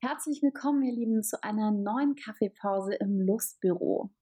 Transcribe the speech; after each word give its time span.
Herzlich 0.00 0.42
willkommen, 0.42 0.84
ihr 0.84 0.94
Lieben, 0.94 1.24
zu 1.24 1.42
einer 1.42 1.72
neuen 1.72 2.14
Kaffeepause 2.14 2.94
im 2.94 3.18
Lustbüro. 3.20 4.12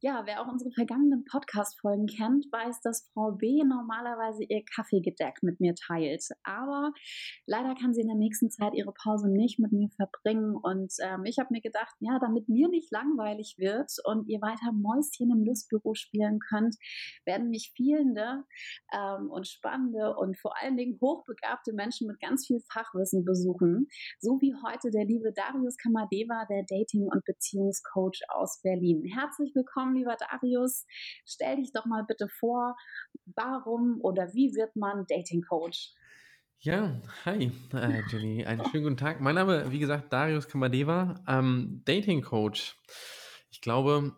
Ja, 0.00 0.22
wer 0.26 0.42
auch 0.42 0.52
unsere 0.52 0.70
vergangenen 0.70 1.24
Podcast-Folgen 1.24 2.06
kennt, 2.06 2.44
weiß, 2.52 2.82
dass 2.82 3.08
Frau 3.14 3.32
B 3.32 3.62
normalerweise 3.64 4.44
ihr 4.44 4.62
Kaffeegedeck 4.74 5.42
mit 5.42 5.60
mir 5.60 5.74
teilt. 5.74 6.28
Aber 6.42 6.92
leider 7.46 7.74
kann 7.74 7.94
sie 7.94 8.02
in 8.02 8.08
der 8.08 8.16
nächsten 8.16 8.50
Zeit 8.50 8.74
ihre 8.74 8.92
Pause 8.92 9.30
nicht 9.30 9.58
mit 9.58 9.72
mir 9.72 9.88
verbringen. 9.96 10.56
Und 10.56 10.92
ähm, 11.00 11.24
ich 11.24 11.38
habe 11.38 11.48
mir 11.52 11.62
gedacht, 11.62 11.94
ja, 12.00 12.18
damit 12.18 12.50
mir 12.50 12.68
nicht 12.68 12.92
langweilig 12.92 13.54
wird 13.56 13.90
und 14.04 14.28
ihr 14.28 14.42
weiter 14.42 14.72
Mäuschen 14.72 15.30
im 15.30 15.42
Lustbüro 15.42 15.94
spielen 15.94 16.38
könnt, 16.38 16.76
werden 17.24 17.48
mich 17.48 17.72
fehlende 17.74 18.44
ähm, 18.92 19.30
und 19.30 19.48
spannende 19.48 20.16
und 20.16 20.38
vor 20.38 20.54
allen 20.60 20.76
Dingen 20.76 20.98
hochbegabte 21.00 21.72
Menschen 21.72 22.08
mit 22.08 22.20
ganz 22.20 22.46
viel 22.46 22.60
Fachwissen 22.70 23.24
besuchen. 23.24 23.86
So 24.20 24.38
wie 24.42 24.54
heute 24.66 24.90
der 24.90 25.06
liebe 25.14 25.32
Darius 25.32 25.76
Kamadeva, 25.76 26.44
der 26.50 26.64
Dating- 26.64 27.08
und 27.08 27.24
Beziehungscoach 27.24 28.22
aus 28.28 28.60
Berlin. 28.62 29.04
Herzlich 29.04 29.54
willkommen, 29.54 29.94
lieber 29.94 30.16
Darius. 30.16 30.86
Stell 31.24 31.56
dich 31.56 31.72
doch 31.72 31.86
mal 31.86 32.02
bitte 32.02 32.28
vor, 32.28 32.74
warum 33.26 34.00
oder 34.00 34.34
wie 34.34 34.54
wird 34.54 34.74
man 34.74 35.06
Dating-Coach? 35.06 35.94
Ja, 36.58 37.00
hi, 37.24 37.52
äh, 37.74 38.02
Jenny. 38.10 38.44
Einen 38.44 38.64
schönen 38.70 38.82
guten 38.82 38.96
Tag. 38.96 39.20
Mein 39.20 39.36
Name, 39.36 39.70
wie 39.70 39.78
gesagt, 39.78 40.12
Darius 40.12 40.48
Kamadeva, 40.48 41.22
ähm, 41.28 41.82
Dating 41.84 42.22
Coach. 42.22 42.76
Ich 43.52 43.60
glaube, 43.60 44.16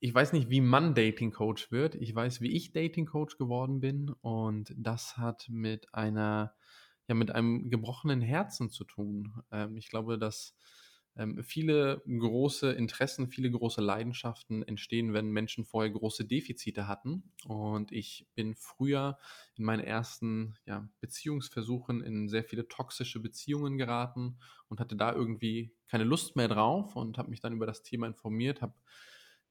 ich 0.00 0.14
weiß 0.14 0.32
nicht, 0.32 0.48
wie 0.48 0.62
man 0.62 0.94
Dating 0.94 1.30
Coach 1.30 1.70
wird. 1.70 1.94
Ich 1.94 2.14
weiß, 2.14 2.40
wie 2.40 2.56
ich 2.56 2.72
Dating 2.72 3.04
Coach 3.04 3.36
geworden 3.36 3.80
bin. 3.80 4.14
Und 4.22 4.72
das 4.78 5.18
hat 5.18 5.44
mit 5.50 5.92
einer 5.92 6.54
ja 7.08 7.14
mit 7.14 7.30
einem 7.30 7.70
gebrochenen 7.70 8.20
Herzen 8.20 8.70
zu 8.70 8.84
tun. 8.84 9.42
Ähm, 9.50 9.76
ich 9.76 9.88
glaube, 9.88 10.18
dass 10.18 10.54
ähm, 11.16 11.42
viele 11.42 12.00
große 12.06 12.70
Interessen, 12.72 13.28
viele 13.28 13.50
große 13.50 13.80
Leidenschaften 13.80 14.62
entstehen, 14.62 15.12
wenn 15.14 15.30
Menschen 15.30 15.64
vorher 15.64 15.90
große 15.90 16.24
Defizite 16.24 16.86
hatten. 16.86 17.32
Und 17.46 17.90
ich 17.90 18.28
bin 18.34 18.54
früher 18.54 19.18
in 19.56 19.64
meinen 19.64 19.82
ersten 19.82 20.56
ja, 20.64 20.88
Beziehungsversuchen 21.00 22.02
in 22.02 22.28
sehr 22.28 22.44
viele 22.44 22.68
toxische 22.68 23.20
Beziehungen 23.20 23.78
geraten 23.78 24.38
und 24.68 24.78
hatte 24.78 24.94
da 24.94 25.12
irgendwie 25.12 25.74
keine 25.88 26.04
Lust 26.04 26.36
mehr 26.36 26.48
drauf 26.48 26.94
und 26.94 27.18
habe 27.18 27.30
mich 27.30 27.40
dann 27.40 27.52
über 27.52 27.66
das 27.66 27.82
Thema 27.82 28.06
informiert, 28.06 28.62
habe 28.62 28.74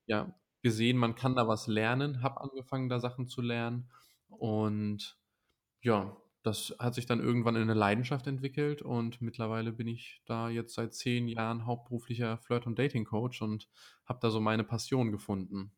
ja 0.05 0.33
gesehen, 0.61 0.97
man 0.97 1.15
kann 1.15 1.35
da 1.35 1.47
was 1.47 1.67
lernen, 1.67 2.21
habe 2.21 2.39
angefangen, 2.39 2.87
da 2.87 2.99
Sachen 2.99 3.27
zu 3.27 3.41
lernen 3.41 3.89
und 4.29 5.17
ja, 5.81 6.15
das 6.47 6.73
hat 6.79 6.95
sich 6.95 7.05
dann 7.05 7.19
irgendwann 7.19 7.57
in 7.57 7.63
eine 7.63 7.73
Leidenschaft 7.73 8.25
entwickelt 8.25 8.81
und 8.81 9.21
mittlerweile 9.21 9.73
bin 9.73 9.87
ich 9.87 10.21
da 10.25 10.49
jetzt 10.49 10.75
seit 10.75 10.93
zehn 10.93 11.27
Jahren 11.27 11.65
hauptberuflicher 11.65 12.37
Flirt- 12.37 12.65
und 12.65 12.79
Dating-Coach 12.79 13.41
und 13.41 13.67
habe 14.05 14.19
da 14.21 14.29
so 14.29 14.39
meine 14.39 14.63
Passion 14.63 15.11
gefunden. 15.11 15.73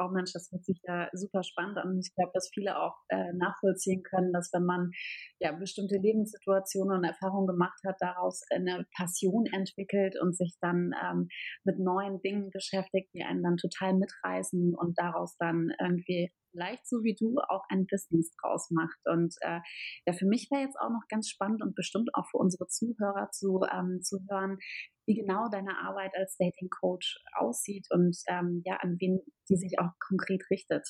Oh 0.00 0.08
Mensch, 0.08 0.32
das 0.32 0.48
hört 0.52 0.64
sich 0.64 0.80
ja 0.84 1.08
super 1.12 1.42
spannend 1.42 1.76
an. 1.76 1.88
Und 1.88 1.98
ich 1.98 2.14
glaube, 2.14 2.30
dass 2.32 2.48
viele 2.54 2.78
auch 2.78 2.94
äh, 3.08 3.32
nachvollziehen 3.34 4.04
können, 4.04 4.32
dass 4.32 4.50
wenn 4.52 4.64
man 4.64 4.92
ja 5.40 5.52
bestimmte 5.52 5.96
Lebenssituationen 5.98 6.98
und 6.98 7.04
Erfahrungen 7.04 7.48
gemacht 7.48 7.80
hat, 7.84 7.96
daraus 7.98 8.42
eine 8.54 8.86
Passion 8.96 9.46
entwickelt 9.46 10.14
und 10.22 10.36
sich 10.36 10.54
dann 10.60 10.92
ähm, 11.02 11.28
mit 11.64 11.80
neuen 11.80 12.22
Dingen 12.22 12.50
beschäftigt, 12.50 13.10
die 13.12 13.24
einen 13.24 13.42
dann 13.42 13.56
total 13.56 13.94
mitreißen 13.94 14.74
und 14.76 14.96
daraus 14.98 15.36
dann 15.36 15.72
irgendwie 15.80 16.30
vielleicht 16.58 16.88
so 16.88 17.02
wie 17.02 17.14
du 17.14 17.36
auch 17.48 17.62
ein 17.68 17.86
Business 17.86 18.30
draus 18.40 18.70
macht. 18.70 18.98
Und 19.04 19.34
äh, 19.40 19.60
ja, 20.06 20.12
für 20.12 20.26
mich 20.26 20.48
wäre 20.50 20.62
jetzt 20.62 20.78
auch 20.80 20.90
noch 20.90 21.06
ganz 21.08 21.28
spannend 21.28 21.62
und 21.62 21.74
bestimmt 21.74 22.10
auch 22.14 22.26
für 22.30 22.38
unsere 22.38 22.66
Zuhörer 22.66 23.30
zu, 23.30 23.60
ähm, 23.72 24.00
zu 24.02 24.18
hören, 24.28 24.58
wie 25.06 25.14
genau 25.14 25.48
deine 25.48 25.78
Arbeit 25.78 26.12
als 26.16 26.36
Dating 26.36 26.68
Coach 26.68 27.18
aussieht 27.34 27.86
und 27.90 28.16
ähm, 28.26 28.62
ja, 28.64 28.76
an 28.76 28.96
wen 28.98 29.20
die 29.48 29.56
sich 29.56 29.78
auch 29.78 29.92
konkret 30.06 30.42
richtet. 30.50 30.86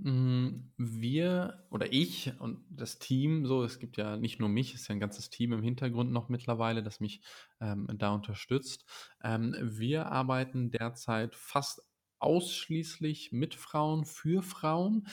Mm, 0.00 0.70
wir 0.76 1.66
oder 1.70 1.92
ich 1.92 2.32
und 2.38 2.64
das 2.70 3.00
Team, 3.00 3.46
so, 3.46 3.64
es 3.64 3.80
gibt 3.80 3.96
ja 3.96 4.16
nicht 4.16 4.38
nur 4.38 4.48
mich, 4.48 4.74
es 4.74 4.82
ist 4.82 4.88
ja 4.88 4.94
ein 4.94 5.00
ganzes 5.00 5.28
Team 5.28 5.52
im 5.52 5.62
Hintergrund 5.62 6.12
noch 6.12 6.28
mittlerweile, 6.28 6.84
das 6.84 7.00
mich 7.00 7.20
ähm, 7.60 7.88
da 7.96 8.14
unterstützt. 8.14 8.84
Ähm, 9.24 9.56
wir 9.60 10.06
arbeiten 10.06 10.70
derzeit 10.70 11.34
fast 11.34 11.82
ausschließlich 12.18 13.32
mit 13.32 13.54
Frauen, 13.54 14.04
für 14.04 14.42
Frauen, 14.42 15.06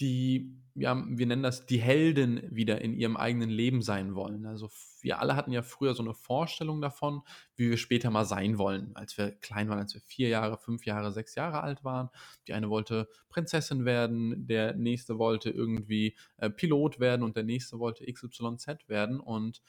die, 0.00 0.54
ja, 0.74 1.02
wir 1.08 1.26
nennen 1.26 1.42
das, 1.42 1.66
die 1.66 1.78
Helden 1.78 2.42
wieder 2.54 2.80
in 2.80 2.94
ihrem 2.94 3.16
eigenen 3.16 3.50
Leben 3.50 3.82
sein 3.82 4.14
wollen. 4.14 4.46
Also 4.46 4.70
wir 5.00 5.18
alle 5.18 5.34
hatten 5.34 5.50
ja 5.50 5.62
früher 5.62 5.94
so 5.94 6.02
eine 6.04 6.14
Vorstellung 6.14 6.80
davon, 6.80 7.22
wie 7.56 7.70
wir 7.70 7.76
später 7.76 8.10
mal 8.10 8.24
sein 8.24 8.58
wollen, 8.58 8.94
als 8.94 9.18
wir 9.18 9.32
klein 9.32 9.68
waren, 9.68 9.80
als 9.80 9.94
wir 9.94 10.00
vier 10.00 10.28
Jahre, 10.28 10.56
fünf 10.56 10.86
Jahre, 10.86 11.12
sechs 11.12 11.34
Jahre 11.34 11.62
alt 11.62 11.82
waren. 11.82 12.10
Die 12.46 12.52
eine 12.52 12.70
wollte 12.70 13.08
Prinzessin 13.28 13.84
werden, 13.84 14.46
der 14.46 14.74
nächste 14.76 15.18
wollte 15.18 15.50
irgendwie 15.50 16.16
äh, 16.36 16.48
Pilot 16.48 17.00
werden 17.00 17.22
und 17.24 17.36
der 17.36 17.44
nächste 17.44 17.80
wollte 17.80 18.04
XYZ 18.10 18.88
werden. 18.88 19.18
Und 19.18 19.62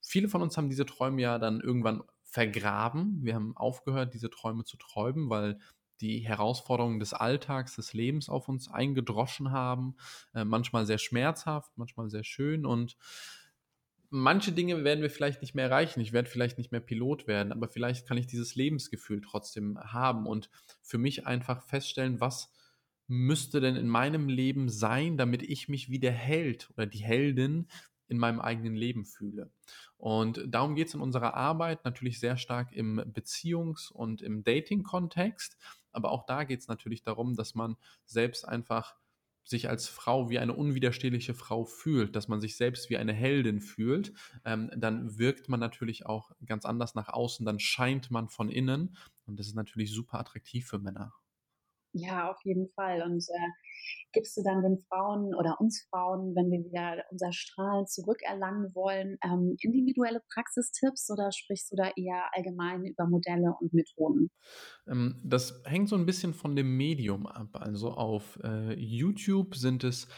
viele 0.00 0.28
von 0.28 0.40
uns 0.40 0.56
haben 0.56 0.70
diese 0.70 0.86
Träume 0.86 1.20
ja 1.20 1.38
dann 1.38 1.60
irgendwann 1.60 2.02
vergraben. 2.22 3.20
Wir 3.22 3.34
haben 3.34 3.54
aufgehört, 3.56 4.14
diese 4.14 4.30
Träume 4.30 4.64
zu 4.64 4.78
träumen, 4.78 5.28
weil 5.28 5.58
die 6.04 6.20
Herausforderungen 6.20 7.00
des 7.00 7.14
Alltags, 7.14 7.76
des 7.76 7.94
Lebens 7.94 8.28
auf 8.28 8.48
uns 8.48 8.70
eingedroschen 8.70 9.50
haben. 9.50 9.96
Äh, 10.34 10.44
manchmal 10.44 10.84
sehr 10.84 10.98
schmerzhaft, 10.98 11.72
manchmal 11.76 12.10
sehr 12.10 12.24
schön 12.24 12.66
und 12.66 12.96
manche 14.10 14.52
Dinge 14.52 14.84
werden 14.84 15.00
wir 15.00 15.10
vielleicht 15.10 15.40
nicht 15.40 15.54
mehr 15.54 15.64
erreichen. 15.64 16.00
Ich 16.00 16.12
werde 16.12 16.28
vielleicht 16.28 16.58
nicht 16.58 16.70
mehr 16.70 16.80
Pilot 16.80 17.26
werden, 17.26 17.52
aber 17.52 17.68
vielleicht 17.68 18.06
kann 18.06 18.18
ich 18.18 18.26
dieses 18.26 18.54
Lebensgefühl 18.54 19.22
trotzdem 19.22 19.78
haben 19.78 20.26
und 20.26 20.50
für 20.82 20.98
mich 20.98 21.26
einfach 21.26 21.62
feststellen, 21.62 22.20
was 22.20 22.52
müsste 23.06 23.60
denn 23.60 23.76
in 23.76 23.88
meinem 23.88 24.28
Leben 24.28 24.68
sein, 24.68 25.16
damit 25.16 25.42
ich 25.42 25.68
mich 25.68 25.90
wie 25.90 25.98
der 25.98 26.12
Held 26.12 26.70
oder 26.76 26.86
die 26.86 27.02
Heldin 27.02 27.66
in 28.08 28.18
meinem 28.18 28.40
eigenen 28.40 28.74
Leben 28.74 29.04
fühle. 29.04 29.50
Und 29.96 30.44
darum 30.46 30.74
geht 30.74 30.88
es 30.88 30.94
in 30.94 31.00
unserer 31.00 31.34
Arbeit 31.34 31.84
natürlich 31.84 32.20
sehr 32.20 32.36
stark 32.36 32.72
im 32.72 33.00
Beziehungs- 33.00 33.90
und 33.90 34.22
im 34.22 34.44
Dating-Kontext. 34.44 35.56
Aber 35.92 36.10
auch 36.10 36.26
da 36.26 36.44
geht 36.44 36.60
es 36.60 36.68
natürlich 36.68 37.02
darum, 37.02 37.36
dass 37.36 37.54
man 37.54 37.76
selbst 38.04 38.46
einfach 38.46 38.96
sich 39.44 39.68
als 39.68 39.88
Frau 39.88 40.30
wie 40.30 40.38
eine 40.38 40.54
unwiderstehliche 40.54 41.34
Frau 41.34 41.64
fühlt, 41.64 42.16
dass 42.16 42.28
man 42.28 42.40
sich 42.40 42.56
selbst 42.56 42.88
wie 42.88 42.96
eine 42.96 43.12
Heldin 43.12 43.60
fühlt, 43.60 44.14
ähm, 44.44 44.70
dann 44.74 45.18
wirkt 45.18 45.48
man 45.48 45.60
natürlich 45.60 46.06
auch 46.06 46.32
ganz 46.46 46.64
anders 46.64 46.94
nach 46.94 47.08
außen, 47.08 47.44
dann 47.44 47.60
scheint 47.60 48.10
man 48.10 48.28
von 48.28 48.48
innen 48.48 48.96
und 49.26 49.38
das 49.38 49.46
ist 49.46 49.54
natürlich 49.54 49.92
super 49.92 50.18
attraktiv 50.18 50.66
für 50.66 50.78
Männer. 50.78 51.12
Ja, 51.96 52.30
auf 52.30 52.38
jeden 52.42 52.68
Fall. 52.70 53.02
Und 53.02 53.24
äh, 53.28 53.48
gibst 54.12 54.36
du 54.36 54.42
dann 54.42 54.62
den 54.62 54.78
Frauen 54.88 55.32
oder 55.34 55.60
uns 55.60 55.86
Frauen, 55.90 56.34
wenn 56.34 56.50
wir 56.50 56.64
wieder 56.64 57.04
unser 57.10 57.32
Strahlen 57.32 57.86
zurückerlangen 57.86 58.74
wollen, 58.74 59.16
ähm, 59.22 59.56
individuelle 59.60 60.20
Praxistipps 60.32 61.08
oder 61.10 61.30
sprichst 61.30 61.70
du 61.70 61.76
da 61.76 61.90
eher 61.96 62.30
allgemein 62.32 62.84
über 62.84 63.06
Modelle 63.06 63.54
und 63.60 63.72
Methoden? 63.72 64.30
Ähm, 64.88 65.20
das 65.22 65.62
hängt 65.64 65.88
so 65.88 65.94
ein 65.94 66.06
bisschen 66.06 66.34
von 66.34 66.56
dem 66.56 66.76
Medium 66.76 67.26
ab. 67.26 67.50
Also 67.52 67.92
auf 67.92 68.40
äh, 68.42 68.74
YouTube 68.74 69.54
sind 69.54 69.84
es 69.84 70.08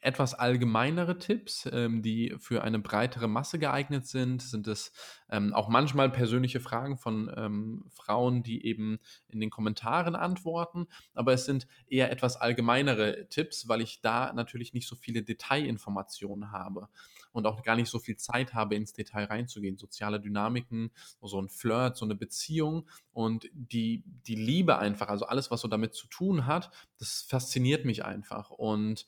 etwas 0.00 0.34
allgemeinere 0.34 1.18
Tipps, 1.18 1.68
ähm, 1.72 2.02
die 2.02 2.34
für 2.38 2.62
eine 2.62 2.78
breitere 2.78 3.28
Masse 3.28 3.58
geeignet 3.58 4.06
sind. 4.06 4.42
Sind 4.42 4.66
es 4.66 4.92
ähm, 5.30 5.52
auch 5.54 5.68
manchmal 5.68 6.10
persönliche 6.10 6.60
Fragen 6.60 6.96
von 6.96 7.32
ähm, 7.36 7.84
Frauen, 7.88 8.42
die 8.42 8.64
eben 8.66 8.98
in 9.28 9.40
den 9.40 9.50
Kommentaren 9.50 10.16
antworten. 10.16 10.86
Aber 11.14 11.32
es 11.32 11.44
sind 11.44 11.66
eher 11.86 12.10
etwas 12.10 12.36
allgemeinere 12.36 13.28
Tipps, 13.28 13.68
weil 13.68 13.80
ich 13.80 14.00
da 14.00 14.32
natürlich 14.32 14.74
nicht 14.74 14.88
so 14.88 14.96
viele 14.96 15.22
Detailinformationen 15.22 16.52
habe 16.52 16.88
und 17.32 17.46
auch 17.46 17.62
gar 17.62 17.76
nicht 17.76 17.88
so 17.88 17.98
viel 17.98 18.16
Zeit 18.16 18.54
habe, 18.54 18.74
ins 18.74 18.92
Detail 18.92 19.24
reinzugehen. 19.24 19.76
Soziale 19.76 20.20
Dynamiken, 20.20 20.90
so 21.20 21.40
ein 21.40 21.48
Flirt, 21.48 21.96
so 21.96 22.04
eine 22.04 22.14
Beziehung 22.14 22.88
und 23.12 23.48
die, 23.52 24.04
die 24.26 24.36
Liebe 24.36 24.78
einfach, 24.78 25.08
also 25.08 25.26
alles, 25.26 25.50
was 25.50 25.60
so 25.60 25.68
damit 25.68 25.94
zu 25.94 26.06
tun 26.06 26.46
hat, 26.46 26.70
das 26.98 27.22
fasziniert 27.22 27.84
mich 27.84 28.04
einfach. 28.04 28.50
Und 28.50 29.06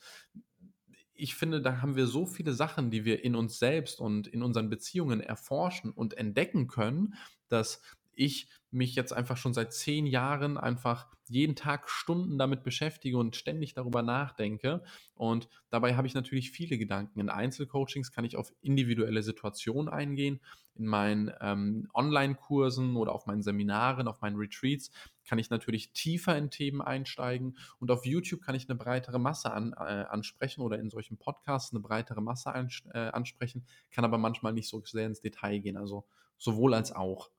ich 1.15 1.35
finde, 1.35 1.63
da 1.63 1.81
haben 1.81 1.97
wir 1.97 2.07
so 2.07 2.27
viele 2.27 2.53
Sachen, 2.53 2.91
die 2.91 3.05
wir 3.05 3.25
in 3.25 3.37
uns 3.37 3.59
selbst 3.59 4.01
und 4.01 4.27
in 4.27 4.43
unseren 4.43 4.69
Beziehungen 4.69 5.21
erforschen 5.21 5.91
und 5.91 6.17
entdecken 6.17 6.67
können, 6.67 7.15
dass 7.49 7.81
ich 8.13 8.49
mich 8.75 8.95
jetzt 8.95 9.13
einfach 9.13 9.37
schon 9.37 9.55
seit 9.55 9.73
zehn 9.73 10.07
Jahren 10.07 10.59
einfach 10.59 11.07
jeden 11.29 11.57
Tag 11.57 11.89
Stunden 11.89 12.39
damit 12.39 12.65
beschäftige 12.65 13.17
und 13.17 13.37
ständig 13.37 13.73
darüber 13.75 14.03
nachdenke. 14.03 14.83
Und 15.15 15.49
dabei 15.71 15.97
habe 15.97 16.07
ich 16.07 16.15
natürlich 16.15 16.51
viele 16.51 16.77
Gedanken. 16.77 17.21
In 17.21 17.31
Einzelcoachings 17.31 18.13
kann 18.13 18.25
ich 18.25 18.37
auf 18.37 18.53
individuelle 18.61 19.23
Situationen 19.23 19.89
eingehen. 19.89 20.41
In 20.75 20.87
meinen 20.87 21.33
ähm, 21.41 21.89
Online-Kursen 21.95 22.97
oder 22.97 23.13
auf 23.13 23.27
meinen 23.27 23.43
Seminaren, 23.43 24.09
auf 24.09 24.21
meinen 24.21 24.37
Retreats 24.37 24.91
kann 25.25 25.39
ich 25.39 25.49
natürlich 25.49 25.93
tiefer 25.93 26.37
in 26.37 26.51
Themen 26.51 26.83
einsteigen. 26.83 27.57
Und 27.79 27.91
auf 27.91 28.05
YouTube 28.05 28.43
kann 28.43 28.57
ich 28.57 28.69
eine 28.69 28.77
breitere 28.77 29.19
Masse 29.19 29.53
an, 29.53 29.73
äh, 29.73 30.05
ansprechen 30.09 30.63
oder 30.63 30.79
in 30.79 30.91
solchen 30.91 31.17
Podcasts 31.17 31.73
eine 31.73 31.81
breitere 31.81 32.21
Masse 32.21 32.53
ein, 32.53 32.69
äh, 32.93 32.99
ansprechen, 32.99 33.65
kann 33.93 34.05
aber 34.05 34.19
manchmal 34.19 34.53
nicht 34.53 34.69
so 34.69 34.83
sehr 34.85 35.07
ins 35.07 35.21
Detail 35.21 35.61
gehen. 35.61 35.77
Also 35.77 36.05
sowohl 36.39 36.75
als 36.75 36.93
auch. 36.93 37.31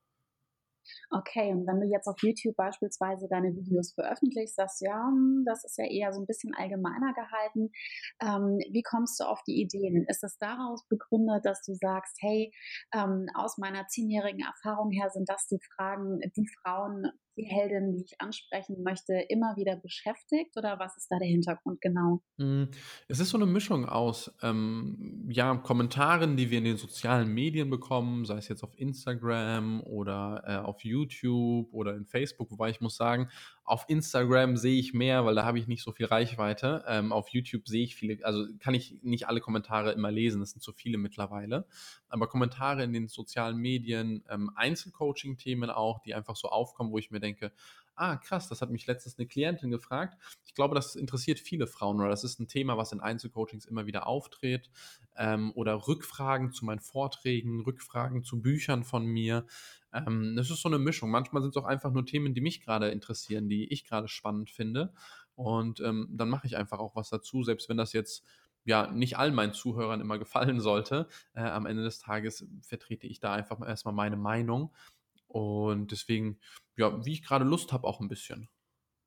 Okay, 1.09 1.51
und 1.51 1.67
wenn 1.67 1.79
du 1.79 1.87
jetzt 1.87 2.07
auf 2.07 2.15
YouTube 2.21 2.55
beispielsweise 2.55 3.27
deine 3.29 3.55
Videos 3.55 3.93
veröffentlichst, 3.93 4.55
sagst 4.55 4.81
du, 4.81 4.85
ja, 4.85 5.07
hm, 5.07 5.43
das 5.45 5.63
ist 5.63 5.77
ja 5.77 5.85
eher 5.85 6.13
so 6.13 6.21
ein 6.21 6.25
bisschen 6.25 6.53
allgemeiner 6.55 7.13
gehalten. 7.13 7.71
Ähm, 8.21 8.59
wie 8.71 8.83
kommst 8.83 9.19
du 9.19 9.25
auf 9.25 9.41
die 9.47 9.61
Ideen? 9.61 10.05
Ist 10.07 10.23
es 10.23 10.37
daraus 10.37 10.87
begründet, 10.87 11.45
dass 11.45 11.61
du 11.63 11.73
sagst, 11.73 12.17
hey, 12.21 12.51
ähm, 12.93 13.27
aus 13.33 13.57
meiner 13.57 13.87
zehnjährigen 13.87 14.45
Erfahrung 14.45 14.91
her 14.91 15.09
sind 15.09 15.29
das 15.29 15.47
die 15.47 15.59
Fragen, 15.75 16.19
die 16.35 16.47
Frauen 16.61 17.11
die 17.37 17.43
Heldin, 17.43 17.91
die 17.91 18.03
ich 18.03 18.21
ansprechen 18.21 18.81
möchte, 18.83 19.13
immer 19.29 19.55
wieder 19.55 19.75
beschäftigt 19.75 20.57
oder 20.57 20.79
was 20.79 20.97
ist 20.97 21.11
da 21.11 21.17
der 21.17 21.27
Hintergrund 21.27 21.81
genau? 21.81 22.21
Hm, 22.37 22.69
es 23.07 23.19
ist 23.19 23.29
so 23.29 23.37
eine 23.37 23.45
Mischung 23.45 23.85
aus, 23.85 24.33
ähm, 24.41 25.27
ja, 25.29 25.55
Kommentaren, 25.57 26.37
die 26.37 26.49
wir 26.49 26.59
in 26.59 26.63
den 26.63 26.77
sozialen 26.77 27.33
Medien 27.33 27.69
bekommen, 27.69 28.25
sei 28.25 28.37
es 28.37 28.47
jetzt 28.47 28.63
auf 28.63 28.77
Instagram 28.77 29.81
oder 29.81 30.43
äh, 30.45 30.55
auf 30.57 30.83
YouTube 30.83 31.73
oder 31.73 31.95
in 31.95 32.05
Facebook, 32.05 32.51
wobei 32.51 32.69
ich 32.69 32.81
muss 32.81 32.95
sagen, 32.95 33.29
auf 33.65 33.85
Instagram 33.87 34.57
sehe 34.57 34.79
ich 34.79 34.93
mehr, 34.93 35.25
weil 35.25 35.33
da 35.33 35.43
habe 35.43 35.57
ich 35.57 35.67
nicht 35.67 35.81
so 35.81 35.91
viel 35.91 36.05
Reichweite. 36.05 36.85
Ähm, 36.87 37.11
auf 37.11 37.29
YouTube 37.29 37.67
sehe 37.67 37.83
ich 37.83 37.95
viele, 37.95 38.23
also 38.23 38.45
kann 38.59 38.75
ich 38.75 38.99
nicht 39.01 39.27
alle 39.27 39.41
Kommentare 39.41 39.91
immer 39.91 40.11
lesen, 40.11 40.39
das 40.39 40.51
sind 40.51 40.61
zu 40.61 40.71
viele 40.71 40.99
mittlerweile. 40.99 41.65
Aber 42.07 42.27
Kommentare 42.27 42.83
in 42.83 42.93
den 42.93 43.07
sozialen 43.07 43.57
Medien, 43.57 44.23
ähm, 44.29 44.51
Einzelcoaching-Themen 44.55 45.71
auch, 45.71 45.99
die 45.99 46.13
einfach 46.13 46.35
so 46.35 46.49
aufkommen, 46.49 46.91
wo 46.91 46.99
ich 46.99 47.09
mir 47.09 47.19
denke, 47.19 47.51
ah, 47.95 48.17
krass, 48.17 48.49
das 48.49 48.61
hat 48.61 48.69
mich 48.69 48.87
letztens 48.87 49.17
eine 49.17 49.27
Klientin 49.27 49.71
gefragt. 49.71 50.17
Ich 50.45 50.53
glaube, 50.53 50.75
das 50.75 50.95
interessiert 50.95 51.39
viele 51.39 51.67
Frauen 51.67 51.99
oder 51.99 52.09
das 52.09 52.23
ist 52.23 52.39
ein 52.39 52.47
Thema, 52.47 52.77
was 52.77 52.91
in 52.91 52.99
Einzelcoachings 52.99 53.65
immer 53.65 53.85
wieder 53.85 54.07
auftritt. 54.07 54.69
Ähm, 55.17 55.51
oder 55.55 55.87
Rückfragen 55.87 56.51
zu 56.51 56.65
meinen 56.65 56.81
Vorträgen, 56.81 57.61
Rückfragen 57.61 58.23
zu 58.23 58.41
Büchern 58.41 58.83
von 58.83 59.05
mir. 59.05 59.45
Ähm, 59.93 60.35
das 60.35 60.49
ist 60.49 60.61
so 60.61 60.69
eine 60.69 60.79
Mischung. 60.79 61.09
Manchmal 61.09 61.41
sind 61.41 61.55
es 61.55 61.61
auch 61.61 61.67
einfach 61.67 61.91
nur 61.91 62.05
Themen, 62.05 62.33
die 62.33 62.41
mich 62.41 62.61
gerade 62.61 62.89
interessieren, 62.89 63.49
die 63.49 63.71
ich 63.71 63.85
gerade 63.85 64.07
spannend 64.07 64.49
finde. 64.49 64.93
Und 65.35 65.79
ähm, 65.81 66.09
dann 66.11 66.29
mache 66.29 66.47
ich 66.47 66.57
einfach 66.57 66.79
auch 66.79 66.95
was 66.95 67.09
dazu, 67.09 67.43
selbst 67.43 67.69
wenn 67.69 67.77
das 67.77 67.93
jetzt 67.93 68.23
ja 68.65 68.91
nicht 68.91 69.17
allen 69.17 69.35
meinen 69.35 69.53
Zuhörern 69.53 70.01
immer 70.01 70.17
gefallen 70.17 70.59
sollte. 70.59 71.07
Äh, 71.33 71.41
am 71.41 71.65
Ende 71.65 71.83
des 71.83 71.99
Tages 71.99 72.45
vertrete 72.61 73.07
ich 73.07 73.19
da 73.19 73.33
einfach 73.33 73.65
erstmal 73.65 73.93
meine 73.93 74.17
Meinung. 74.17 74.73
Und 75.27 75.91
deswegen, 75.91 76.39
ja, 76.77 77.05
wie 77.05 77.13
ich 77.13 77.23
gerade 77.23 77.45
Lust 77.45 77.71
habe, 77.73 77.87
auch 77.87 77.99
ein 77.99 78.07
bisschen. 78.07 78.49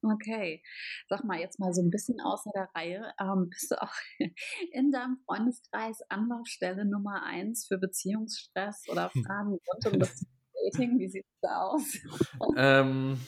Okay, 0.02 0.62
sag 1.08 1.24
mal 1.24 1.40
jetzt 1.40 1.58
mal 1.58 1.72
so 1.74 1.82
ein 1.82 1.90
bisschen 1.90 2.20
außer 2.20 2.50
der 2.54 2.68
Reihe. 2.74 3.12
Ähm, 3.20 3.48
bist 3.50 3.70
du 3.70 3.82
auch 3.82 3.92
in 4.72 4.92
deinem 4.92 5.18
Freundeskreis 5.26 6.02
Anlaufstelle 6.08 6.84
Nummer 6.84 7.24
eins 7.24 7.66
für 7.66 7.78
Beziehungsstress 7.78 8.84
oder 8.88 9.10
Fragen 9.10 9.58
rund 9.66 9.86
um 9.92 9.98
das 9.98 10.24
Dating? 10.72 10.98
Wie 11.00 11.08
sieht 11.08 11.26
es 11.26 11.40
da 11.40 11.62
aus? 11.62 11.98
ähm, 12.56 13.18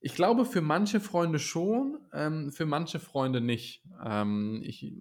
ich 0.00 0.14
glaube, 0.14 0.44
für 0.44 0.62
manche 0.62 0.98
Freunde 0.98 1.38
schon, 1.38 1.98
ähm, 2.12 2.50
für 2.52 2.66
manche 2.66 2.98
Freunde 2.98 3.40
nicht. 3.40 3.84
Ähm, 4.04 4.62
ich 4.64 4.92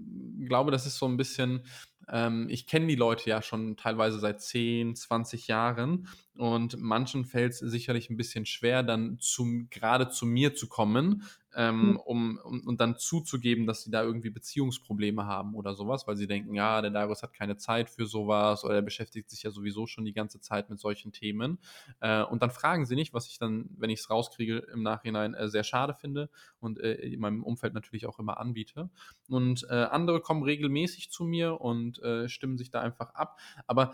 glaube, 0.47 0.69
das 0.69 0.85
ist 0.85 0.99
so 0.99 1.07
ein 1.07 1.17
bisschen, 1.17 1.65
ähm, 2.09 2.47
ich 2.49 2.67
kenne 2.67 2.87
die 2.87 2.95
Leute 2.95 3.29
ja 3.29 3.41
schon 3.41 3.77
teilweise 3.77 4.19
seit 4.19 4.41
10, 4.41 4.95
20 4.95 5.47
Jahren 5.47 6.07
und 6.35 6.77
manchen 6.79 7.25
fällt 7.25 7.53
es 7.53 7.59
sicherlich 7.59 8.09
ein 8.09 8.17
bisschen 8.17 8.45
schwer, 8.45 8.81
dann 8.81 9.17
zum, 9.19 9.69
gerade 9.69 10.09
zu 10.09 10.25
mir 10.25 10.55
zu 10.55 10.67
kommen, 10.67 11.23
ähm, 11.55 11.91
mhm. 11.91 11.97
um, 11.97 12.39
um, 12.43 12.61
und 12.61 12.81
dann 12.81 12.97
zuzugeben, 12.97 13.67
dass 13.67 13.83
sie 13.83 13.91
da 13.91 14.01
irgendwie 14.01 14.31
Beziehungsprobleme 14.31 15.25
haben 15.25 15.53
oder 15.53 15.75
sowas, 15.75 16.07
weil 16.07 16.17
sie 16.17 16.25
denken, 16.25 16.55
ja, 16.55 16.81
der 16.81 16.89
Darius 16.89 17.21
hat 17.21 17.33
keine 17.33 17.57
Zeit 17.57 17.91
für 17.91 18.07
sowas 18.07 18.63
oder 18.63 18.75
er 18.75 18.81
beschäftigt 18.81 19.29
sich 19.29 19.43
ja 19.43 19.51
sowieso 19.51 19.85
schon 19.85 20.05
die 20.05 20.13
ganze 20.13 20.39
Zeit 20.39 20.71
mit 20.71 20.79
solchen 20.79 21.11
Themen. 21.11 21.59
Äh, 21.99 22.23
und 22.23 22.41
dann 22.41 22.49
fragen 22.49 22.85
sie 22.85 22.95
nicht, 22.95 23.13
was 23.13 23.27
ich 23.27 23.37
dann, 23.37 23.69
wenn 23.77 23.91
ich 23.91 23.99
es 23.99 24.09
rauskriege, 24.09 24.57
im 24.73 24.81
Nachhinein 24.81 25.35
äh, 25.35 25.47
sehr 25.47 25.63
schade 25.63 25.93
finde 25.93 26.29
und 26.59 26.79
äh, 26.79 26.93
in 26.93 27.19
meinem 27.19 27.43
Umfeld 27.43 27.75
natürlich 27.75 28.07
auch 28.07 28.17
immer 28.17 28.39
anbiete. 28.39 28.89
Und 29.29 29.67
äh, 29.69 29.73
andere 29.73 30.21
kommen 30.21 30.41
regelmäßig 30.41 31.11
zu 31.11 31.23
mir 31.23 31.61
und 31.61 31.92
äh, 31.99 32.29
stimmen 32.29 32.57
sich 32.57 32.71
da 32.71 32.81
einfach 32.81 33.13
ab. 33.15 33.39
Aber 33.67 33.93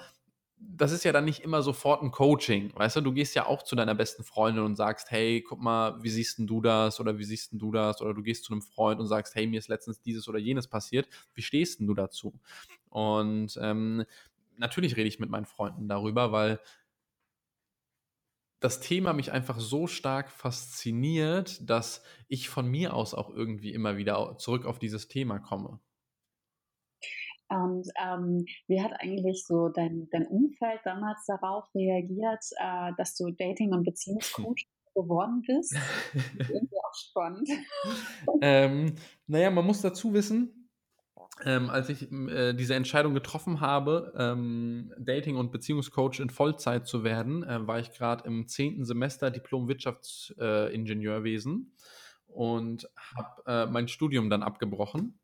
das 0.62 0.92
ist 0.92 1.06
ja 1.06 1.14
dann 1.14 1.26
nicht 1.26 1.40
immer 1.40 1.62
sofort 1.62 2.04
ein 2.04 2.12
Coaching, 2.12 2.74
weißt 2.76 2.98
du, 2.98 3.02
du 3.02 3.14
gehst 3.14 3.34
ja 3.34 3.46
auch 3.46 3.64
zu 3.64 3.76
deiner 3.76 3.96
besten 3.96 4.24
Freundin 4.24 4.64
und 4.64 4.76
sagst, 4.76 5.10
hey, 5.10 5.42
guck 5.42 5.62
mal, 5.62 6.04
wie 6.04 6.10
siehst 6.10 6.38
denn 6.38 6.48
du 6.48 6.60
das 6.60 7.00
oder 7.00 7.18
wie 7.18 7.24
siehst 7.24 7.54
denn 7.54 7.60
du 7.60 7.72
das 7.72 8.02
oder 8.02 8.14
du 8.14 8.22
gehst 8.22 8.44
zu 8.44 8.52
einem 8.54 8.62
Freund 8.62 9.00
und 9.00 9.08
sagst, 9.08 9.36
hey, 9.36 9.48
mir 9.48 9.58
ist 9.58 9.70
letztens 9.70 10.02
dieses 10.02 10.28
oder 10.28 10.38
jenes 10.38 10.68
passiert, 10.68 11.08
wie 11.34 11.42
stehst 11.42 11.80
denn 11.80 11.88
du 11.88 11.94
dazu? 11.94 12.40
Und 12.90 13.58
ähm, 13.62 14.04
natürlich 14.58 14.98
rede 14.98 15.08
ich 15.08 15.20
mit 15.20 15.30
meinen 15.30 15.46
Freunden 15.46 15.88
darüber, 15.88 16.32
weil 16.34 16.60
das 18.60 18.82
Thema 18.82 19.14
mich 19.14 19.32
einfach 19.32 19.60
so 19.60 19.88
stark 19.88 20.30
fasziniert, 20.30 21.70
dass 21.70 22.04
ich 22.28 22.50
von 22.50 22.68
mir 22.68 22.94
aus 22.94 23.14
auch 23.14 23.30
irgendwie 23.30 23.74
immer 23.74 23.96
wieder 23.96 24.38
zurück 24.38 24.66
auf 24.66 24.80
dieses 24.80 25.08
Thema 25.08 25.40
komme. 25.40 25.80
Und 27.50 27.90
ähm, 28.00 28.46
wie 28.68 28.82
hat 28.82 28.94
eigentlich 29.00 29.46
so 29.46 29.70
dein, 29.70 30.08
dein 30.12 30.28
Umfeld 30.28 30.82
damals 30.84 31.26
darauf 31.26 31.66
reagiert, 31.74 32.44
äh, 32.58 32.92
dass 32.98 33.16
du 33.16 33.32
Dating- 33.32 33.74
und 33.74 33.84
Beziehungscoach 33.84 34.68
geworden 34.96 35.42
bist? 35.46 35.76
Irgendwie 36.38 36.78
auch 36.78 36.94
spannend. 36.94 37.50
ähm, 38.42 38.96
naja, 39.28 39.50
man 39.50 39.66
muss 39.66 39.82
dazu 39.82 40.14
wissen, 40.14 40.70
ähm, 41.46 41.70
als 41.70 41.90
ich 41.90 42.12
äh, 42.12 42.54
diese 42.54 42.76
Entscheidung 42.76 43.14
getroffen 43.14 43.62
habe, 43.62 44.14
ähm, 44.18 44.94
Dating- 45.00 45.38
und 45.38 45.52
Beziehungscoach 45.52 46.20
in 46.20 46.30
Vollzeit 46.30 46.86
zu 46.86 47.04
werden, 47.04 47.44
äh, 47.44 47.66
war 47.66 47.80
ich 47.80 47.92
gerade 47.92 48.26
im 48.26 48.48
zehnten 48.48 48.86
Semester 48.86 49.32
Diplom 49.32 49.68
Wirtschaftsingenieurwesen 49.68 51.74
äh, 51.76 52.32
und 52.32 52.90
habe 53.16 53.44
äh, 53.48 53.66
mein 53.68 53.88
Studium 53.88 54.30
dann 54.30 54.44
abgebrochen 54.44 55.19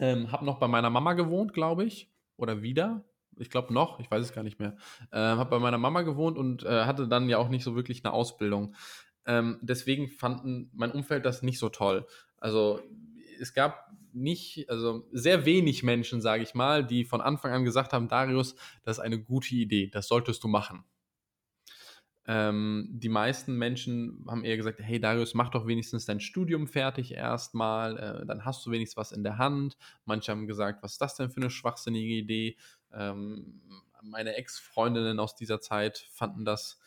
ähm, 0.00 0.32
habe 0.32 0.44
noch 0.44 0.58
bei 0.58 0.66
meiner 0.66 0.90
Mama 0.90 1.12
gewohnt, 1.12 1.52
glaube 1.52 1.84
ich. 1.84 2.10
Oder 2.36 2.62
wieder. 2.62 3.04
Ich 3.36 3.50
glaube 3.50 3.72
noch, 3.72 4.00
ich 4.00 4.10
weiß 4.10 4.24
es 4.24 4.32
gar 4.32 4.42
nicht 4.42 4.58
mehr. 4.58 4.76
Ähm, 5.12 5.38
habe 5.38 5.50
bei 5.50 5.58
meiner 5.58 5.78
Mama 5.78 6.02
gewohnt 6.02 6.36
und 6.36 6.64
äh, 6.64 6.84
hatte 6.84 7.06
dann 7.06 7.28
ja 7.28 7.38
auch 7.38 7.48
nicht 7.48 7.62
so 7.62 7.76
wirklich 7.76 8.04
eine 8.04 8.12
Ausbildung. 8.12 8.74
Ähm, 9.26 9.58
deswegen 9.62 10.08
fanden 10.08 10.70
mein 10.72 10.90
Umfeld 10.90 11.24
das 11.24 11.42
nicht 11.42 11.58
so 11.58 11.68
toll. 11.68 12.06
Also 12.38 12.80
es 13.38 13.54
gab 13.54 13.90
nicht, 14.12 14.68
also 14.68 15.06
sehr 15.12 15.44
wenig 15.44 15.82
Menschen, 15.82 16.20
sage 16.20 16.42
ich 16.42 16.54
mal, 16.54 16.84
die 16.84 17.04
von 17.04 17.20
Anfang 17.20 17.52
an 17.52 17.64
gesagt 17.64 17.92
haben, 17.92 18.08
Darius, 18.08 18.56
das 18.82 18.98
ist 18.98 19.04
eine 19.04 19.22
gute 19.22 19.54
Idee, 19.54 19.88
das 19.88 20.08
solltest 20.08 20.42
du 20.42 20.48
machen. 20.48 20.84
Ähm, 22.32 22.86
die 22.92 23.08
meisten 23.08 23.56
Menschen 23.56 24.24
haben 24.28 24.44
eher 24.44 24.56
gesagt, 24.56 24.78
hey 24.80 25.00
Darius, 25.00 25.34
mach 25.34 25.48
doch 25.48 25.66
wenigstens 25.66 26.06
dein 26.06 26.20
Studium 26.20 26.68
fertig 26.68 27.12
erstmal, 27.12 27.98
äh, 27.98 28.24
dann 28.24 28.44
hast 28.44 28.64
du 28.64 28.70
wenigstens 28.70 28.98
was 28.98 29.10
in 29.10 29.24
der 29.24 29.36
Hand. 29.36 29.76
Manche 30.04 30.30
haben 30.30 30.46
gesagt, 30.46 30.80
was 30.80 30.92
ist 30.92 31.00
das 31.00 31.16
denn 31.16 31.30
für 31.30 31.40
eine 31.40 31.50
schwachsinnige 31.50 32.14
Idee? 32.14 32.56
Ähm, 32.92 33.60
meine 34.04 34.36
Ex-Freundinnen 34.36 35.18
aus 35.18 35.34
dieser 35.34 35.60
Zeit 35.60 36.06
fanden 36.12 36.44
das 36.44 36.78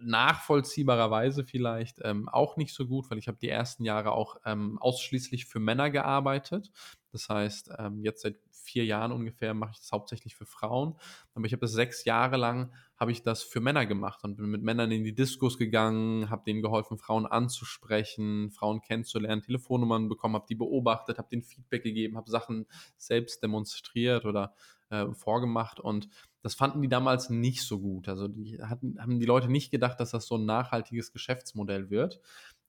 nachvollziehbarerweise 0.00 1.44
vielleicht 1.44 1.98
ähm, 2.04 2.28
auch 2.28 2.56
nicht 2.56 2.72
so 2.72 2.86
gut, 2.86 3.10
weil 3.10 3.18
ich 3.18 3.26
habe 3.26 3.38
die 3.38 3.48
ersten 3.48 3.84
Jahre 3.84 4.12
auch 4.12 4.36
ähm, 4.44 4.78
ausschließlich 4.78 5.46
für 5.46 5.58
Männer 5.58 5.90
gearbeitet. 5.90 6.70
Das 7.10 7.28
heißt, 7.28 7.72
ähm, 7.76 8.04
jetzt 8.04 8.22
seit 8.22 8.36
vier 8.70 8.84
Jahren 8.84 9.12
ungefähr 9.12 9.54
mache 9.54 9.72
ich 9.72 9.78
das 9.78 9.92
hauptsächlich 9.92 10.36
für 10.36 10.46
Frauen. 10.46 10.96
Aber 11.34 11.44
ich 11.46 11.52
habe 11.52 11.60
das 11.60 11.72
sechs 11.72 12.04
Jahre 12.04 12.36
lang 12.36 12.72
habe 12.96 13.12
ich 13.12 13.22
das 13.22 13.42
für 13.42 13.60
Männer 13.60 13.86
gemacht 13.86 14.22
und 14.24 14.36
bin 14.36 14.50
mit 14.50 14.62
Männern 14.62 14.90
in 14.90 15.04
die 15.04 15.14
Diskos 15.14 15.56
gegangen, 15.56 16.28
habe 16.28 16.42
denen 16.44 16.60
geholfen, 16.60 16.98
Frauen 16.98 17.24
anzusprechen, 17.24 18.50
Frauen 18.50 18.82
kennenzulernen, 18.82 19.42
Telefonnummern 19.42 20.08
bekommen, 20.08 20.34
habe 20.34 20.46
die 20.48 20.54
beobachtet, 20.54 21.16
habe 21.16 21.28
denen 21.30 21.42
Feedback 21.42 21.82
gegeben, 21.82 22.18
habe 22.18 22.30
Sachen 22.30 22.66
selbst 22.98 23.42
demonstriert 23.42 24.26
oder 24.26 24.54
äh, 24.90 25.06
vorgemacht 25.14 25.80
und 25.80 26.08
das 26.42 26.54
fanden 26.54 26.82
die 26.82 26.88
damals 26.88 27.30
nicht 27.30 27.62
so 27.62 27.80
gut. 27.80 28.08
Also 28.08 28.28
die 28.28 28.62
hatten, 28.62 29.00
haben 29.00 29.18
die 29.18 29.26
Leute 29.26 29.48
nicht 29.48 29.70
gedacht, 29.70 29.98
dass 30.00 30.10
das 30.10 30.26
so 30.26 30.36
ein 30.36 30.44
nachhaltiges 30.44 31.12
Geschäftsmodell 31.12 31.90
wird. 31.90 32.20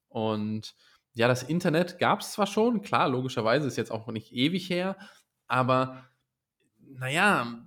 Und 0.08 0.75
ja, 1.13 1.27
das 1.27 1.43
Internet 1.43 2.00
gab 2.00 2.22
es 2.22 2.34
zwar 2.34 2.48
schon, 2.48 2.81
klar, 2.81 3.10
logischerweise 3.10 3.67
ist 3.67 3.77
jetzt 3.77 3.91
auch 3.91 4.08
nicht 4.08 4.31
ewig 4.34 4.70
her, 4.70 4.98
aber 5.51 6.05
naja, 6.79 7.62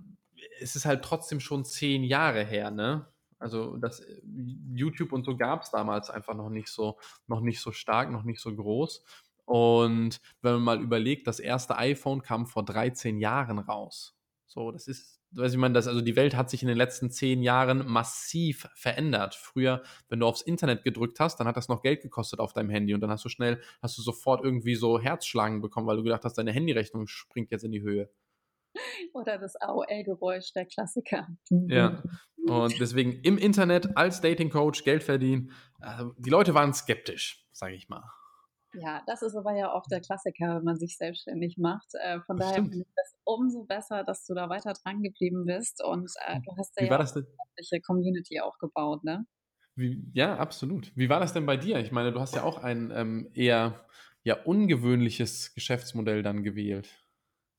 es 0.58 0.74
ist 0.74 0.86
halt 0.86 1.04
trotzdem 1.04 1.38
schon 1.38 1.66
zehn 1.66 2.02
Jahre 2.02 2.42
her, 2.42 2.70
ne? 2.70 3.06
Also 3.38 3.76
das 3.76 4.02
YouTube 4.72 5.12
und 5.12 5.24
so 5.24 5.36
gab 5.36 5.62
es 5.62 5.70
damals 5.70 6.08
einfach 6.08 6.34
noch 6.34 6.48
nicht 6.48 6.68
so, 6.68 6.98
noch 7.26 7.40
nicht 7.40 7.60
so 7.60 7.72
stark, 7.72 8.10
noch 8.10 8.22
nicht 8.22 8.40
so 8.40 8.54
groß. 8.54 9.04
Und 9.44 10.18
wenn 10.40 10.54
man 10.54 10.62
mal 10.62 10.80
überlegt, 10.80 11.26
das 11.26 11.40
erste 11.40 11.76
iPhone 11.76 12.22
kam 12.22 12.46
vor 12.46 12.64
13 12.64 13.18
Jahren 13.18 13.58
raus. 13.58 14.16
So, 14.46 14.70
das 14.70 14.88
ist, 14.88 15.13
weiß 15.36 15.52
ich 15.52 15.58
meine, 15.58 15.74
das, 15.74 15.88
also 15.88 16.00
die 16.00 16.16
Welt 16.16 16.36
hat 16.36 16.50
sich 16.50 16.62
in 16.62 16.68
den 16.68 16.76
letzten 16.76 17.10
zehn 17.10 17.42
Jahren 17.42 17.86
massiv 17.86 18.68
verändert. 18.74 19.34
Früher, 19.34 19.82
wenn 20.08 20.20
du 20.20 20.26
aufs 20.26 20.42
Internet 20.42 20.84
gedrückt 20.84 21.20
hast, 21.20 21.38
dann 21.40 21.46
hat 21.46 21.56
das 21.56 21.68
noch 21.68 21.82
Geld 21.82 22.02
gekostet 22.02 22.40
auf 22.40 22.52
deinem 22.52 22.70
Handy 22.70 22.94
und 22.94 23.00
dann 23.00 23.10
hast 23.10 23.24
du 23.24 23.28
schnell, 23.28 23.60
hast 23.82 23.98
du 23.98 24.02
sofort 24.02 24.44
irgendwie 24.44 24.74
so 24.74 25.00
Herzschlagen 25.00 25.60
bekommen, 25.60 25.86
weil 25.86 25.96
du 25.96 26.02
gedacht 26.02 26.24
hast, 26.24 26.38
deine 26.38 26.52
Handyrechnung 26.52 27.06
springt 27.06 27.50
jetzt 27.50 27.64
in 27.64 27.72
die 27.72 27.82
Höhe. 27.82 28.10
Oder 29.12 29.38
das 29.38 29.54
AOL-Geräusch, 29.56 30.52
der 30.52 30.66
Klassiker. 30.66 31.28
Ja, 31.48 32.02
und 32.46 32.80
deswegen 32.80 33.20
im 33.22 33.38
Internet 33.38 33.96
als 33.96 34.20
Dating-Coach 34.20 34.84
Geld 34.84 35.02
verdienen. 35.02 35.52
Also 35.78 36.14
die 36.18 36.30
Leute 36.30 36.54
waren 36.54 36.74
skeptisch, 36.74 37.46
sage 37.52 37.74
ich 37.74 37.88
mal. 37.88 38.02
Ja, 38.80 39.02
das 39.06 39.22
ist 39.22 39.36
aber 39.36 39.56
ja 39.56 39.72
auch 39.72 39.86
der 39.86 40.00
Klassiker, 40.00 40.56
wenn 40.56 40.64
man 40.64 40.76
sich 40.76 40.96
selbstständig 40.96 41.58
macht. 41.58 41.94
Äh, 41.94 42.20
von 42.22 42.36
daher 42.36 42.54
finde 42.54 42.78
ich 42.78 42.94
das 42.96 43.14
umso 43.24 43.64
besser, 43.64 44.04
dass 44.04 44.24
du 44.26 44.34
da 44.34 44.48
weiter 44.48 44.72
dran 44.72 45.02
geblieben 45.02 45.44
bist 45.44 45.82
und 45.82 46.10
äh, 46.26 46.40
du 46.44 46.56
hast 46.56 46.78
ja, 46.80 46.86
ja 46.86 46.98
eine 46.98 47.80
Community 47.82 48.40
aufgebaut, 48.40 49.04
ne? 49.04 49.26
Wie, 49.76 50.04
ja, 50.12 50.36
absolut. 50.36 50.92
Wie 50.96 51.08
war 51.08 51.20
das 51.20 51.32
denn 51.32 51.46
bei 51.46 51.56
dir? 51.56 51.78
Ich 51.78 51.90
meine, 51.90 52.12
du 52.12 52.20
hast 52.20 52.34
ja 52.34 52.44
auch 52.44 52.58
ein 52.58 52.92
ähm, 52.94 53.30
eher 53.34 53.86
ja, 54.22 54.40
ungewöhnliches 54.44 55.54
Geschäftsmodell 55.54 56.22
dann 56.22 56.44
gewählt 56.44 57.03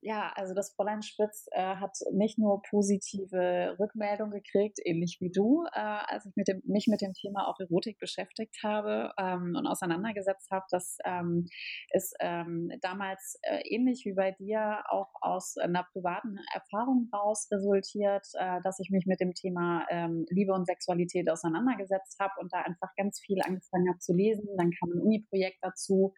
ja, 0.05 0.31
also 0.35 0.53
das 0.53 0.71
Fräulein 0.75 1.01
Spitz 1.01 1.47
äh, 1.51 1.77
hat 1.77 1.97
nicht 2.11 2.37
nur 2.37 2.61
positive 2.69 3.75
Rückmeldungen 3.79 4.39
gekriegt, 4.39 4.77
ähnlich 4.85 5.17
wie 5.19 5.31
du, 5.31 5.65
äh, 5.73 5.79
als 5.79 6.27
ich 6.27 6.35
mit 6.35 6.47
dem, 6.47 6.61
mich 6.63 6.85
mit 6.87 7.01
dem 7.01 7.13
Thema 7.13 7.47
auch 7.47 7.59
Erotik 7.59 7.97
beschäftigt 7.97 8.55
habe 8.63 9.11
ähm, 9.17 9.55
und 9.57 9.65
auseinandergesetzt 9.65 10.51
habe. 10.51 10.65
Das 10.69 10.97
ähm, 11.05 11.47
ist 11.91 12.15
ähm, 12.19 12.69
damals 12.81 13.39
äh, 13.41 13.61
ähnlich 13.67 14.03
wie 14.05 14.13
bei 14.13 14.31
dir 14.31 14.83
auch 14.89 15.09
aus 15.21 15.57
einer 15.57 15.87
privaten 15.91 16.37
Erfahrung 16.53 17.09
raus 17.11 17.47
resultiert, 17.51 18.27
äh, 18.35 18.61
dass 18.63 18.79
ich 18.79 18.91
mich 18.91 19.07
mit 19.07 19.19
dem 19.19 19.33
Thema 19.33 19.87
ähm, 19.89 20.27
Liebe 20.29 20.53
und 20.53 20.67
Sexualität 20.67 21.31
auseinandergesetzt 21.31 22.19
habe 22.19 22.33
und 22.39 22.53
da 22.53 22.61
einfach 22.61 22.93
ganz 22.95 23.19
viel 23.19 23.39
angefangen 23.43 23.89
habe 23.89 23.97
zu 23.97 24.13
lesen. 24.13 24.47
Dann 24.55 24.69
kam 24.69 24.91
ein 24.91 25.01
Uni-Projekt 25.01 25.57
dazu 25.63 26.13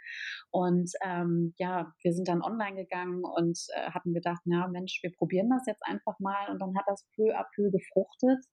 und 0.51 0.91
ähm, 1.05 1.53
ja, 1.57 1.93
wir 2.03 2.11
sind 2.11 2.27
dann 2.27 2.41
online 2.41 2.75
gegangen 2.75 3.23
und 3.23 3.57
äh, 3.77 3.91
hatten 3.91 4.13
gedacht, 4.13 4.41
na 4.45 4.67
Mensch, 4.67 4.99
wir 5.01 5.11
probieren 5.13 5.49
das 5.49 5.65
jetzt 5.67 5.83
einfach 5.85 6.19
mal 6.19 6.49
und 6.49 6.59
dann 6.59 6.75
hat 6.77 6.85
das 6.87 7.07
peu 7.15 7.35
à 7.35 7.45
peu 7.55 7.69
gefruchtet 7.71 8.43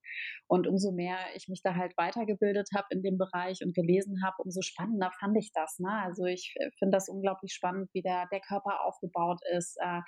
und 0.47 0.66
umso 0.66 0.93
mehr 0.93 1.19
ich 1.35 1.49
mich 1.49 1.62
da 1.62 1.75
halt 1.75 1.97
weitergebildet 1.97 2.69
habe 2.75 2.87
in 2.90 3.02
dem 3.02 3.19
Bereich 3.19 3.61
und 3.64 3.75
gelesen 3.75 4.23
habe, 4.25 4.37
umso 4.38 4.61
spannender 4.62 5.11
fand 5.19 5.37
ich 5.38 5.50
das. 5.52 5.78
Ne? 5.78 5.90
Also 5.90 6.25
ich 6.25 6.54
äh, 6.57 6.71
finde 6.78 6.97
das 6.97 7.09
unglaublich 7.09 7.52
spannend, 7.52 7.88
wie 7.93 8.02
der, 8.02 8.26
der 8.31 8.40
Körper 8.40 8.85
aufgebaut 8.85 9.40
ist, 9.57 9.76
äh, 9.81 10.00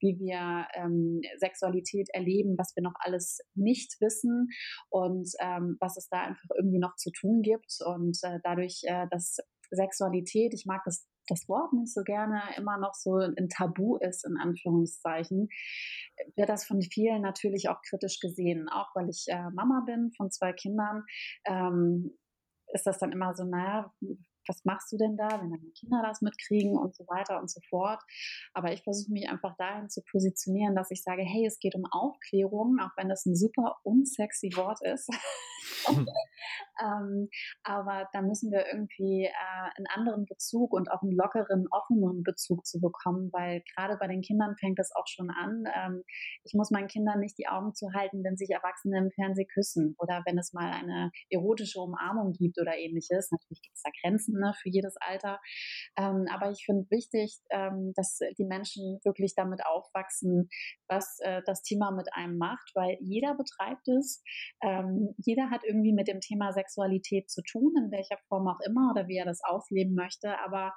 wie 0.00 0.18
wir 0.18 0.66
ähm, 0.74 1.20
Sexualität 1.38 2.08
erleben, 2.12 2.56
was 2.58 2.72
wir 2.74 2.82
noch 2.82 2.94
alles 2.98 3.38
nicht 3.54 4.00
wissen 4.00 4.48
und 4.90 5.30
ähm, 5.40 5.76
was 5.80 5.96
es 5.96 6.08
da 6.08 6.22
einfach 6.22 6.48
irgendwie 6.56 6.78
noch 6.78 6.96
zu 6.96 7.10
tun 7.10 7.42
gibt 7.42 7.78
und 7.84 8.18
äh, 8.22 8.38
dadurch, 8.42 8.82
äh, 8.84 9.06
dass 9.10 9.38
Sexualität, 9.70 10.54
ich 10.54 10.66
mag 10.66 10.82
das 10.84 11.06
das 11.28 11.48
Wort 11.48 11.72
nicht 11.72 11.92
so 11.92 12.02
gerne 12.02 12.42
immer 12.56 12.78
noch 12.78 12.94
so 12.94 13.16
ein 13.16 13.48
Tabu 13.48 13.96
ist, 13.96 14.24
in 14.26 14.36
Anführungszeichen, 14.36 15.48
wird 16.36 16.48
das 16.48 16.64
von 16.66 16.82
vielen 16.82 17.22
natürlich 17.22 17.68
auch 17.68 17.80
kritisch 17.88 18.20
gesehen. 18.20 18.68
Auch 18.68 18.88
weil 18.94 19.08
ich 19.08 19.26
äh, 19.28 19.50
Mama 19.54 19.82
bin 19.86 20.12
von 20.16 20.30
zwei 20.30 20.52
Kindern, 20.52 21.04
ähm, 21.46 22.16
ist 22.72 22.86
das 22.86 22.98
dann 22.98 23.12
immer 23.12 23.34
so, 23.34 23.44
naja, 23.44 23.92
was 24.46 24.64
machst 24.64 24.92
du 24.92 24.96
denn 24.96 25.16
da, 25.16 25.28
wenn 25.40 25.50
deine 25.50 25.70
Kinder 25.78 26.02
das 26.02 26.20
mitkriegen 26.20 26.76
und 26.76 26.94
so 26.94 27.04
weiter 27.04 27.40
und 27.40 27.50
so 27.50 27.60
fort. 27.68 28.02
Aber 28.52 28.72
ich 28.72 28.82
versuche 28.82 29.12
mich 29.12 29.28
einfach 29.28 29.56
dahin 29.56 29.88
zu 29.88 30.02
positionieren, 30.10 30.74
dass 30.74 30.90
ich 30.90 31.02
sage, 31.02 31.22
hey, 31.22 31.46
es 31.46 31.58
geht 31.58 31.74
um 31.74 31.84
Aufklärung, 31.90 32.78
auch 32.80 32.90
wenn 32.96 33.08
das 33.08 33.24
ein 33.26 33.36
super 33.36 33.76
unsexy 33.84 34.50
Wort 34.56 34.80
ist. 34.82 35.08
ähm, 36.82 37.28
aber 37.62 38.08
da 38.12 38.22
müssen 38.22 38.50
wir 38.50 38.66
irgendwie 38.66 39.24
äh, 39.24 39.70
einen 39.76 39.86
anderen 39.94 40.26
Bezug 40.26 40.72
und 40.72 40.90
auch 40.90 41.02
einen 41.02 41.12
lockeren, 41.12 41.66
offenen 41.70 42.22
Bezug 42.22 42.66
zu 42.66 42.80
bekommen, 42.80 43.30
weil 43.32 43.62
gerade 43.74 43.96
bei 43.96 44.06
den 44.06 44.22
Kindern 44.22 44.56
fängt 44.58 44.78
das 44.78 44.92
auch 44.94 45.06
schon 45.06 45.30
an. 45.30 45.64
Ähm, 45.74 46.04
ich 46.44 46.54
muss 46.54 46.70
meinen 46.70 46.88
Kindern 46.88 47.20
nicht 47.20 47.38
die 47.38 47.48
Augen 47.48 47.74
zu 47.74 47.92
halten, 47.94 48.24
wenn 48.24 48.36
sich 48.36 48.50
Erwachsene 48.50 48.98
im 48.98 49.10
Fernsehen 49.10 49.48
küssen 49.52 49.94
oder 49.98 50.22
wenn 50.26 50.38
es 50.38 50.52
mal 50.52 50.70
eine 50.70 51.10
erotische 51.30 51.80
Umarmung 51.80 52.32
gibt 52.32 52.58
oder 52.60 52.76
ähnliches. 52.76 53.30
Natürlich 53.30 53.62
gibt 53.62 53.76
es 53.76 53.82
da 53.82 53.90
Grenzen 54.00 54.38
ne, 54.38 54.52
für 54.60 54.68
jedes 54.68 54.96
Alter. 55.00 55.40
Ähm, 55.96 56.26
aber 56.30 56.50
ich 56.50 56.64
finde 56.64 56.90
wichtig, 56.90 57.38
ähm, 57.50 57.92
dass 57.96 58.18
die 58.38 58.44
Menschen 58.44 59.00
wirklich 59.04 59.34
damit 59.34 59.64
aufwachsen, 59.66 60.48
was 60.88 61.18
äh, 61.20 61.42
das 61.46 61.62
Thema 61.62 61.90
mit 61.90 62.08
einem 62.12 62.38
macht, 62.38 62.70
weil 62.74 62.96
jeder 63.00 63.34
betreibt 63.34 63.88
es. 63.88 64.22
Ähm, 64.62 65.14
jeder 65.18 65.50
hat 65.50 65.62
irgendwie 65.64 65.73
mit 65.82 66.08
dem 66.08 66.20
Thema 66.20 66.52
Sexualität 66.52 67.30
zu 67.30 67.42
tun, 67.42 67.74
in 67.76 67.90
welcher 67.90 68.18
Form 68.28 68.48
auch 68.48 68.60
immer 68.66 68.90
oder 68.92 69.08
wie 69.08 69.16
er 69.16 69.24
das 69.24 69.42
ausleben 69.42 69.94
möchte. 69.94 70.38
Aber 70.40 70.72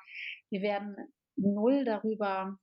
wir 0.50 0.62
werden 0.62 0.96
null 1.36 1.86
darüber 1.86 2.58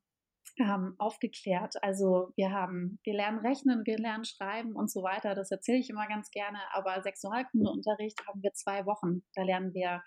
ähm, 0.59 0.95
aufgeklärt. 0.99 1.75
Also 1.83 2.33
wir 2.37 2.51
haben, 2.53 2.99
wir 3.05 3.15
lernen 3.15 3.39
rechnen, 3.39 3.83
wir 3.85 3.99
lernen 3.99 4.25
schreiben 4.25 4.75
und 4.75 4.91
so 4.91 5.03
weiter. 5.03 5.35
Das 5.35 5.51
erzähle 5.51 5.79
ich 5.79 5.91
immer 5.91 6.07
ganz 6.07 6.31
gerne. 6.31 6.59
Aber 6.73 7.03
Sexualkundeunterricht 7.03 8.27
haben 8.27 8.43
wir 8.43 8.53
zwei 8.53 8.87
Wochen. 8.87 9.23
Da 9.35 9.43
lernen 9.43 9.75
wir 9.75 10.03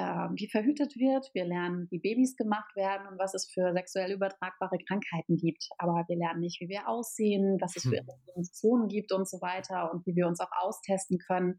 wie 0.00 0.48
verhütet 0.48 0.96
wird. 0.96 1.30
Wir 1.32 1.44
lernen, 1.44 1.88
wie 1.90 1.98
Babys 1.98 2.36
gemacht 2.36 2.74
werden 2.76 3.06
und 3.08 3.18
was 3.18 3.34
es 3.34 3.50
für 3.52 3.72
sexuell 3.72 4.12
übertragbare 4.12 4.78
Krankheiten 4.86 5.36
gibt. 5.36 5.68
Aber 5.78 6.04
wir 6.08 6.16
lernen 6.16 6.40
nicht, 6.40 6.60
wie 6.60 6.68
wir 6.68 6.88
aussehen, 6.88 7.58
was 7.60 7.76
es 7.76 7.84
für 7.84 7.98
hm. 7.98 8.88
gibt 8.88 9.12
und 9.12 9.28
so 9.28 9.40
weiter 9.40 9.92
und 9.92 10.06
wie 10.06 10.14
wir 10.14 10.26
uns 10.26 10.40
auch 10.40 10.50
austesten 10.60 11.18
können. 11.18 11.56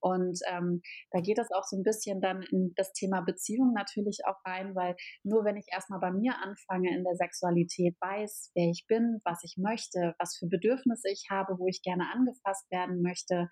Und 0.00 0.40
ähm, 0.50 0.82
da 1.12 1.20
geht 1.20 1.38
es 1.38 1.50
auch 1.52 1.64
so 1.64 1.76
ein 1.76 1.82
bisschen 1.82 2.20
dann 2.20 2.42
in 2.42 2.72
das 2.76 2.92
Thema 2.92 3.20
Beziehung 3.20 3.72
natürlich 3.72 4.20
auch 4.26 4.44
rein, 4.44 4.74
weil 4.74 4.96
nur 5.22 5.44
wenn 5.44 5.56
ich 5.56 5.66
erstmal 5.70 6.00
bei 6.00 6.10
mir 6.10 6.34
anfange 6.42 6.94
in 6.96 7.04
der 7.04 7.16
Sexualität, 7.16 7.96
weiß, 8.00 8.52
wer 8.54 8.68
ich 8.68 8.86
bin, 8.88 9.20
was 9.24 9.42
ich 9.44 9.56
möchte, 9.58 10.14
was 10.18 10.36
für 10.36 10.46
Bedürfnisse 10.46 11.08
ich 11.10 11.26
habe, 11.30 11.58
wo 11.58 11.66
ich 11.66 11.82
gerne 11.82 12.10
angefasst 12.12 12.70
werden 12.70 13.02
möchte, 13.02 13.48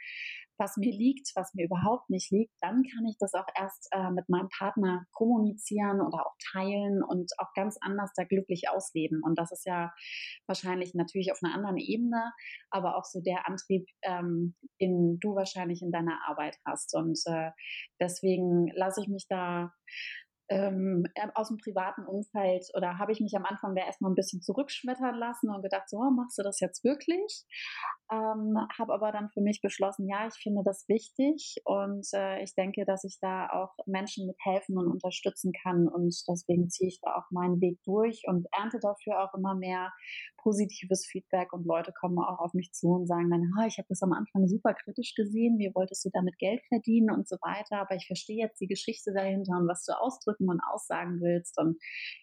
was 0.58 0.76
mir 0.76 0.92
liegt, 0.92 1.30
was 1.34 1.54
mir 1.54 1.64
überhaupt 1.64 2.10
nicht 2.10 2.30
liegt, 2.30 2.52
dann 2.60 2.82
kann 2.84 3.06
ich 3.06 3.16
das 3.18 3.34
auch 3.34 3.46
erst 3.58 3.88
äh, 3.92 4.10
mit 4.10 4.28
meinem 4.28 4.48
Partner 4.48 5.04
kommunizieren 5.12 6.00
oder 6.00 6.26
auch 6.26 6.34
teilen 6.52 7.02
und 7.02 7.32
auch 7.38 7.52
ganz 7.54 7.76
anders 7.80 8.12
da 8.14 8.24
glücklich 8.24 8.68
ausleben. 8.68 9.22
Und 9.22 9.38
das 9.38 9.52
ist 9.52 9.66
ja 9.66 9.92
wahrscheinlich 10.46 10.94
natürlich 10.94 11.32
auf 11.32 11.40
einer 11.42 11.54
anderen 11.54 11.78
Ebene, 11.78 12.32
aber 12.70 12.96
auch 12.96 13.04
so 13.04 13.20
der 13.20 13.48
Antrieb, 13.48 13.86
ähm, 14.02 14.54
den 14.80 15.18
du 15.20 15.34
wahrscheinlich 15.34 15.82
in 15.82 15.90
deiner 15.90 16.20
Arbeit 16.26 16.56
hast. 16.64 16.94
Und 16.94 17.20
äh, 17.26 17.50
deswegen 18.00 18.68
lasse 18.74 19.00
ich 19.00 19.08
mich 19.08 19.26
da 19.28 19.72
ähm, 20.48 21.06
äh, 21.14 21.28
aus 21.34 21.48
dem 21.48 21.58
privaten 21.58 22.04
Umfeld 22.06 22.66
oder 22.74 22.98
habe 22.98 23.12
ich 23.12 23.20
mich 23.20 23.34
am 23.36 23.44
Anfang 23.44 23.74
da 23.74 23.84
erstmal 23.84 24.10
ein 24.10 24.16
bisschen 24.16 24.42
zurückschmettern 24.42 25.16
lassen 25.16 25.50
und 25.50 25.62
gedacht, 25.62 25.88
so, 25.88 25.98
machst 26.10 26.38
du 26.38 26.42
das 26.42 26.60
jetzt 26.60 26.84
wirklich? 26.84 27.44
Ähm, 28.12 28.56
habe 28.78 28.92
aber 28.92 29.12
dann 29.12 29.30
für 29.30 29.40
mich 29.40 29.60
beschlossen, 29.62 30.08
ja, 30.08 30.26
ich 30.26 30.34
finde 30.34 30.62
das 30.64 30.84
wichtig 30.88 31.56
und 31.64 32.06
äh, 32.12 32.42
ich 32.42 32.54
denke, 32.54 32.84
dass 32.84 33.04
ich 33.04 33.18
da 33.20 33.48
auch 33.48 33.74
Menschen 33.86 34.26
mit 34.26 34.36
helfen 34.44 34.78
und 34.78 34.90
unterstützen 34.90 35.52
kann 35.62 35.88
und 35.88 36.14
deswegen 36.28 36.68
ziehe 36.68 36.88
ich 36.88 37.00
da 37.00 37.14
auch 37.14 37.30
meinen 37.30 37.60
Weg 37.60 37.80
durch 37.84 38.22
und 38.26 38.46
ernte 38.52 38.78
dafür 38.80 39.22
auch 39.22 39.34
immer 39.34 39.54
mehr 39.54 39.92
positives 40.44 41.06
Feedback 41.06 41.52
und 41.52 41.66
Leute 41.66 41.92
kommen 41.92 42.18
auch 42.18 42.38
auf 42.38 42.52
mich 42.52 42.72
zu 42.72 42.88
und 42.88 43.06
sagen 43.06 43.30
dann, 43.30 43.42
ich 43.66 43.78
habe 43.78 43.88
das 43.88 44.02
am 44.02 44.12
Anfang 44.12 44.46
super 44.46 44.74
kritisch 44.74 45.14
gesehen, 45.14 45.58
wie 45.58 45.74
wolltest 45.74 46.04
du 46.04 46.10
damit 46.12 46.38
Geld 46.38 46.62
verdienen 46.68 47.10
und 47.10 47.26
so 47.26 47.36
weiter, 47.40 47.80
aber 47.80 47.96
ich 47.96 48.06
verstehe 48.06 48.38
jetzt 48.38 48.60
die 48.60 48.68
Geschichte 48.68 49.12
dahinter 49.12 49.56
und 49.56 49.66
was 49.66 49.84
du 49.84 49.98
ausdrücken 49.98 50.48
und 50.50 50.60
aussagen 50.60 51.20
willst 51.20 51.58
und 51.58 51.78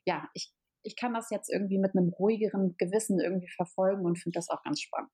ja, 0.05 0.29
ich, 0.35 0.53
ich 0.83 0.95
kann 0.95 1.13
das 1.13 1.29
jetzt 1.31 1.51
irgendwie 1.51 1.79
mit 1.79 1.95
einem 1.95 2.09
ruhigeren 2.09 2.75
Gewissen 2.77 3.19
irgendwie 3.19 3.49
verfolgen 3.49 4.05
und 4.05 4.19
finde 4.19 4.37
das 4.37 4.49
auch 4.49 4.63
ganz 4.63 4.79
spannend. 4.79 5.11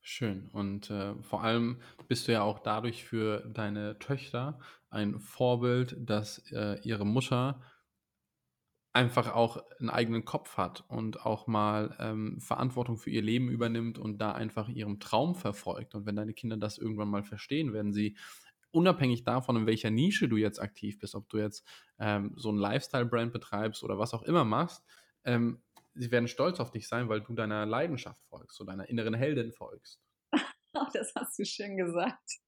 Schön. 0.00 0.48
Und 0.52 0.90
äh, 0.90 1.14
vor 1.22 1.42
allem 1.42 1.80
bist 2.06 2.28
du 2.28 2.32
ja 2.32 2.42
auch 2.42 2.60
dadurch 2.60 3.04
für 3.04 3.40
deine 3.52 3.98
Töchter 3.98 4.58
ein 4.90 5.18
Vorbild, 5.20 5.96
dass 5.98 6.50
äh, 6.52 6.78
ihre 6.82 7.04
Mutter 7.04 7.60
einfach 8.98 9.32
auch 9.32 9.62
einen 9.78 9.90
eigenen 9.90 10.24
Kopf 10.24 10.56
hat 10.56 10.84
und 10.88 11.24
auch 11.24 11.46
mal 11.46 11.96
ähm, 12.00 12.40
Verantwortung 12.40 12.96
für 12.96 13.10
ihr 13.10 13.22
Leben 13.22 13.48
übernimmt 13.48 13.96
und 13.96 14.18
da 14.18 14.32
einfach 14.32 14.68
ihrem 14.68 14.98
Traum 14.98 15.36
verfolgt. 15.36 15.94
Und 15.94 16.04
wenn 16.04 16.16
deine 16.16 16.34
Kinder 16.34 16.56
das 16.56 16.78
irgendwann 16.78 17.08
mal 17.08 17.22
verstehen, 17.22 17.72
werden 17.72 17.92
sie 17.92 18.16
unabhängig 18.72 19.22
davon, 19.22 19.54
in 19.54 19.66
welcher 19.66 19.90
Nische 19.90 20.28
du 20.28 20.36
jetzt 20.36 20.60
aktiv 20.60 20.98
bist, 20.98 21.14
ob 21.14 21.28
du 21.28 21.38
jetzt 21.38 21.64
ähm, 22.00 22.32
so 22.34 22.50
ein 22.50 22.56
Lifestyle-Brand 22.56 23.32
betreibst 23.32 23.84
oder 23.84 24.00
was 24.00 24.14
auch 24.14 24.24
immer 24.24 24.44
machst, 24.44 24.84
ähm, 25.22 25.62
sie 25.94 26.10
werden 26.10 26.26
stolz 26.26 26.58
auf 26.58 26.72
dich 26.72 26.88
sein, 26.88 27.08
weil 27.08 27.20
du 27.20 27.34
deiner 27.34 27.66
Leidenschaft 27.66 28.20
folgst, 28.24 28.56
so 28.56 28.64
deiner 28.64 28.88
inneren 28.88 29.14
Heldin 29.14 29.52
folgst. 29.52 30.00
Genau, 30.78 30.88
das 30.92 31.12
hast 31.14 31.38
du 31.38 31.44
schön 31.44 31.76
gesagt. 31.76 32.38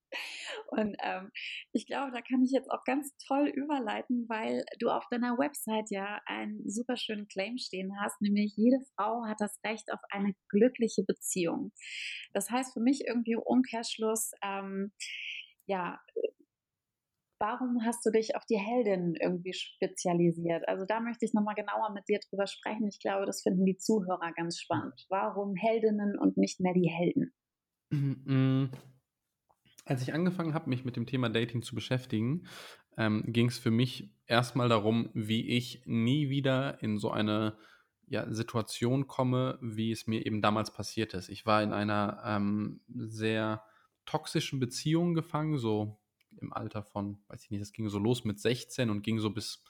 Und 0.67 0.97
ähm, 1.03 1.31
ich 1.71 1.85
glaube, 1.85 2.11
da 2.11 2.21
kann 2.21 2.43
ich 2.43 2.51
jetzt 2.51 2.69
auch 2.69 2.83
ganz 2.83 3.15
toll 3.27 3.47
überleiten, 3.47 4.25
weil 4.27 4.65
du 4.79 4.89
auf 4.89 5.05
deiner 5.09 5.37
Website 5.37 5.89
ja 5.89 6.19
einen 6.25 6.69
super 6.69 6.97
schönen 6.97 7.27
Claim 7.27 7.57
stehen 7.57 7.93
hast, 8.01 8.21
nämlich 8.21 8.53
jede 8.57 8.79
Frau 8.95 9.25
hat 9.25 9.39
das 9.39 9.57
Recht 9.65 9.91
auf 9.91 10.01
eine 10.09 10.33
glückliche 10.49 11.03
Beziehung. 11.03 11.71
Das 12.33 12.49
heißt 12.49 12.73
für 12.73 12.81
mich 12.81 13.05
irgendwie 13.07 13.37
Umkehrschluss, 13.37 14.31
ähm, 14.43 14.91
ja, 15.65 15.97
warum 17.39 17.83
hast 17.85 18.05
du 18.05 18.11
dich 18.11 18.35
auf 18.35 18.45
die 18.45 18.59
Heldin 18.59 19.15
irgendwie 19.15 19.53
spezialisiert? 19.53 20.67
Also 20.67 20.85
da 20.85 20.99
möchte 20.99 21.25
ich 21.25 21.33
nochmal 21.33 21.55
genauer 21.55 21.91
mit 21.93 22.07
dir 22.09 22.19
drüber 22.29 22.47
sprechen. 22.47 22.87
Ich 22.87 22.99
glaube, 22.99 23.25
das 23.25 23.41
finden 23.43 23.65
die 23.65 23.77
Zuhörer 23.77 24.31
ganz 24.35 24.59
spannend. 24.59 25.05
Warum 25.09 25.55
Heldinnen 25.55 26.19
und 26.19 26.37
nicht 26.37 26.59
mehr 26.59 26.73
die 26.73 26.89
Helden? 26.89 27.33
Mm, 27.91 28.69
als 29.85 30.01
ich 30.01 30.13
angefangen 30.13 30.53
habe, 30.53 30.69
mich 30.69 30.85
mit 30.85 30.95
dem 30.95 31.05
Thema 31.05 31.29
Dating 31.29 31.61
zu 31.61 31.75
beschäftigen, 31.75 32.47
ähm, 32.97 33.23
ging 33.27 33.47
es 33.47 33.57
für 33.57 33.71
mich 33.71 34.13
erstmal 34.25 34.69
darum, 34.69 35.09
wie 35.13 35.49
ich 35.49 35.83
nie 35.85 36.29
wieder 36.29 36.81
in 36.81 36.97
so 36.97 37.11
eine 37.11 37.57
ja, 38.07 38.31
Situation 38.31 39.07
komme, 39.07 39.57
wie 39.61 39.91
es 39.91 40.07
mir 40.07 40.25
eben 40.25 40.41
damals 40.41 40.71
passiert 40.73 41.13
ist. 41.13 41.29
Ich 41.29 41.45
war 41.45 41.63
in 41.63 41.73
einer 41.73 42.21
ähm, 42.25 42.81
sehr 42.87 43.63
toxischen 44.05 44.59
Beziehung 44.59 45.13
gefangen, 45.13 45.57
so 45.57 45.99
im 46.39 46.53
Alter 46.53 46.83
von, 46.83 47.19
weiß 47.27 47.43
ich 47.45 47.51
nicht, 47.51 47.61
das 47.61 47.73
ging 47.73 47.87
so 47.89 47.99
los 47.99 48.23
mit 48.23 48.39
16 48.39 48.89
und 48.89 49.01
ging 49.01 49.19
so 49.19 49.29
bis 49.29 49.63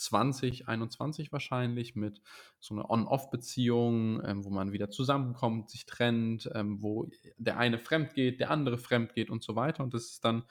20, 0.00 0.68
21 0.68 1.32
wahrscheinlich 1.32 1.94
mit 1.94 2.20
so 2.58 2.74
einer 2.74 2.90
On-Off-Beziehung, 2.90 4.22
ähm, 4.24 4.44
wo 4.44 4.50
man 4.50 4.72
wieder 4.72 4.90
zusammenkommt, 4.90 5.70
sich 5.70 5.86
trennt, 5.86 6.50
ähm, 6.54 6.82
wo 6.82 7.08
der 7.36 7.58
eine 7.58 7.78
fremd 7.78 8.14
geht, 8.14 8.40
der 8.40 8.50
andere 8.50 8.78
fremd 8.78 9.14
geht 9.14 9.30
und 9.30 9.42
so 9.42 9.56
weiter. 9.56 9.82
Und 9.82 9.94
das 9.94 10.06
ist 10.06 10.24
dann 10.24 10.44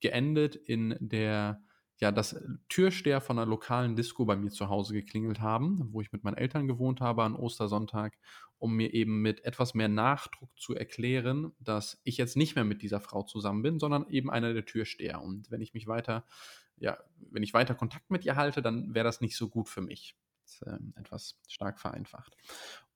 geendet 0.00 0.56
in 0.56 0.96
der 1.00 1.62
ja, 1.98 2.10
dass 2.10 2.36
Türsteher 2.68 3.20
von 3.20 3.38
einer 3.38 3.48
lokalen 3.48 3.94
Disco 3.94 4.24
bei 4.24 4.36
mir 4.36 4.50
zu 4.50 4.68
Hause 4.68 4.94
geklingelt 4.94 5.40
haben, 5.40 5.92
wo 5.92 6.00
ich 6.00 6.12
mit 6.12 6.24
meinen 6.24 6.36
Eltern 6.36 6.66
gewohnt 6.66 7.00
habe 7.00 7.22
an 7.22 7.36
Ostersonntag, 7.36 8.18
um 8.58 8.74
mir 8.74 8.92
eben 8.92 9.22
mit 9.22 9.44
etwas 9.44 9.74
mehr 9.74 9.88
Nachdruck 9.88 10.50
zu 10.58 10.74
erklären, 10.74 11.52
dass 11.60 12.00
ich 12.04 12.16
jetzt 12.16 12.36
nicht 12.36 12.56
mehr 12.56 12.64
mit 12.64 12.82
dieser 12.82 13.00
Frau 13.00 13.22
zusammen 13.22 13.62
bin, 13.62 13.78
sondern 13.78 14.08
eben 14.08 14.30
einer 14.30 14.54
der 14.54 14.64
Türsteher. 14.64 15.22
Und 15.22 15.50
wenn 15.50 15.60
ich 15.60 15.72
mich 15.72 15.86
weiter, 15.86 16.26
ja, 16.76 16.98
wenn 17.30 17.42
ich 17.42 17.54
weiter 17.54 17.74
Kontakt 17.74 18.10
mit 18.10 18.24
ihr 18.24 18.36
halte, 18.36 18.62
dann 18.62 18.94
wäre 18.94 19.04
das 19.04 19.20
nicht 19.20 19.36
so 19.36 19.48
gut 19.48 19.68
für 19.68 19.80
mich. 19.80 20.16
Das 20.42 20.54
ist, 20.54 20.62
äh, 20.62 20.78
etwas 21.00 21.38
stark 21.48 21.80
vereinfacht. 21.80 22.36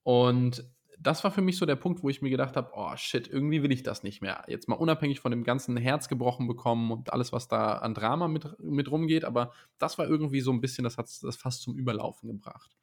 Und 0.02 0.64
das 1.00 1.23
war 1.23 1.30
für 1.30 1.42
mich 1.42 1.56
so 1.56 1.66
der 1.66 1.76
Punkt, 1.76 2.02
wo 2.02 2.08
ich 2.08 2.23
mir 2.23 2.30
gedacht 2.30 2.56
habe, 2.56 2.73
oh 2.75 2.97
shit, 2.97 3.28
irgendwie 3.28 3.62
will 3.62 3.70
ich 3.70 3.82
das 3.82 4.02
nicht 4.02 4.20
mehr. 4.20 4.44
Jetzt 4.49 4.68
mal 4.68 4.75
unabhängig 4.75 5.20
von 5.20 5.30
dem 5.30 5.44
ganzen 5.44 5.76
Herz 5.76 6.08
gebrochen 6.08 6.49
bekommen 6.49 6.90
und 6.90 7.12
alles, 7.12 7.32
was 7.32 7.47
da 7.49 7.75
an 7.75 7.94
Drama 7.94 8.26
mit, 8.26 8.58
mit 8.58 8.90
rumgeht, 8.90 9.25
aber 9.25 9.52
das 9.78 9.99
war 9.99 10.08
irgendwie 10.08 10.40
so 10.40 10.50
ein 10.52 10.61
bisschen, 10.61 10.85
das 10.85 10.99
hat 10.99 11.06
das 11.23 11.37
fast 11.37 11.62
zum 11.62 11.76
Überlaufen 11.76 12.28
gebracht. 12.28 12.76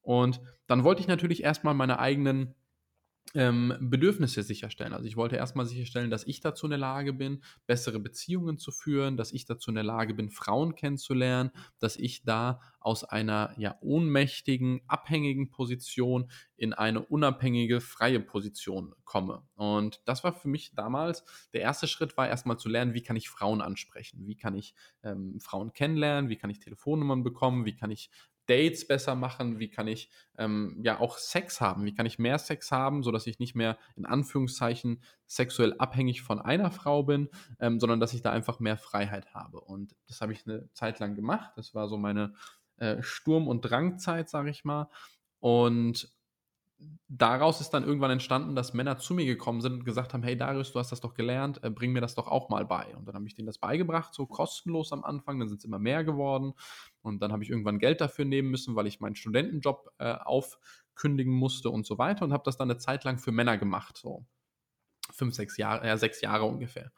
Und 0.00 0.40
dann 0.68 0.84
wollte 0.84 1.00
ich 1.00 1.08
natürlich 1.08 1.42
erstmal 1.42 1.74
meine 1.74 1.98
eigenen 1.98 2.54
ähm, 3.34 3.74
Bedürfnisse 3.80 4.42
sicherstellen. 4.42 4.92
Also 4.92 5.06
ich 5.06 5.16
wollte 5.16 5.36
erstmal 5.36 5.66
sicherstellen, 5.66 6.10
dass 6.10 6.26
ich 6.26 6.40
dazu 6.40 6.66
in 6.66 6.70
der 6.70 6.78
Lage 6.78 7.12
bin, 7.12 7.42
bessere 7.66 7.98
Beziehungen 7.98 8.58
zu 8.58 8.72
führen, 8.72 9.16
dass 9.16 9.32
ich 9.32 9.44
dazu 9.44 9.70
in 9.70 9.74
der 9.74 9.84
Lage 9.84 10.14
bin, 10.14 10.30
Frauen 10.30 10.74
kennenzulernen, 10.74 11.50
dass 11.78 11.96
ich 11.96 12.24
da 12.24 12.60
aus 12.80 13.04
einer 13.04 13.52
ja 13.58 13.76
ohnmächtigen, 13.80 14.80
abhängigen 14.86 15.50
Position 15.50 16.30
in 16.56 16.72
eine 16.72 17.04
unabhängige, 17.04 17.80
freie 17.80 18.20
Position 18.20 18.94
komme. 19.04 19.42
Und 19.56 20.00
das 20.04 20.22
war 20.22 20.32
für 20.32 20.48
mich 20.48 20.74
damals, 20.74 21.24
der 21.52 21.62
erste 21.62 21.88
Schritt 21.88 22.16
war 22.16 22.28
erstmal 22.28 22.58
zu 22.58 22.68
lernen, 22.68 22.94
wie 22.94 23.02
kann 23.02 23.16
ich 23.16 23.28
Frauen 23.28 23.60
ansprechen, 23.60 24.26
wie 24.26 24.36
kann 24.36 24.54
ich 24.54 24.74
ähm, 25.02 25.40
Frauen 25.40 25.72
kennenlernen, 25.72 26.30
wie 26.30 26.36
kann 26.36 26.50
ich 26.50 26.60
Telefonnummern 26.60 27.24
bekommen, 27.24 27.64
wie 27.64 27.74
kann 27.74 27.90
ich 27.90 28.10
Dates 28.46 28.86
besser 28.86 29.14
machen? 29.14 29.58
Wie 29.58 29.68
kann 29.68 29.88
ich 29.88 30.10
ähm, 30.38 30.78
ja 30.82 31.00
auch 31.00 31.18
Sex 31.18 31.60
haben? 31.60 31.84
Wie 31.84 31.94
kann 31.94 32.06
ich 32.06 32.18
mehr 32.18 32.38
Sex 32.38 32.72
haben, 32.72 33.02
sodass 33.02 33.26
ich 33.26 33.38
nicht 33.38 33.54
mehr 33.54 33.78
in 33.96 34.06
Anführungszeichen 34.06 35.02
sexuell 35.26 35.74
abhängig 35.78 36.22
von 36.22 36.40
einer 36.40 36.70
Frau 36.70 37.02
bin, 37.02 37.28
ähm, 37.60 37.80
sondern 37.80 38.00
dass 38.00 38.14
ich 38.14 38.22
da 38.22 38.30
einfach 38.30 38.60
mehr 38.60 38.76
Freiheit 38.76 39.34
habe. 39.34 39.60
Und 39.60 39.94
das 40.06 40.20
habe 40.20 40.32
ich 40.32 40.46
eine 40.46 40.70
Zeit 40.72 40.98
lang 40.98 41.14
gemacht. 41.14 41.52
Das 41.56 41.74
war 41.74 41.88
so 41.88 41.96
meine 41.96 42.34
äh, 42.76 43.02
Sturm- 43.02 43.48
und 43.48 43.62
Drangzeit, 43.62 44.28
sage 44.28 44.50
ich 44.50 44.64
mal. 44.64 44.88
Und 45.40 46.15
daraus 47.08 47.60
ist 47.60 47.70
dann 47.70 47.84
irgendwann 47.84 48.10
entstanden, 48.10 48.54
dass 48.54 48.74
Männer 48.74 48.98
zu 48.98 49.14
mir 49.14 49.24
gekommen 49.24 49.60
sind 49.60 49.72
und 49.72 49.84
gesagt 49.84 50.12
haben, 50.12 50.22
hey 50.22 50.36
Darius, 50.36 50.72
du 50.72 50.78
hast 50.78 50.92
das 50.92 51.00
doch 51.00 51.14
gelernt, 51.14 51.62
äh, 51.62 51.70
bring 51.70 51.92
mir 51.92 52.00
das 52.00 52.14
doch 52.14 52.26
auch 52.26 52.48
mal 52.48 52.64
bei. 52.64 52.94
Und 52.96 53.06
dann 53.06 53.14
habe 53.14 53.26
ich 53.26 53.34
denen 53.34 53.46
das 53.46 53.58
beigebracht, 53.58 54.12
so 54.12 54.26
kostenlos 54.26 54.92
am 54.92 55.04
Anfang, 55.04 55.38
dann 55.38 55.48
sind 55.48 55.58
es 55.58 55.64
immer 55.64 55.78
mehr 55.78 56.04
geworden. 56.04 56.54
Und 57.02 57.22
dann 57.22 57.32
habe 57.32 57.42
ich 57.42 57.50
irgendwann 57.50 57.78
Geld 57.78 58.00
dafür 58.00 58.24
nehmen 58.24 58.50
müssen, 58.50 58.76
weil 58.76 58.86
ich 58.86 59.00
meinen 59.00 59.16
Studentenjob 59.16 59.90
äh, 59.98 60.14
aufkündigen 60.14 61.32
musste 61.32 61.70
und 61.70 61.86
so 61.86 61.98
weiter 61.98 62.24
und 62.24 62.32
habe 62.32 62.44
das 62.44 62.56
dann 62.56 62.70
eine 62.70 62.78
Zeit 62.78 63.04
lang 63.04 63.18
für 63.18 63.32
Männer 63.32 63.56
gemacht, 63.56 63.96
so 63.96 64.26
fünf, 65.12 65.34
sechs 65.34 65.56
Jahre, 65.56 65.86
äh, 65.86 65.96
sechs 65.96 66.20
Jahre 66.20 66.44
ungefähr. 66.44 66.92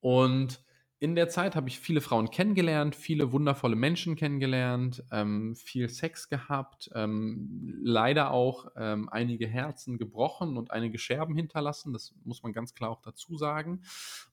Und 0.00 0.64
in 1.02 1.16
der 1.16 1.28
Zeit 1.28 1.56
habe 1.56 1.68
ich 1.68 1.80
viele 1.80 2.00
Frauen 2.00 2.30
kennengelernt, 2.30 2.94
viele 2.94 3.32
wundervolle 3.32 3.74
Menschen 3.74 4.14
kennengelernt, 4.14 5.02
ähm, 5.10 5.56
viel 5.56 5.88
Sex 5.88 6.28
gehabt, 6.28 6.92
ähm, 6.94 7.80
leider 7.82 8.30
auch 8.30 8.68
ähm, 8.76 9.08
einige 9.08 9.48
Herzen 9.48 9.98
gebrochen 9.98 10.56
und 10.56 10.70
einige 10.70 10.98
Scherben 10.98 11.34
hinterlassen. 11.34 11.92
Das 11.92 12.14
muss 12.22 12.44
man 12.44 12.52
ganz 12.52 12.76
klar 12.76 12.90
auch 12.90 13.02
dazu 13.02 13.36
sagen. 13.36 13.82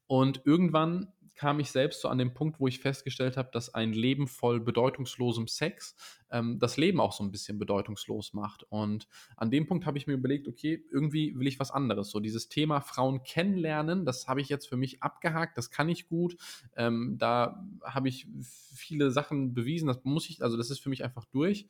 Und 0.05 0.43
irgendwann 0.45 1.07
kam 1.39 1.61
ich 1.61 1.71
selbst 1.71 2.01
so 2.01 2.09
an 2.09 2.17
den 2.17 2.33
Punkt, 2.33 2.59
wo 2.59 2.67
ich 2.67 2.79
festgestellt 2.79 3.37
habe, 3.37 3.49
dass 3.53 3.73
ein 3.73 3.93
Leben 3.93 4.27
voll 4.27 4.59
bedeutungslosem 4.59 5.47
Sex 5.47 5.95
ähm, 6.31 6.59
das 6.59 6.75
Leben 6.75 6.99
auch 6.99 7.13
so 7.13 7.23
ein 7.23 7.31
bisschen 7.31 7.57
bedeutungslos 7.57 8.33
macht. 8.33 8.63
Und 8.63 9.07
an 9.37 9.49
dem 9.49 9.65
Punkt 9.65 9.85
habe 9.85 9.97
ich 9.97 10.05
mir 10.05 10.15
überlegt, 10.15 10.49
okay, 10.49 10.83
irgendwie 10.91 11.39
will 11.39 11.47
ich 11.47 11.57
was 11.57 11.71
anderes. 11.71 12.09
So 12.09 12.19
dieses 12.19 12.49
Thema 12.49 12.81
Frauen 12.81 13.23
kennenlernen, 13.23 14.05
das 14.05 14.27
habe 14.27 14.41
ich 14.41 14.49
jetzt 14.49 14.67
für 14.67 14.75
mich 14.75 15.01
abgehakt, 15.01 15.57
das 15.57 15.71
kann 15.71 15.87
ich 15.87 16.09
gut. 16.09 16.35
Ähm, 16.75 17.15
da 17.17 17.65
habe 17.85 18.09
ich 18.09 18.27
viele 18.75 19.09
Sachen 19.09 19.53
bewiesen, 19.53 19.87
das 19.87 20.03
muss 20.03 20.29
ich, 20.29 20.43
also 20.43 20.57
das 20.57 20.69
ist 20.69 20.79
für 20.79 20.89
mich 20.89 21.05
einfach 21.05 21.23
durch. 21.23 21.67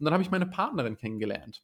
Und 0.00 0.04
dann 0.06 0.14
habe 0.14 0.24
ich 0.24 0.32
meine 0.32 0.46
Partnerin 0.46 0.96
kennengelernt. 0.96 1.62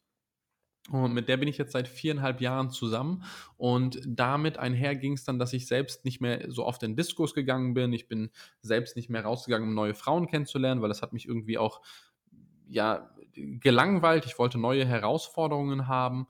Und 0.90 1.12
mit 1.12 1.28
der 1.28 1.36
bin 1.36 1.48
ich 1.48 1.58
jetzt 1.58 1.72
seit 1.72 1.86
viereinhalb 1.86 2.40
Jahren 2.40 2.70
zusammen. 2.70 3.24
Und 3.56 4.00
damit 4.06 4.58
einher 4.58 4.96
ging 4.96 5.12
es 5.12 5.24
dann, 5.24 5.38
dass 5.38 5.52
ich 5.52 5.66
selbst 5.66 6.04
nicht 6.04 6.20
mehr 6.20 6.50
so 6.50 6.64
oft 6.64 6.82
in 6.82 6.96
Diskos 6.96 7.34
gegangen 7.34 7.74
bin. 7.74 7.92
Ich 7.92 8.08
bin 8.08 8.30
selbst 8.62 8.96
nicht 8.96 9.10
mehr 9.10 9.24
rausgegangen, 9.24 9.68
um 9.68 9.74
neue 9.74 9.94
Frauen 9.94 10.26
kennenzulernen, 10.26 10.80
weil 10.80 10.88
das 10.88 11.02
hat 11.02 11.12
mich 11.12 11.26
irgendwie 11.26 11.58
auch 11.58 11.82
ja 12.66 13.10
gelangweilt. 13.34 14.24
Ich 14.26 14.38
wollte 14.38 14.58
neue 14.58 14.86
Herausforderungen 14.86 15.88
haben. 15.88 16.26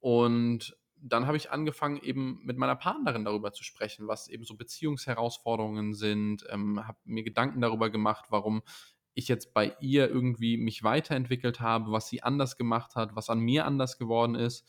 Und 0.00 0.76
dann 1.00 1.26
habe 1.26 1.36
ich 1.36 1.50
angefangen, 1.50 2.00
eben 2.02 2.40
mit 2.44 2.56
meiner 2.56 2.76
Partnerin 2.76 3.24
darüber 3.24 3.52
zu 3.52 3.62
sprechen, 3.62 4.08
was 4.08 4.28
eben 4.28 4.44
so 4.44 4.56
Beziehungsherausforderungen 4.56 5.94
sind, 5.94 6.44
ähm, 6.50 6.86
habe 6.86 6.98
mir 7.04 7.22
Gedanken 7.22 7.60
darüber 7.60 7.90
gemacht, 7.90 8.26
warum 8.30 8.62
ich 9.18 9.28
jetzt 9.28 9.52
bei 9.52 9.76
ihr 9.80 10.08
irgendwie 10.08 10.56
mich 10.56 10.84
weiterentwickelt 10.84 11.60
habe, 11.60 11.90
was 11.90 12.08
sie 12.08 12.22
anders 12.22 12.56
gemacht 12.56 12.94
hat, 12.94 13.16
was 13.16 13.28
an 13.28 13.40
mir 13.40 13.66
anders 13.66 13.98
geworden 13.98 14.34
ist. 14.34 14.66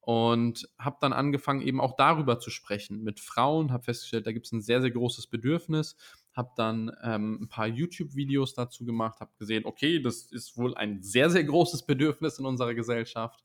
Und 0.00 0.66
habe 0.78 0.96
dann 1.00 1.12
angefangen, 1.12 1.60
eben 1.60 1.80
auch 1.80 1.94
darüber 1.94 2.38
zu 2.38 2.50
sprechen 2.50 3.02
mit 3.02 3.20
Frauen, 3.20 3.70
habe 3.70 3.84
festgestellt, 3.84 4.26
da 4.26 4.32
gibt 4.32 4.46
es 4.46 4.52
ein 4.52 4.62
sehr, 4.62 4.80
sehr 4.80 4.90
großes 4.90 5.26
Bedürfnis, 5.26 5.96
habe 6.32 6.50
dann 6.56 6.90
ähm, 7.02 7.40
ein 7.42 7.48
paar 7.48 7.66
YouTube-Videos 7.66 8.54
dazu 8.54 8.86
gemacht, 8.86 9.20
habe 9.20 9.32
gesehen, 9.38 9.66
okay, 9.66 10.00
das 10.00 10.32
ist 10.32 10.56
wohl 10.56 10.74
ein 10.74 11.02
sehr, 11.02 11.28
sehr 11.28 11.44
großes 11.44 11.84
Bedürfnis 11.84 12.38
in 12.38 12.46
unserer 12.46 12.74
Gesellschaft 12.74 13.44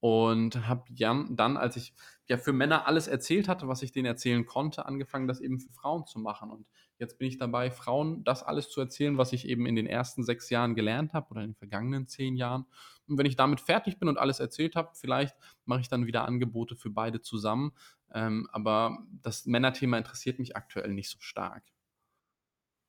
und 0.00 0.66
habe 0.66 0.82
dann, 0.96 1.56
als 1.56 1.76
ich 1.76 1.94
ja 2.26 2.38
für 2.38 2.52
Männer 2.52 2.88
alles 2.88 3.06
erzählt 3.06 3.46
hatte, 3.46 3.68
was 3.68 3.82
ich 3.82 3.92
denen 3.92 4.06
erzählen 4.06 4.46
konnte, 4.46 4.86
angefangen, 4.86 5.28
das 5.28 5.40
eben 5.40 5.60
für 5.60 5.72
Frauen 5.72 6.06
zu 6.06 6.18
machen. 6.18 6.50
Und 6.50 6.66
jetzt 6.98 7.18
bin 7.18 7.28
ich 7.28 7.38
dabei, 7.38 7.70
Frauen 7.70 8.24
das 8.24 8.42
alles 8.42 8.70
zu 8.70 8.80
erzählen, 8.80 9.18
was 9.18 9.32
ich 9.32 9.48
eben 9.48 9.66
in 9.66 9.76
den 9.76 9.86
ersten 9.86 10.24
sechs 10.24 10.50
Jahren 10.50 10.74
gelernt 10.74 11.12
habe 11.12 11.30
oder 11.30 11.42
in 11.42 11.50
den 11.50 11.56
vergangenen 11.56 12.06
zehn 12.06 12.36
Jahren. 12.36 12.66
Und 13.08 13.18
wenn 13.18 13.26
ich 13.26 13.36
damit 13.36 13.60
fertig 13.60 13.98
bin 13.98 14.08
und 14.08 14.18
alles 14.18 14.40
erzählt 14.40 14.76
habe, 14.76 14.90
vielleicht 14.94 15.36
mache 15.64 15.80
ich 15.80 15.88
dann 15.88 16.06
wieder 16.06 16.24
Angebote 16.24 16.76
für 16.76 16.90
beide 16.90 17.20
zusammen. 17.20 17.72
Ähm, 18.14 18.48
aber 18.52 18.98
das 19.22 19.46
Männerthema 19.46 19.98
interessiert 19.98 20.38
mich 20.38 20.56
aktuell 20.56 20.92
nicht 20.92 21.10
so 21.10 21.18
stark. 21.20 21.64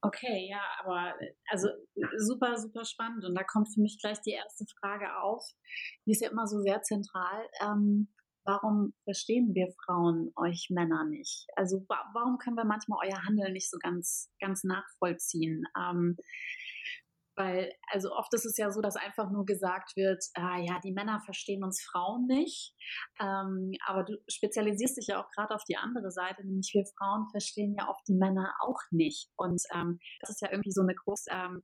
Okay, 0.05 0.49
ja, 0.49 0.61
aber 0.83 1.13
also 1.49 1.69
super, 2.17 2.57
super 2.57 2.83
spannend. 2.83 3.23
Und 3.23 3.35
da 3.35 3.43
kommt 3.43 3.73
für 3.73 3.79
mich 3.79 3.99
gleich 3.99 4.19
die 4.19 4.31
erste 4.31 4.65
Frage 4.79 5.17
auf. 5.17 5.45
Die 6.05 6.11
ist 6.11 6.21
ja 6.21 6.29
immer 6.29 6.45
so 6.45 6.59
sehr 6.59 6.81
zentral. 6.81 7.47
Ähm, 7.61 8.09
warum 8.45 8.93
verstehen 9.03 9.53
wir 9.53 9.73
Frauen 9.85 10.31
euch 10.35 10.67
Männer 10.69 11.05
nicht? 11.05 11.47
Also 11.55 11.85
wa 11.87 12.03
warum 12.13 12.37
können 12.37 12.57
wir 12.57 12.65
manchmal 12.65 12.99
euer 13.07 13.23
Handeln 13.23 13.53
nicht 13.53 13.69
so 13.69 13.77
ganz, 13.79 14.29
ganz 14.39 14.63
nachvollziehen? 14.63 15.63
Ähm, 15.77 16.17
Weil, 17.35 17.71
also 17.91 18.11
oft 18.11 18.31
ist 18.35 18.45
es 18.45 18.57
ja 18.57 18.69
so, 18.69 18.79
dass 18.79 18.95
einfach 18.95 19.31
nur 19.31 19.43
gesagt 19.45 19.95
wird, 19.95 20.23
ah, 20.35 20.59
ja, 20.59 20.79
die 20.83 20.91
Männer 20.91 21.19
verstehen 21.25 21.63
uns 21.63 21.81
Frauen 21.81 22.27
nicht. 22.27 22.75
Ähm, 23.19 23.71
aber 23.87 24.03
du 24.03 24.13
spezialisierst 24.27 24.97
dich 24.97 25.07
ja 25.07 25.19
auch 25.19 25.31
gerade 25.31 25.55
auf 25.55 25.63
die 25.63 25.77
andere 25.77 26.11
Seite, 26.11 26.45
nämlich 26.45 26.71
wir 26.75 26.85
Frauen 26.95 27.27
verstehen 27.31 27.73
ja 27.75 27.89
oft 27.89 28.07
die 28.07 28.13
Männer 28.13 28.53
auch 28.61 28.79
nicht. 28.91 29.31
Und 29.35 29.63
ähm, 29.73 29.97
das 30.19 30.29
ist 30.29 30.41
ja 30.41 30.51
irgendwie 30.51 30.71
so 30.71 30.81
eine 30.81 30.93
große, 30.93 31.31
ähm, 31.31 31.63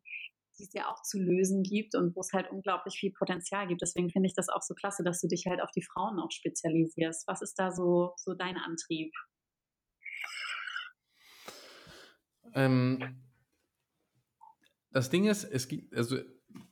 die 0.59 0.65
es 0.65 0.73
ja 0.73 0.91
auch 0.91 1.01
zu 1.01 1.19
lösen 1.19 1.63
gibt 1.63 1.95
und 1.95 2.15
wo 2.15 2.19
es 2.19 2.31
halt 2.33 2.51
unglaublich 2.51 2.99
viel 2.99 3.11
Potenzial 3.11 3.67
gibt. 3.67 3.81
Deswegen 3.81 4.09
finde 4.09 4.27
ich 4.27 4.35
das 4.35 4.49
auch 4.49 4.61
so 4.61 4.75
klasse, 4.75 5.03
dass 5.03 5.21
du 5.21 5.27
dich 5.27 5.45
halt 5.47 5.61
auf 5.61 5.71
die 5.71 5.81
Frauen 5.81 6.19
auch 6.19 6.31
spezialisierst. 6.31 7.27
Was 7.27 7.41
ist 7.41 7.57
da 7.57 7.71
so, 7.71 8.13
so 8.17 8.33
dein 8.33 8.57
Antrieb? 8.57 9.13
Ähm, 12.53 13.23
das 14.91 15.09
Ding 15.09 15.25
ist, 15.25 15.43
es 15.43 15.67
gibt, 15.67 15.95
also 15.95 16.17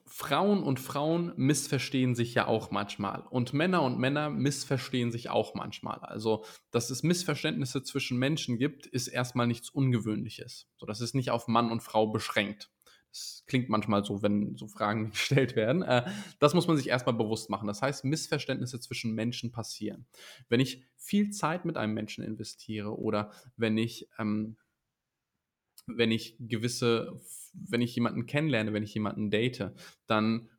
Frauen 0.06 0.64
und 0.64 0.80
Frauen 0.80 1.34
missverstehen 1.36 2.16
sich 2.16 2.34
ja 2.34 2.48
auch 2.48 2.72
manchmal. 2.72 3.22
Und 3.30 3.54
Männer 3.54 3.84
und 3.84 4.00
Männer 4.00 4.30
missverstehen 4.30 5.12
sich 5.12 5.30
auch 5.30 5.54
manchmal. 5.54 6.00
Also, 6.00 6.46
dass 6.72 6.90
es 6.90 7.04
Missverständnisse 7.04 7.84
zwischen 7.84 8.18
Menschen 8.18 8.58
gibt, 8.58 8.88
ist 8.88 9.08
erstmal 9.08 9.48
nichts 9.48 9.70
Ungewöhnliches. 9.70 10.68
So, 10.78 10.86
das 10.86 11.02
ist 11.02 11.14
nicht 11.14 11.30
auf 11.30 11.48
Mann 11.48 11.72
und 11.72 11.84
Frau 11.84 12.08
beschränkt. 12.08 12.72
Das 13.18 13.44
klingt 13.48 13.70
manchmal 13.70 14.04
so, 14.04 14.22
wenn 14.22 14.56
so 14.58 14.68
Fragen 14.68 15.10
gestellt 15.12 15.56
werden. 15.56 15.82
Äh, 15.82 16.10
das 16.40 16.54
muss 16.54 16.68
man 16.68 16.78
sich 16.78 16.88
erstmal 16.88 17.16
bewusst 17.16 17.50
machen. 17.50 17.68
Das 17.68 17.82
heißt, 17.82 18.06
Missverständnisse 18.06 18.80
zwischen 18.80 19.14
Menschen 19.16 19.52
passieren. 19.52 20.06
Wenn 20.50 20.60
ich 20.60 20.84
viel 20.96 21.32
Zeit 21.32 21.66
mit 21.66 21.78
einem 21.78 21.94
Menschen 21.94 22.24
investiere 22.24 22.98
oder 22.98 23.32
wenn 23.56 23.78
ich 23.78 24.10
ähm, 24.20 24.58
wenn 25.88 26.12
ich 26.12 26.36
gewisse, 26.40 27.20
wenn 27.54 27.82
ich 27.82 27.96
jemanden 27.96 28.26
kennenlerne, 28.26 28.74
wenn 28.74 28.84
ich 28.84 28.94
jemanden 28.94 29.32
date, 29.32 29.72
dann 30.06 30.50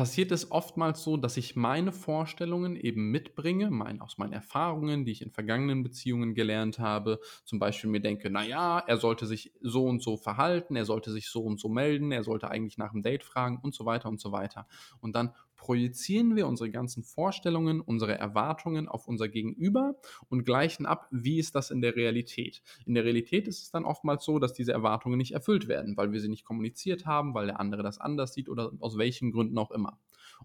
passiert 0.00 0.32
es 0.32 0.50
oftmals 0.50 1.02
so, 1.02 1.18
dass 1.18 1.36
ich 1.36 1.56
meine 1.56 1.92
Vorstellungen 1.92 2.74
eben 2.74 3.10
mitbringe, 3.10 3.70
mein, 3.70 4.00
aus 4.00 4.16
meinen 4.16 4.32
Erfahrungen, 4.32 5.04
die 5.04 5.12
ich 5.12 5.20
in 5.20 5.30
vergangenen 5.30 5.82
Beziehungen 5.82 6.32
gelernt 6.32 6.78
habe. 6.78 7.20
Zum 7.44 7.58
Beispiel 7.58 7.90
mir 7.90 8.00
denke, 8.00 8.30
naja, 8.30 8.78
er 8.78 8.96
sollte 8.96 9.26
sich 9.26 9.52
so 9.60 9.84
und 9.84 10.02
so 10.02 10.16
verhalten, 10.16 10.74
er 10.74 10.86
sollte 10.86 11.10
sich 11.10 11.28
so 11.28 11.42
und 11.42 11.60
so 11.60 11.68
melden, 11.68 12.12
er 12.12 12.24
sollte 12.24 12.50
eigentlich 12.50 12.78
nach 12.78 12.92
dem 12.92 13.02
Date 13.02 13.22
fragen 13.22 13.60
und 13.62 13.74
so 13.74 13.84
weiter 13.84 14.08
und 14.08 14.18
so 14.22 14.32
weiter. 14.32 14.66
Und 15.02 15.14
dann 15.14 15.34
projizieren 15.60 16.36
wir 16.36 16.46
unsere 16.46 16.70
ganzen 16.70 17.02
Vorstellungen, 17.02 17.82
unsere 17.82 18.16
Erwartungen 18.16 18.88
auf 18.88 19.06
unser 19.06 19.28
Gegenüber 19.28 19.94
und 20.30 20.44
gleichen 20.44 20.86
ab, 20.86 21.06
wie 21.10 21.38
ist 21.38 21.54
das 21.54 21.70
in 21.70 21.82
der 21.82 21.96
Realität. 21.96 22.62
In 22.86 22.94
der 22.94 23.04
Realität 23.04 23.46
ist 23.46 23.62
es 23.62 23.70
dann 23.70 23.84
oftmals 23.84 24.24
so, 24.24 24.38
dass 24.38 24.54
diese 24.54 24.72
Erwartungen 24.72 25.18
nicht 25.18 25.32
erfüllt 25.32 25.68
werden, 25.68 25.98
weil 25.98 26.12
wir 26.12 26.20
sie 26.20 26.30
nicht 26.30 26.46
kommuniziert 26.46 27.04
haben, 27.04 27.34
weil 27.34 27.44
der 27.44 27.60
andere 27.60 27.82
das 27.82 28.00
anders 28.00 28.32
sieht 28.32 28.48
oder 28.48 28.72
aus 28.80 28.96
welchen 28.96 29.32
Gründen 29.32 29.58
auch 29.58 29.70
immer. 29.70 29.98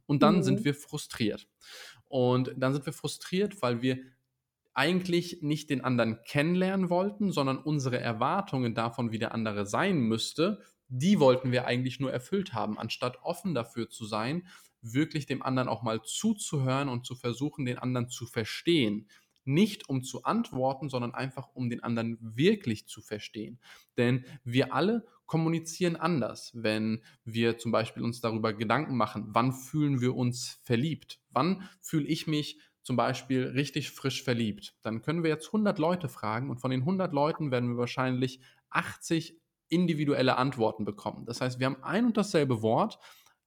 Und 0.05 0.21
dann 0.21 0.37
mhm. 0.37 0.43
sind 0.43 0.65
wir 0.65 0.73
frustriert. 0.73 1.47
Und 2.09 2.53
dann 2.57 2.73
sind 2.73 2.85
wir 2.85 2.93
frustriert, 2.93 3.61
weil 3.61 3.81
wir 3.81 3.99
eigentlich 4.73 5.41
nicht 5.41 5.69
den 5.69 5.79
anderen 5.79 6.19
kennenlernen 6.25 6.89
wollten, 6.89 7.31
sondern 7.31 7.57
unsere 7.57 8.01
Erwartungen 8.01 8.75
davon, 8.75 9.13
wie 9.13 9.19
der 9.19 9.33
andere 9.33 9.65
sein 9.65 9.99
müsste, 9.99 10.59
die 10.89 11.21
wollten 11.21 11.53
wir 11.53 11.65
eigentlich 11.65 12.01
nur 12.01 12.11
erfüllt 12.11 12.53
haben, 12.53 12.77
anstatt 12.77 13.19
offen 13.23 13.55
dafür 13.55 13.89
zu 13.89 14.05
sein, 14.05 14.45
wirklich 14.93 15.25
dem 15.25 15.41
anderen 15.41 15.67
auch 15.67 15.81
mal 15.81 16.01
zuzuhören 16.03 16.89
und 16.89 17.05
zu 17.05 17.15
versuchen, 17.15 17.65
den 17.65 17.77
anderen 17.77 18.09
zu 18.09 18.25
verstehen. 18.25 19.07
Nicht 19.43 19.89
um 19.89 20.03
zu 20.03 20.23
antworten, 20.23 20.89
sondern 20.89 21.13
einfach 21.13 21.49
um 21.53 21.69
den 21.69 21.83
anderen 21.83 22.17
wirklich 22.19 22.87
zu 22.87 23.01
verstehen. 23.01 23.59
Denn 23.97 24.25
wir 24.43 24.73
alle 24.73 25.05
kommunizieren 25.25 25.95
anders, 25.95 26.51
wenn 26.55 27.03
wir 27.23 27.57
zum 27.57 27.71
Beispiel 27.71 28.03
uns 28.03 28.21
darüber 28.21 28.53
Gedanken 28.53 28.95
machen, 28.95 29.25
wann 29.29 29.53
fühlen 29.53 30.01
wir 30.01 30.15
uns 30.15 30.59
verliebt? 30.63 31.19
Wann 31.29 31.67
fühle 31.81 32.07
ich 32.07 32.27
mich 32.27 32.59
zum 32.81 32.95
Beispiel 32.95 33.47
richtig 33.47 33.91
frisch 33.91 34.23
verliebt? 34.23 34.75
Dann 34.81 35.01
können 35.01 35.23
wir 35.23 35.29
jetzt 35.29 35.47
100 35.47 35.79
Leute 35.79 36.09
fragen 36.09 36.49
und 36.49 36.59
von 36.59 36.71
den 36.71 36.81
100 36.81 37.13
Leuten 37.13 37.51
werden 37.51 37.69
wir 37.69 37.77
wahrscheinlich 37.77 38.39
80 38.69 39.39
individuelle 39.69 40.37
Antworten 40.37 40.85
bekommen. 40.85 41.25
Das 41.25 41.41
heißt, 41.41 41.59
wir 41.59 41.65
haben 41.65 41.83
ein 41.83 42.05
und 42.05 42.17
dasselbe 42.17 42.61
Wort, 42.61 42.99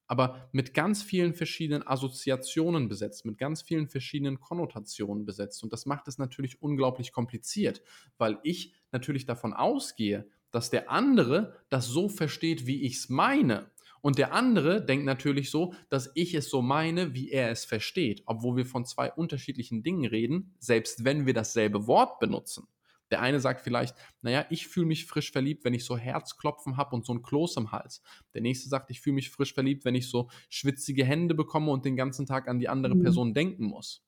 aber 0.08 0.48
mit 0.52 0.74
ganz 0.74 1.02
vielen 1.02 1.34
verschiedenen 1.34 1.86
Assoziationen 1.86 2.88
besetzt, 2.88 3.24
mit 3.24 3.38
ganz 3.38 3.62
vielen 3.62 3.88
verschiedenen 3.88 4.40
Konnotationen 4.40 5.24
besetzt. 5.24 5.62
Und 5.62 5.72
das 5.72 5.86
macht 5.86 6.08
es 6.08 6.18
natürlich 6.18 6.60
unglaublich 6.60 7.12
kompliziert, 7.12 7.82
weil 8.16 8.38
ich 8.42 8.74
natürlich 8.90 9.26
davon 9.26 9.52
ausgehe, 9.52 10.26
dass 10.50 10.70
der 10.70 10.90
andere 10.90 11.54
das 11.68 11.86
so 11.86 12.08
versteht, 12.08 12.66
wie 12.66 12.82
ich 12.82 12.96
es 12.96 13.08
meine. 13.08 13.70
Und 14.00 14.18
der 14.18 14.32
andere 14.32 14.84
denkt 14.84 15.04
natürlich 15.04 15.50
so, 15.50 15.74
dass 15.90 16.10
ich 16.14 16.34
es 16.34 16.48
so 16.48 16.62
meine, 16.62 17.14
wie 17.14 17.30
er 17.30 17.50
es 17.50 17.64
versteht, 17.64 18.22
obwohl 18.26 18.56
wir 18.56 18.66
von 18.66 18.84
zwei 18.84 19.12
unterschiedlichen 19.12 19.82
Dingen 19.82 20.06
reden, 20.06 20.54
selbst 20.58 21.04
wenn 21.04 21.26
wir 21.26 21.34
dasselbe 21.34 21.86
Wort 21.86 22.18
benutzen. 22.18 22.66
Der 23.10 23.22
eine 23.22 23.40
sagt 23.40 23.62
vielleicht, 23.62 23.96
naja, 24.22 24.46
ich 24.50 24.68
fühle 24.68 24.86
mich 24.86 25.06
frisch 25.06 25.32
verliebt, 25.32 25.64
wenn 25.64 25.74
ich 25.74 25.84
so 25.84 25.96
Herzklopfen 25.96 26.76
habe 26.76 26.94
und 26.94 27.06
so 27.06 27.14
ein 27.14 27.22
Kloß 27.22 27.56
im 27.56 27.72
Hals. 27.72 28.02
Der 28.34 28.42
nächste 28.42 28.68
sagt, 28.68 28.90
ich 28.90 29.00
fühle 29.00 29.14
mich 29.14 29.30
frisch 29.30 29.54
verliebt, 29.54 29.84
wenn 29.84 29.94
ich 29.94 30.08
so 30.08 30.28
schwitzige 30.48 31.04
Hände 31.04 31.34
bekomme 31.34 31.70
und 31.70 31.84
den 31.84 31.96
ganzen 31.96 32.26
Tag 32.26 32.48
an 32.48 32.58
die 32.58 32.68
andere 32.68 32.94
mhm. 32.94 33.02
Person 33.02 33.34
denken 33.34 33.64
muss. 33.64 34.04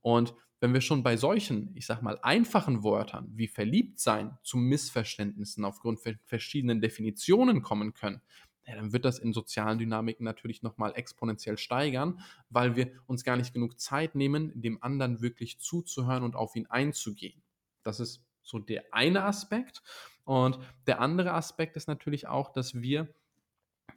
Und 0.00 0.34
wenn 0.60 0.72
wir 0.72 0.80
schon 0.80 1.02
bei 1.02 1.16
solchen, 1.16 1.70
ich 1.74 1.86
sag 1.86 2.02
mal, 2.02 2.18
einfachen 2.22 2.84
Wörtern 2.84 3.30
wie 3.34 3.48
verliebt 3.48 3.98
sein 4.00 4.38
zu 4.42 4.56
Missverständnissen 4.56 5.64
aufgrund 5.64 6.00
von 6.00 6.18
verschiedenen 6.24 6.80
Definitionen 6.80 7.60
kommen 7.60 7.92
können, 7.92 8.22
ja, 8.66 8.76
dann 8.76 8.92
wird 8.92 9.04
das 9.04 9.18
in 9.18 9.34
sozialen 9.34 9.78
Dynamiken 9.78 10.24
natürlich 10.24 10.62
nochmal 10.62 10.94
exponentiell 10.96 11.58
steigern, 11.58 12.20
weil 12.48 12.76
wir 12.76 12.92
uns 13.06 13.24
gar 13.24 13.36
nicht 13.36 13.52
genug 13.52 13.78
Zeit 13.78 14.14
nehmen, 14.14 14.52
dem 14.54 14.82
anderen 14.82 15.20
wirklich 15.20 15.58
zuzuhören 15.58 16.22
und 16.22 16.34
auf 16.34 16.56
ihn 16.56 16.66
einzugehen. 16.66 17.42
Das 17.82 18.00
ist 18.00 18.24
so 18.44 18.58
der 18.58 18.84
eine 18.92 19.24
Aspekt. 19.24 19.82
Und 20.24 20.58
der 20.86 21.00
andere 21.00 21.32
Aspekt 21.32 21.76
ist 21.76 21.88
natürlich 21.88 22.28
auch, 22.28 22.52
dass 22.52 22.80
wir 22.80 23.08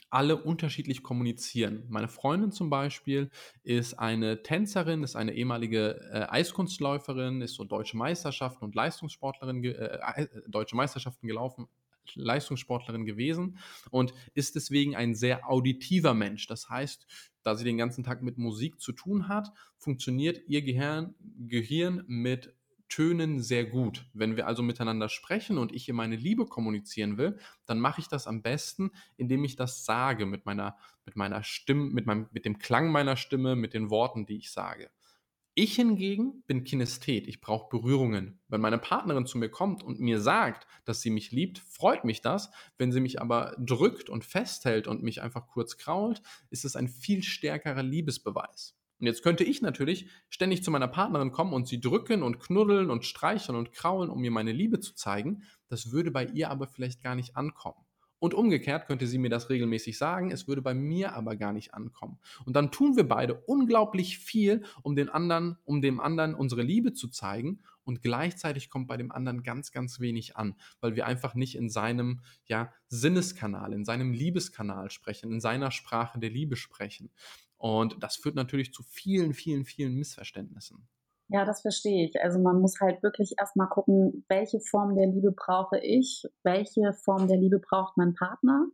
alle 0.10 0.42
unterschiedlich 0.42 1.04
kommunizieren. 1.04 1.86
Meine 1.90 2.08
Freundin 2.08 2.52
zum 2.52 2.70
Beispiel 2.70 3.30
ist 3.64 4.00
eine 4.00 4.42
Tänzerin, 4.42 5.04
ist 5.04 5.16
eine 5.16 5.34
ehemalige 5.34 6.00
äh, 6.12 6.28
Eiskunstläuferin, 6.30 7.42
ist 7.42 7.56
so 7.56 7.66
deutsche 7.66 7.98
Meisterschaften 7.98 8.64
und 8.64 8.76
Leistungssportlerin, 8.76 9.64
äh, 9.64 9.70
äh, 9.70 10.28
deutsche 10.48 10.76
Meisterschaften 10.76 11.28
gelaufen, 11.28 11.68
Leistungssportlerin 12.16 13.06
gewesen 13.06 13.58
und 13.92 14.14
ist 14.34 14.56
deswegen 14.56 14.96
ein 14.96 15.14
sehr 15.14 15.50
auditiver 15.50 16.14
Mensch. 16.14 16.48
Das 16.48 16.70
heißt, 16.70 17.06
da 17.44 17.56
sie 17.56 17.66
den 17.66 17.78
ganzen 17.78 18.06
Tag 18.06 18.22
mit 18.22 18.38
Musik 18.38 18.80
zu 18.80 18.94
tun 18.94 19.28
hat, 19.28 19.52
funktioniert 19.78 20.42
ihr 20.48 20.62
Gehirn, 20.62 21.16
Gehirn 21.20 22.04
mit 22.08 22.54
Tönen 22.90 23.42
sehr 23.42 23.66
gut. 23.66 24.06
Wenn 24.14 24.36
wir 24.36 24.48
also 24.48 24.64
miteinander 24.64 25.10
sprechen 25.10 25.58
und 25.58 25.72
ich 25.72 25.88
ihr 25.88 25.94
meine 25.94 26.16
Liebe 26.16 26.46
kommunizieren 26.46 27.18
will, 27.18 27.38
dann 27.66 27.80
mache 27.80 28.02
ich 28.02 28.08
das 28.08 28.28
am 28.28 28.42
besten, 28.42 28.92
indem 29.18 29.44
ich 29.44 29.56
das 29.56 29.86
sage 29.86 30.26
mit 30.26 30.46
meiner, 30.46 30.78
mit 31.06 31.16
meiner 31.16 31.44
Stimme, 31.44 31.90
mit, 31.92 32.06
meinem, 32.06 32.28
mit 32.32 32.46
dem 32.46 32.60
Klang 32.60 32.92
meiner 32.92 33.18
Stimme, 33.18 33.56
mit 33.56 33.74
den 33.74 33.90
Worten, 33.90 34.26
die 34.26 34.38
ich 34.38 34.52
sage. 34.52 34.90
Ich 35.60 35.76
hingegen 35.76 36.44
bin 36.44 36.64
Kinesthet, 36.66 37.28
ich 37.28 37.42
brauche 37.42 37.68
Berührungen. 37.70 38.40
Wenn 38.48 38.62
meine 38.62 38.78
Partnerin 38.78 39.26
zu 39.26 39.40
mir 39.40 39.50
kommt 39.50 39.82
und 39.82 40.00
mir 40.00 40.22
sagt, 40.22 40.68
dass 40.86 41.02
sie 41.02 41.10
mich 41.10 41.32
liebt, 41.32 41.58
freut 41.58 42.06
mich 42.06 42.22
das. 42.22 42.52
Wenn 42.78 42.92
sie 42.92 43.00
mich 43.00 43.20
aber 43.20 43.56
drückt 43.58 44.08
und 44.08 44.24
festhält 44.24 44.88
und 44.88 45.02
mich 45.02 45.24
einfach 45.24 45.48
kurz 45.48 45.78
krault, 45.78 46.22
ist 46.52 46.64
es 46.64 46.76
ein 46.76 46.88
viel 46.88 47.24
stärkerer 47.24 47.82
Liebesbeweis. 47.82 48.78
Und 49.00 49.06
jetzt 49.06 49.24
könnte 49.24 49.44
ich 49.44 49.62
natürlich 49.62 50.10
ständig 50.30 50.64
zu 50.64 50.72
meiner 50.72 50.88
Partnerin 50.88 51.32
kommen 51.32 51.54
und 51.54 51.68
sie 51.68 51.80
drücken 51.80 52.24
und 52.24 52.40
knuddeln 52.40 52.90
und 52.90 53.06
streicheln 53.06 53.58
und 53.58 53.72
kraulen, 53.72 54.10
um 54.10 54.22
mir 54.22 54.32
meine 54.32 54.52
Liebe 54.52 54.80
zu 54.80 54.96
zeigen. 54.96 55.44
Das 55.70 55.92
würde 55.92 56.12
bei 56.12 56.26
ihr 56.26 56.50
aber 56.50 56.68
vielleicht 56.68 57.04
gar 57.04 57.16
nicht 57.16 57.36
ankommen. 57.36 57.88
Und 58.20 58.34
umgekehrt 58.34 58.88
könnte 58.88 59.06
sie 59.06 59.20
mir 59.20 59.30
das 59.30 59.50
regelmäßig 59.50 59.98
sagen, 59.98 60.32
es 60.32 60.48
würde 60.48 60.64
bei 60.64 60.74
mir 60.74 61.14
aber 61.14 61.36
gar 61.36 61.54
nicht 61.54 61.76
ankommen. 61.76 62.18
Und 62.46 62.56
dann 62.56 62.72
tun 62.72 62.96
wir 62.96 63.08
beide 63.08 63.36
unglaublich 63.36 64.18
viel, 64.18 64.64
um 64.82 64.96
den 64.96 65.10
anderen, 65.10 65.58
um 65.66 65.82
dem 65.82 66.00
anderen 66.00 66.34
unsere 66.34 66.64
Liebe 66.64 66.94
zu 66.94 67.10
zeigen 67.10 67.62
und 67.84 68.02
gleichzeitig 68.02 68.70
kommt 68.70 68.88
bei 68.88 68.98
dem 68.98 69.12
anderen 69.12 69.44
ganz, 69.44 69.72
ganz 69.72 70.00
wenig 70.00 70.36
an, 70.36 70.56
weil 70.82 70.96
wir 70.96 71.06
einfach 71.06 71.36
nicht 71.36 71.56
in 71.56 71.70
seinem 71.70 72.22
ja, 72.46 72.74
Sinneskanal, 72.90 73.72
in 73.72 73.86
seinem 73.86 74.14
Liebeskanal 74.14 74.90
sprechen, 74.90 75.32
in 75.32 75.40
seiner 75.40 75.70
Sprache 75.70 76.20
der 76.20 76.32
Liebe 76.32 76.56
sprechen. 76.56 77.12
Und 77.58 78.02
das 78.02 78.16
führt 78.18 78.36
natürlich 78.36 78.74
zu 78.74 78.84
vielen, 78.84 79.34
vielen, 79.34 79.66
vielen 79.66 79.96
Missverständnissen. 79.96 80.88
Ja, 81.30 81.44
das 81.44 81.62
verstehe 81.62 82.06
ich. 82.06 82.22
Also 82.22 82.40
man 82.40 82.62
muss 82.62 82.80
halt 82.80 83.04
wirklich 83.04 83.34
erstmal 83.38 83.68
gucken, 83.68 84.26
welche 84.30 84.62
Form 84.62 84.96
der 84.96 85.08
Liebe 85.08 85.34
brauche 85.34 85.78
ich, 85.80 86.24
welche 86.44 86.94
Form 87.04 87.28
der 87.28 87.38
Liebe 87.38 87.60
braucht 87.60 87.98
mein 87.98 88.14
Partner. 88.14 88.66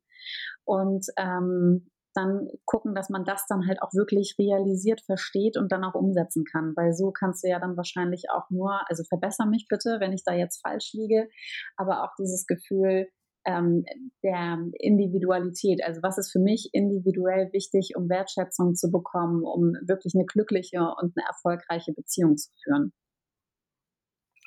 Und 0.63 1.07
ähm, 1.17 1.89
dann 2.13 2.47
gucken, 2.65 2.93
dass 2.93 3.09
man 3.09 3.25
das 3.25 3.47
dann 3.47 3.67
halt 3.67 3.81
auch 3.81 3.91
wirklich 3.93 4.35
realisiert, 4.37 5.01
versteht 5.01 5.57
und 5.57 5.71
dann 5.71 5.83
auch 5.83 5.95
umsetzen 5.95 6.43
kann. 6.45 6.73
Weil 6.75 6.93
so 6.93 7.11
kannst 7.11 7.43
du 7.43 7.49
ja 7.49 7.59
dann 7.59 7.75
wahrscheinlich 7.75 8.25
auch 8.31 8.49
nur, 8.51 8.81
also 8.87 9.03
verbessere 9.03 9.47
mich 9.47 9.65
bitte, 9.67 9.97
wenn 9.99 10.13
ich 10.13 10.23
da 10.23 10.33
jetzt 10.33 10.61
falsch 10.61 10.93
liege, 10.93 11.27
aber 11.75 12.03
auch 12.03 12.13
dieses 12.19 12.45
Gefühl, 12.45 13.07
ähm, 13.45 13.85
der 14.23 14.59
Individualität. 14.79 15.83
Also 15.83 16.01
was 16.01 16.17
ist 16.17 16.31
für 16.31 16.39
mich 16.39 16.69
individuell 16.73 17.51
wichtig, 17.53 17.93
um 17.95 18.09
Wertschätzung 18.09 18.75
zu 18.75 18.91
bekommen, 18.91 19.43
um 19.43 19.73
wirklich 19.85 20.13
eine 20.15 20.25
glückliche 20.25 20.79
und 20.79 21.13
eine 21.15 21.27
erfolgreiche 21.27 21.93
Beziehung 21.93 22.37
zu 22.37 22.51
führen. 22.63 22.93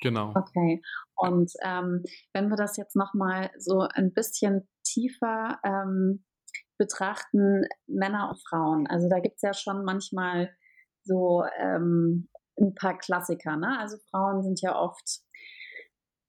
Genau. 0.01 0.31
Okay. 0.35 0.81
Und 1.15 1.51
ähm, 1.63 2.03
wenn 2.33 2.49
wir 2.49 2.55
das 2.55 2.77
jetzt 2.77 2.95
nochmal 2.95 3.49
so 3.57 3.79
ein 3.79 4.13
bisschen 4.13 4.67
tiefer 4.83 5.59
ähm, 5.63 6.23
betrachten, 6.77 7.63
Männer 7.87 8.29
und 8.29 8.41
Frauen. 8.47 8.87
Also 8.87 9.09
da 9.09 9.19
gibt 9.19 9.35
es 9.37 9.41
ja 9.41 9.53
schon 9.53 9.83
manchmal 9.83 10.55
so 11.03 11.43
ähm, 11.59 12.29
ein 12.59 12.75
paar 12.75 12.97
Klassiker. 12.97 13.57
Ne? 13.57 13.77
Also 13.79 13.97
Frauen 14.09 14.43
sind 14.43 14.61
ja 14.61 14.75
oft 14.75 15.21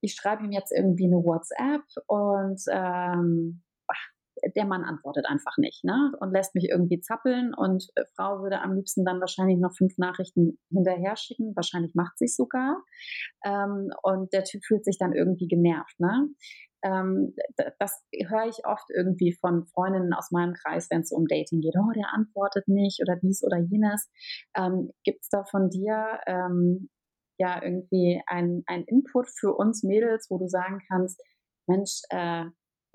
ich 0.01 0.15
schreibe 0.15 0.45
ihm 0.45 0.53
jetzt 0.53 0.73
irgendwie 0.73 1.07
eine 1.07 1.17
WhatsApp 1.17 1.83
und 2.07 2.61
ähm, 2.71 3.63
der 4.57 4.67
Mann 4.67 4.85
antwortet 4.85 5.27
einfach 5.27 5.57
nicht 5.59 5.85
ne? 5.85 6.13
und 6.21 6.33
lässt 6.33 6.55
mich 6.55 6.69
irgendwie 6.71 7.01
zappeln 7.01 7.55
und 7.55 7.89
äh, 7.97 8.05
Frau 8.15 8.41
würde 8.41 8.61
am 8.61 8.75
liebsten 8.75 9.05
dann 9.05 9.21
wahrscheinlich 9.21 9.59
noch 9.59 9.75
fünf 9.77 9.99
Nachrichten 9.99 10.59
hinterher 10.71 11.17
schicken, 11.17 11.55
wahrscheinlich 11.57 11.95
macht 11.95 12.19
sie 12.19 12.27
es 12.27 12.37
sogar 12.37 12.83
ähm, 13.45 13.91
und 14.03 14.33
der 14.33 14.45
Typ 14.45 14.63
fühlt 14.65 14.85
sich 14.85 14.99
dann 14.99 15.13
irgendwie 15.13 15.49
genervt. 15.49 15.99
Ne? 15.99 16.29
Ähm, 16.83 17.35
das 17.79 18.05
höre 18.29 18.47
ich 18.49 18.65
oft 18.65 18.89
irgendwie 18.95 19.33
von 19.33 19.67
Freundinnen 19.67 20.13
aus 20.13 20.31
meinem 20.31 20.55
Kreis, 20.55 20.89
wenn 20.91 21.01
es 21.01 21.13
um 21.13 21.27
Dating 21.27 21.61
geht. 21.61 21.75
Oh, 21.77 21.93
der 21.93 22.13
antwortet 22.15 22.69
nicht 22.69 23.01
oder 23.03 23.17
dies 23.17 23.43
oder 23.45 23.59
jenes. 23.59 24.09
Ähm, 24.57 24.93
Gibt 25.05 25.23
es 25.23 25.29
da 25.29 25.45
von 25.45 25.71
dir 25.71 26.21
ähm, 26.27 26.89
ja 27.39 27.63
irgendwie 27.63 28.21
ein, 28.27 28.63
ein 28.67 28.85
Input 28.85 29.29
für 29.31 29.55
uns 29.55 29.83
Mädels, 29.83 30.29
wo 30.31 30.39
du 30.39 30.49
sagen 30.49 30.83
kannst, 30.89 31.23
Mensch, 31.67 32.03
äh, 32.11 32.45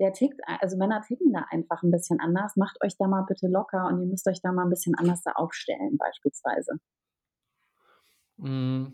der 0.00 0.12
tickt, 0.12 0.40
also 0.46 0.76
Männer 0.76 1.02
ticken 1.02 1.32
da 1.32 1.46
einfach 1.50 1.82
ein 1.82 1.90
bisschen 1.90 2.20
anders. 2.20 2.56
Macht 2.56 2.76
euch 2.82 2.96
da 2.98 3.06
mal 3.06 3.24
bitte 3.28 3.46
locker 3.46 3.86
und 3.86 4.00
ihr 4.00 4.06
müsst 4.06 4.26
euch 4.26 4.40
da 4.42 4.52
mal 4.52 4.64
ein 4.64 4.70
bisschen 4.70 4.94
anders 4.96 5.22
da 5.22 5.32
aufstellen, 5.32 5.96
beispielsweise. 5.98 6.78
Mm. 8.36 8.86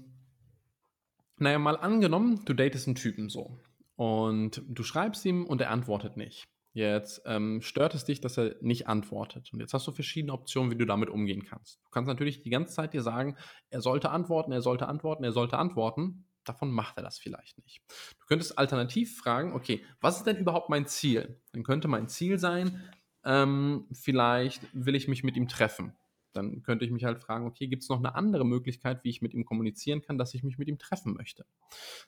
Naja, 1.39 1.59
mal 1.59 1.77
angenommen, 1.77 2.45
du 2.45 2.53
datest 2.53 2.87
einen 2.87 2.97
Typen 2.97 3.31
so 3.31 3.59
und 3.97 4.63
du 4.69 4.83
schreibst 4.83 5.25
ihm 5.25 5.47
und 5.47 5.63
er 5.63 5.71
antwortet 5.71 6.19
nicht. 6.19 6.50
Jetzt 6.73 7.23
ähm, 7.27 7.61
stört 7.63 7.95
es 7.95 8.05
dich, 8.05 8.21
dass 8.21 8.39
er 8.39 8.55
nicht 8.61 8.87
antwortet. 8.87 9.53
Und 9.53 9.61
jetzt 9.61 9.75
hast 9.75 9.87
du 9.87 9.93
verschiedene 9.93 10.33
Optionen, 10.33 10.71
wie 10.71 10.77
du 10.77 10.87
damit 10.87 11.11
umgehen 11.11 11.45
kannst. 11.45 11.81
Du 11.85 11.91
kannst 11.91 12.07
natürlich 12.07 12.43
die 12.43 12.51
ganze 12.51 12.73
Zeit 12.73 12.93
dir 12.93 13.03
sagen, 13.03 13.37
er 13.71 13.81
sollte 13.81 14.11
antworten, 14.11 14.53
er 14.53 14.63
sollte 14.63 14.87
antworten, 14.87 15.25
er 15.25 15.33
sollte 15.33 15.59
antworten. 15.59 16.27
Davon 16.45 16.71
macht 16.71 16.97
er 16.97 17.03
das 17.03 17.19
vielleicht 17.19 17.59
nicht. 17.59 17.83
Du 18.21 18.27
könntest 18.27 18.57
alternativ 18.57 19.19
fragen, 19.19 19.53
okay, 19.53 19.85
was 20.01 20.19
ist 20.19 20.27
denn 20.27 20.37
überhaupt 20.37 20.71
mein 20.71 20.87
Ziel? 20.87 21.41
Dann 21.53 21.65
könnte 21.65 21.89
mein 21.89 22.09
Ziel 22.09 22.39
sein, 22.39 22.83
ähm, 23.25 23.87
vielleicht 23.93 24.63
will 24.73 24.95
ich 24.95 25.09
mich 25.09 25.25
mit 25.25 25.37
ihm 25.37 25.49
treffen 25.49 25.95
dann 26.33 26.63
könnte 26.63 26.85
ich 26.85 26.91
mich 26.91 27.05
halt 27.05 27.21
fragen, 27.21 27.47
okay, 27.47 27.67
gibt 27.67 27.83
es 27.83 27.89
noch 27.89 27.99
eine 27.99 28.15
andere 28.15 28.45
Möglichkeit, 28.45 29.05
wie 29.05 29.11
ich 29.11 29.23
mit 29.23 29.35
ihm 29.35 29.45
kommunizieren 29.45 30.03
kann, 30.03 30.19
dass 30.19 30.35
ich 30.35 30.43
mich 30.43 30.59
mit 30.59 30.69
ihm 30.69 30.79
treffen 30.79 31.15
möchte? 31.15 31.45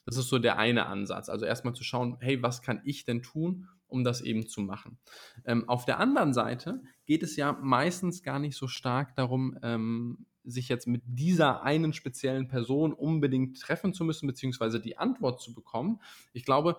Das 0.04 0.16
ist 0.16 0.28
so 0.28 0.38
der 0.38 0.58
eine 0.58 0.86
Ansatz. 0.86 1.28
Also 1.28 1.44
erstmal 1.44 1.74
zu 1.74 1.84
schauen, 1.84 2.16
hey, 2.20 2.42
was 2.42 2.62
kann 2.62 2.80
ich 2.84 3.04
denn 3.04 3.22
tun, 3.22 3.68
um 3.86 4.04
das 4.04 4.20
eben 4.20 4.46
zu 4.46 4.60
machen? 4.60 4.98
Ähm, 5.44 5.68
auf 5.68 5.84
der 5.84 5.98
anderen 5.98 6.32
Seite 6.32 6.82
geht 7.06 7.22
es 7.22 7.36
ja 7.36 7.52
meistens 7.52 8.22
gar 8.22 8.38
nicht 8.38 8.56
so 8.56 8.68
stark 8.68 9.14
darum, 9.16 9.58
ähm, 9.62 10.26
sich 10.44 10.68
jetzt 10.68 10.86
mit 10.86 11.02
dieser 11.06 11.62
einen 11.62 11.92
speziellen 11.92 12.48
Person 12.48 12.92
unbedingt 12.92 13.60
treffen 13.60 13.94
zu 13.94 14.04
müssen, 14.04 14.26
beziehungsweise 14.26 14.80
die 14.80 14.98
Antwort 14.98 15.40
zu 15.40 15.54
bekommen. 15.54 16.00
Ich 16.32 16.44
glaube, 16.44 16.78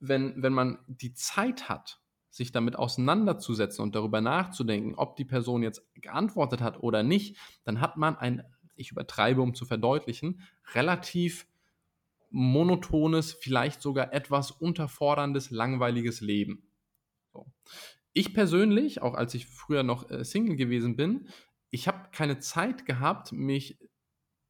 wenn, 0.00 0.42
wenn 0.42 0.52
man 0.52 0.78
die 0.86 1.14
Zeit 1.14 1.68
hat, 1.68 2.00
sich 2.30 2.52
damit 2.52 2.76
auseinanderzusetzen 2.76 3.82
und 3.82 3.94
darüber 3.94 4.20
nachzudenken, 4.20 4.94
ob 4.94 5.16
die 5.16 5.24
Person 5.24 5.62
jetzt 5.62 5.82
geantwortet 5.94 6.60
hat 6.60 6.82
oder 6.82 7.02
nicht, 7.02 7.36
dann 7.64 7.80
hat 7.80 7.96
man 7.96 8.16
ein, 8.16 8.42
ich 8.76 8.92
übertreibe, 8.92 9.40
um 9.40 9.54
zu 9.54 9.64
verdeutlichen, 9.64 10.42
relativ 10.74 11.46
monotones, 12.30 13.32
vielleicht 13.32 13.80
sogar 13.80 14.12
etwas 14.12 14.50
unterforderndes, 14.50 15.50
langweiliges 15.50 16.20
Leben. 16.20 16.62
So. 17.32 17.46
Ich 18.12 18.34
persönlich, 18.34 19.00
auch 19.00 19.14
als 19.14 19.34
ich 19.34 19.46
früher 19.46 19.82
noch 19.82 20.10
äh, 20.10 20.24
Single 20.24 20.56
gewesen 20.56 20.96
bin, 20.96 21.28
ich 21.70 21.88
habe 21.88 22.08
keine 22.12 22.38
Zeit 22.38 22.86
gehabt, 22.86 23.32
mich 23.32 23.78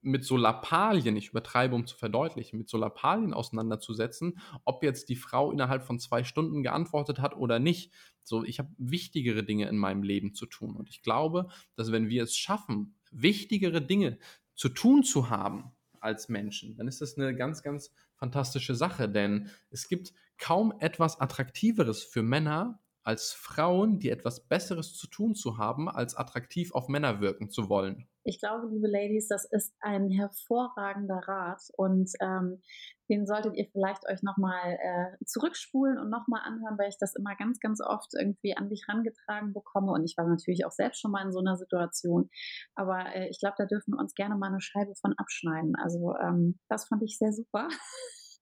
mit 0.00 0.24
so 0.24 0.36
Lappalien, 0.36 1.16
ich 1.16 1.30
übertreibe, 1.30 1.74
um 1.74 1.86
zu 1.86 1.96
verdeutlichen, 1.96 2.58
mit 2.58 2.68
so 2.68 2.78
Lappalien 2.78 3.34
auseinanderzusetzen, 3.34 4.38
ob 4.64 4.82
jetzt 4.82 5.08
die 5.08 5.16
Frau 5.16 5.50
innerhalb 5.50 5.82
von 5.82 5.98
zwei 5.98 6.24
Stunden 6.24 6.62
geantwortet 6.62 7.20
hat 7.20 7.36
oder 7.36 7.58
nicht. 7.58 7.92
So, 8.22 8.44
ich 8.44 8.58
habe 8.58 8.70
wichtigere 8.78 9.42
Dinge 9.42 9.68
in 9.68 9.76
meinem 9.76 10.02
Leben 10.02 10.34
zu 10.34 10.46
tun. 10.46 10.76
Und 10.76 10.88
ich 10.88 11.02
glaube, 11.02 11.48
dass 11.74 11.92
wenn 11.92 12.08
wir 12.08 12.22
es 12.22 12.36
schaffen, 12.36 12.94
wichtigere 13.10 13.82
Dinge 13.82 14.18
zu 14.54 14.68
tun 14.68 15.02
zu 15.02 15.30
haben 15.30 15.72
als 16.00 16.28
Menschen, 16.28 16.76
dann 16.76 16.88
ist 16.88 17.00
das 17.00 17.16
eine 17.16 17.34
ganz, 17.34 17.62
ganz 17.62 17.92
fantastische 18.14 18.74
Sache. 18.74 19.08
Denn 19.08 19.50
es 19.70 19.88
gibt 19.88 20.12
kaum 20.36 20.72
etwas 20.78 21.20
Attraktiveres 21.20 22.04
für 22.04 22.22
Männer, 22.22 22.80
als 23.08 23.32
Frauen, 23.32 23.98
die 23.98 24.10
etwas 24.10 24.48
Besseres 24.48 24.92
zu 24.92 25.06
tun 25.06 25.34
zu 25.34 25.56
haben, 25.56 25.88
als 25.88 26.14
attraktiv 26.14 26.72
auf 26.74 26.88
Männer 26.88 27.22
wirken 27.22 27.48
zu 27.48 27.70
wollen. 27.70 28.06
Ich 28.28 28.40
glaube, 28.40 28.68
liebe 28.68 28.88
Ladies, 28.88 29.26
das 29.26 29.46
ist 29.46 29.74
ein 29.80 30.10
hervorragender 30.10 31.18
Rat 31.26 31.62
und 31.78 32.10
ähm, 32.20 32.60
den 33.08 33.26
solltet 33.26 33.56
ihr 33.56 33.66
vielleicht 33.72 34.06
euch 34.06 34.22
nochmal 34.22 34.76
äh, 34.82 35.24
zurückspulen 35.24 35.96
und 35.96 36.10
nochmal 36.10 36.42
anhören, 36.44 36.76
weil 36.76 36.90
ich 36.90 36.98
das 37.00 37.14
immer 37.16 37.34
ganz, 37.36 37.58
ganz 37.58 37.80
oft 37.80 38.10
irgendwie 38.12 38.54
an 38.54 38.68
mich 38.68 38.84
rangetragen 38.86 39.54
bekomme 39.54 39.92
und 39.92 40.04
ich 40.04 40.14
war 40.18 40.26
natürlich 40.26 40.66
auch 40.66 40.72
selbst 40.72 41.00
schon 41.00 41.10
mal 41.10 41.24
in 41.24 41.32
so 41.32 41.38
einer 41.38 41.56
Situation. 41.56 42.28
Aber 42.74 42.98
äh, 43.14 43.30
ich 43.30 43.38
glaube, 43.40 43.54
da 43.56 43.64
dürfen 43.64 43.94
wir 43.94 43.98
uns 43.98 44.14
gerne 44.14 44.36
mal 44.36 44.48
eine 44.48 44.60
Scheibe 44.60 44.92
von 45.00 45.14
abschneiden. 45.16 45.74
Also 45.76 46.14
ähm, 46.16 46.58
das 46.68 46.86
fand 46.86 47.02
ich 47.04 47.16
sehr 47.16 47.32
super. 47.32 47.68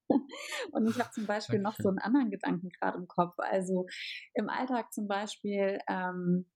Und 0.73 0.89
ich 0.89 0.99
habe 0.99 1.11
zum 1.13 1.27
Beispiel 1.27 1.61
noch 1.61 1.77
so 1.77 1.89
einen 1.89 1.99
anderen 1.99 2.33
Gedanken 2.33 2.71
gerade 2.81 2.99
im 2.99 3.07
Kopf. 3.07 3.35
Also 3.39 3.87
im 4.35 4.49
Alltag 4.49 4.93
zum 4.93 5.07
Beispiel, 5.07 5.79
ähm, 5.89 6.51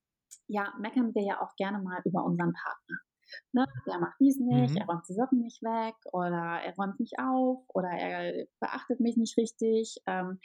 ja, 0.49 0.75
meckern 0.81 1.15
wir 1.15 1.23
ja 1.23 1.41
auch 1.41 1.55
gerne 1.55 1.79
mal 1.81 2.01
über 2.05 2.25
unseren 2.25 2.53
Partner. 2.53 2.99
Ne? 3.53 3.67
Der 3.87 3.99
macht 3.99 4.19
dies 4.21 4.39
nicht, 4.39 4.73
mhm. 4.73 4.77
er 4.77 4.87
räumt 4.87 5.09
die 5.09 5.15
Socken 5.15 5.41
nicht 5.41 5.63
weg 5.63 5.95
oder 6.13 6.61
er 6.65 6.75
räumt 6.77 7.01
nicht 7.01 7.19
auf 7.19 7.65
oder 7.69 7.91
er 7.91 8.47
beachtet 8.61 9.01
mich 9.01 9.17
nicht 9.17 9.37
richtig. 9.37 9.97
Ähm, 10.07 10.41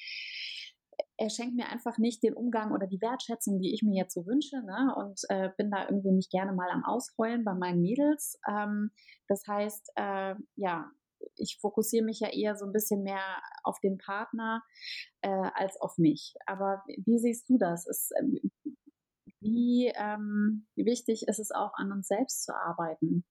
er 1.17 1.29
schenkt 1.29 1.55
mir 1.55 1.69
einfach 1.69 1.97
nicht 1.97 2.23
den 2.23 2.33
Umgang 2.33 2.71
oder 2.71 2.87
die 2.87 3.01
Wertschätzung, 3.01 3.59
die 3.59 3.73
ich 3.73 3.83
mir 3.83 3.95
jetzt 3.95 4.13
so 4.13 4.25
wünsche, 4.25 4.61
ne? 4.63 4.93
und 4.97 5.21
äh, 5.29 5.49
bin 5.57 5.71
da 5.71 5.87
irgendwie 5.87 6.11
nicht 6.11 6.31
gerne 6.31 6.53
mal 6.53 6.69
am 6.69 6.83
Ausheulen 6.83 7.43
bei 7.43 7.53
meinen 7.53 7.81
Mädels. 7.81 8.39
Ähm, 8.47 8.91
das 9.27 9.45
heißt, 9.47 9.91
äh, 9.95 10.35
ja, 10.55 10.91
ich 11.35 11.57
fokussiere 11.59 12.05
mich 12.05 12.19
ja 12.19 12.29
eher 12.29 12.55
so 12.55 12.65
ein 12.65 12.73
bisschen 12.73 13.03
mehr 13.03 13.41
auf 13.63 13.79
den 13.79 13.97
Partner 13.97 14.63
äh, 15.21 15.49
als 15.53 15.79
auf 15.81 15.97
mich. 15.97 16.35
Aber 16.45 16.83
wie 16.87 17.17
siehst 17.17 17.49
du 17.49 17.57
das? 17.57 17.87
Ist, 17.87 18.13
wie, 19.45 19.91
ähm, 19.95 20.65
wichtig 20.75 21.27
ist 21.27 21.39
es 21.39 21.51
auch, 21.51 21.73
an 21.75 21.91
uns 21.91 22.07
selbst 22.07 22.43
zu 22.43 22.53
arbeiten? 22.55 23.23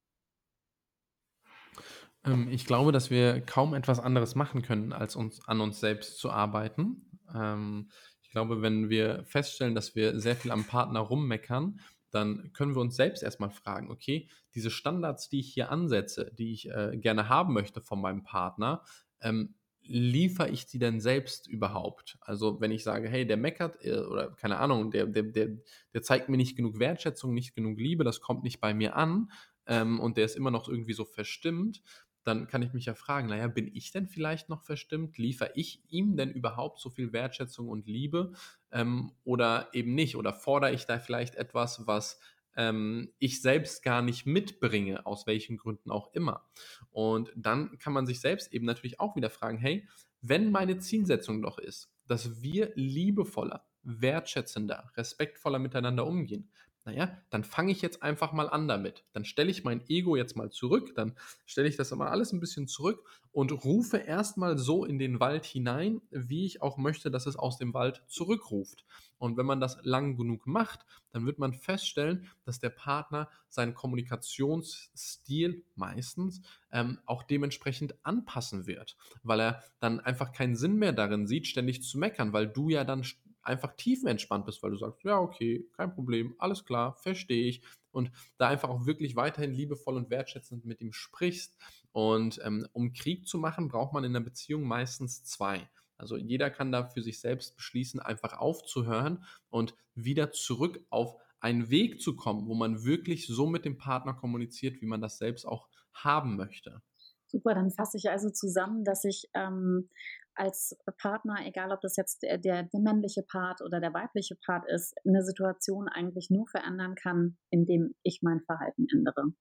Ähm, 2.24 2.48
ich 2.50 2.64
glaube, 2.64 2.92
dass 2.92 3.10
wir 3.10 3.40
kaum 3.40 3.74
etwas 3.74 3.98
anderes 3.98 4.34
machen 4.34 4.62
können, 4.62 4.92
als 4.92 5.16
uns 5.16 5.46
an 5.46 5.60
uns 5.60 5.80
selbst 5.80 6.18
zu 6.18 6.30
arbeiten. 6.30 7.18
Ähm, 7.34 7.90
ich 8.22 8.30
glaube, 8.30 8.62
wenn 8.62 8.88
wir 8.88 9.24
feststellen, 9.24 9.74
dass 9.74 9.94
wir 9.94 10.18
sehr 10.20 10.36
viel 10.36 10.50
am 10.50 10.64
Partner 10.64 11.00
rummeckern, 11.00 11.80
dann 12.10 12.52
können 12.52 12.76
wir 12.76 12.80
uns 12.80 12.94
selbst 12.94 13.24
erstmal 13.24 13.50
fragen, 13.50 13.90
okay, 13.90 14.28
diese 14.54 14.70
Standards, 14.70 15.28
die 15.28 15.40
ich 15.40 15.52
hier 15.52 15.70
ansetze, 15.70 16.30
die 16.38 16.52
ich 16.52 16.70
äh, 16.70 16.96
gerne 16.96 17.28
haben 17.28 17.52
möchte 17.52 17.80
von 17.80 18.00
meinem 18.00 18.22
Partner, 18.22 18.84
ähm, 19.20 19.56
liefere 19.86 20.48
ich 20.50 20.66
die 20.66 20.78
denn 20.78 21.00
selbst 21.00 21.46
überhaupt? 21.46 22.18
Also 22.20 22.60
wenn 22.60 22.70
ich 22.70 22.82
sage, 22.84 23.08
hey, 23.08 23.26
der 23.26 23.36
meckert 23.36 23.84
äh, 23.84 23.98
oder 23.98 24.30
keine 24.32 24.58
Ahnung, 24.58 24.90
der, 24.90 25.06
der, 25.06 25.24
der, 25.24 25.58
der 25.92 26.02
zeigt 26.02 26.28
mir 26.28 26.36
nicht 26.36 26.56
genug 26.56 26.78
Wertschätzung, 26.78 27.34
nicht 27.34 27.54
genug 27.54 27.78
Liebe, 27.78 28.04
das 28.04 28.20
kommt 28.20 28.42
nicht 28.44 28.60
bei 28.60 28.74
mir 28.74 28.96
an 28.96 29.30
ähm, 29.66 30.00
und 30.00 30.16
der 30.16 30.24
ist 30.24 30.36
immer 30.36 30.50
noch 30.50 30.68
irgendwie 30.68 30.94
so 30.94 31.04
verstimmt, 31.04 31.82
dann 32.24 32.46
kann 32.46 32.62
ich 32.62 32.72
mich 32.72 32.86
ja 32.86 32.94
fragen, 32.94 33.28
naja, 33.28 33.46
bin 33.48 33.70
ich 33.74 33.92
denn 33.92 34.08
vielleicht 34.08 34.48
noch 34.48 34.62
verstimmt? 34.62 35.18
Liefere 35.18 35.52
ich 35.54 35.82
ihm 35.88 36.16
denn 36.16 36.30
überhaupt 36.30 36.80
so 36.80 36.88
viel 36.88 37.12
Wertschätzung 37.12 37.68
und 37.68 37.86
Liebe 37.86 38.32
ähm, 38.72 39.12
oder 39.24 39.68
eben 39.74 39.94
nicht? 39.94 40.16
Oder 40.16 40.32
fordere 40.32 40.72
ich 40.72 40.86
da 40.86 40.98
vielleicht 40.98 41.34
etwas, 41.36 41.86
was 41.86 42.18
ähm, 42.56 43.12
ich 43.18 43.42
selbst 43.42 43.82
gar 43.82 44.02
nicht 44.02 44.26
mitbringe, 44.26 45.06
aus 45.06 45.26
welchen 45.26 45.56
Gründen 45.56 45.90
auch 45.90 46.12
immer? 46.12 46.48
Und 46.90 47.32
dann 47.36 47.78
kann 47.78 47.92
man 47.92 48.06
sich 48.06 48.20
selbst 48.20 48.52
eben 48.52 48.66
natürlich 48.66 49.00
auch 49.00 49.16
wieder 49.16 49.30
fragen, 49.30 49.58
hey, 49.58 49.88
wenn 50.20 50.50
meine 50.50 50.78
Zielsetzung 50.78 51.42
doch 51.42 51.58
ist, 51.58 51.92
dass 52.06 52.42
wir 52.42 52.72
liebevoller, 52.74 53.66
wertschätzender, 53.82 54.90
respektvoller 54.96 55.58
miteinander 55.58 56.06
umgehen, 56.06 56.50
naja, 56.86 57.16
dann 57.30 57.44
fange 57.44 57.72
ich 57.72 57.80
jetzt 57.80 58.02
einfach 58.02 58.32
mal 58.32 58.48
an 58.48 58.68
damit. 58.68 59.04
Dann 59.12 59.24
stelle 59.24 59.50
ich 59.50 59.64
mein 59.64 59.82
Ego 59.88 60.16
jetzt 60.16 60.36
mal 60.36 60.50
zurück, 60.50 60.94
dann 60.94 61.14
stelle 61.46 61.66
ich 61.66 61.76
das 61.76 61.90
mal 61.92 62.08
alles 62.08 62.32
ein 62.32 62.40
bisschen 62.40 62.68
zurück 62.68 63.02
und 63.32 63.52
rufe 63.64 63.96
erstmal 63.96 64.58
so 64.58 64.84
in 64.84 64.98
den 64.98 65.18
Wald 65.18 65.46
hinein, 65.46 66.02
wie 66.10 66.44
ich 66.44 66.60
auch 66.60 66.76
möchte, 66.76 67.10
dass 67.10 67.24
es 67.26 67.36
aus 67.36 67.56
dem 67.56 67.72
Wald 67.72 68.02
zurückruft. 68.06 68.84
Und 69.24 69.38
wenn 69.38 69.46
man 69.46 69.58
das 69.58 69.78
lang 69.84 70.18
genug 70.18 70.46
macht, 70.46 70.84
dann 71.10 71.24
wird 71.24 71.38
man 71.38 71.54
feststellen, 71.54 72.28
dass 72.44 72.60
der 72.60 72.68
Partner 72.68 73.30
seinen 73.48 73.72
Kommunikationsstil 73.72 75.64
meistens 75.76 76.42
ähm, 76.70 76.98
auch 77.06 77.22
dementsprechend 77.22 77.94
anpassen 78.04 78.66
wird, 78.66 78.98
weil 79.22 79.40
er 79.40 79.64
dann 79.80 79.98
einfach 79.98 80.32
keinen 80.32 80.56
Sinn 80.56 80.76
mehr 80.76 80.92
darin 80.92 81.26
sieht, 81.26 81.46
ständig 81.46 81.82
zu 81.82 81.96
meckern, 81.96 82.34
weil 82.34 82.48
du 82.48 82.68
ja 82.68 82.84
dann 82.84 83.02
einfach 83.40 83.74
tiefenentspannt 83.76 84.44
bist, 84.44 84.62
weil 84.62 84.72
du 84.72 84.76
sagst, 84.76 85.02
ja, 85.04 85.18
okay, 85.18 85.66
kein 85.72 85.94
Problem, 85.94 86.34
alles 86.36 86.66
klar, 86.66 86.94
verstehe 86.98 87.48
ich. 87.48 87.62
Und 87.92 88.10
da 88.36 88.48
einfach 88.48 88.68
auch 88.68 88.84
wirklich 88.84 89.16
weiterhin 89.16 89.54
liebevoll 89.54 89.96
und 89.96 90.10
wertschätzend 90.10 90.66
mit 90.66 90.82
ihm 90.82 90.92
sprichst. 90.92 91.56
Und 91.92 92.42
ähm, 92.44 92.68
um 92.74 92.92
Krieg 92.92 93.26
zu 93.26 93.38
machen, 93.38 93.68
braucht 93.68 93.94
man 93.94 94.04
in 94.04 94.12
der 94.12 94.20
Beziehung 94.20 94.64
meistens 94.64 95.24
zwei. 95.24 95.66
Also 95.96 96.16
jeder 96.16 96.50
kann 96.50 96.72
da 96.72 96.84
für 96.84 97.02
sich 97.02 97.20
selbst 97.20 97.56
beschließen, 97.56 98.00
einfach 98.00 98.34
aufzuhören 98.38 99.24
und 99.48 99.74
wieder 99.94 100.32
zurück 100.32 100.84
auf 100.90 101.16
einen 101.40 101.68
Weg 101.70 102.00
zu 102.00 102.16
kommen, 102.16 102.48
wo 102.48 102.54
man 102.54 102.84
wirklich 102.84 103.26
so 103.26 103.46
mit 103.46 103.64
dem 103.64 103.76
Partner 103.76 104.14
kommuniziert, 104.14 104.80
wie 104.80 104.86
man 104.86 105.00
das 105.00 105.18
selbst 105.18 105.44
auch 105.44 105.68
haben 105.92 106.36
möchte. 106.36 106.82
Super, 107.26 107.54
dann 107.54 107.70
fasse 107.70 107.96
ich 107.96 108.08
also 108.10 108.30
zusammen, 108.30 108.84
dass 108.84 109.04
ich 109.04 109.28
ähm, 109.34 109.88
als 110.34 110.76
Partner, 110.98 111.36
egal 111.44 111.72
ob 111.72 111.80
das 111.80 111.96
jetzt 111.96 112.22
der, 112.22 112.38
der, 112.38 112.64
der, 112.64 112.80
männliche 112.80 113.22
Part 113.22 113.60
oder 113.60 113.80
der 113.80 113.92
weibliche 113.92 114.36
Part 114.36 114.66
ist, 114.68 114.94
eine 115.06 115.22
Situation 115.24 115.88
eigentlich 115.88 116.30
nur 116.30 116.46
verändern 116.48 116.94
kann, 116.94 117.36
indem 117.50 117.94
ich 118.02 118.20
mein 118.22 118.40
Verhalten 118.40 118.86
ändere. 118.90 119.32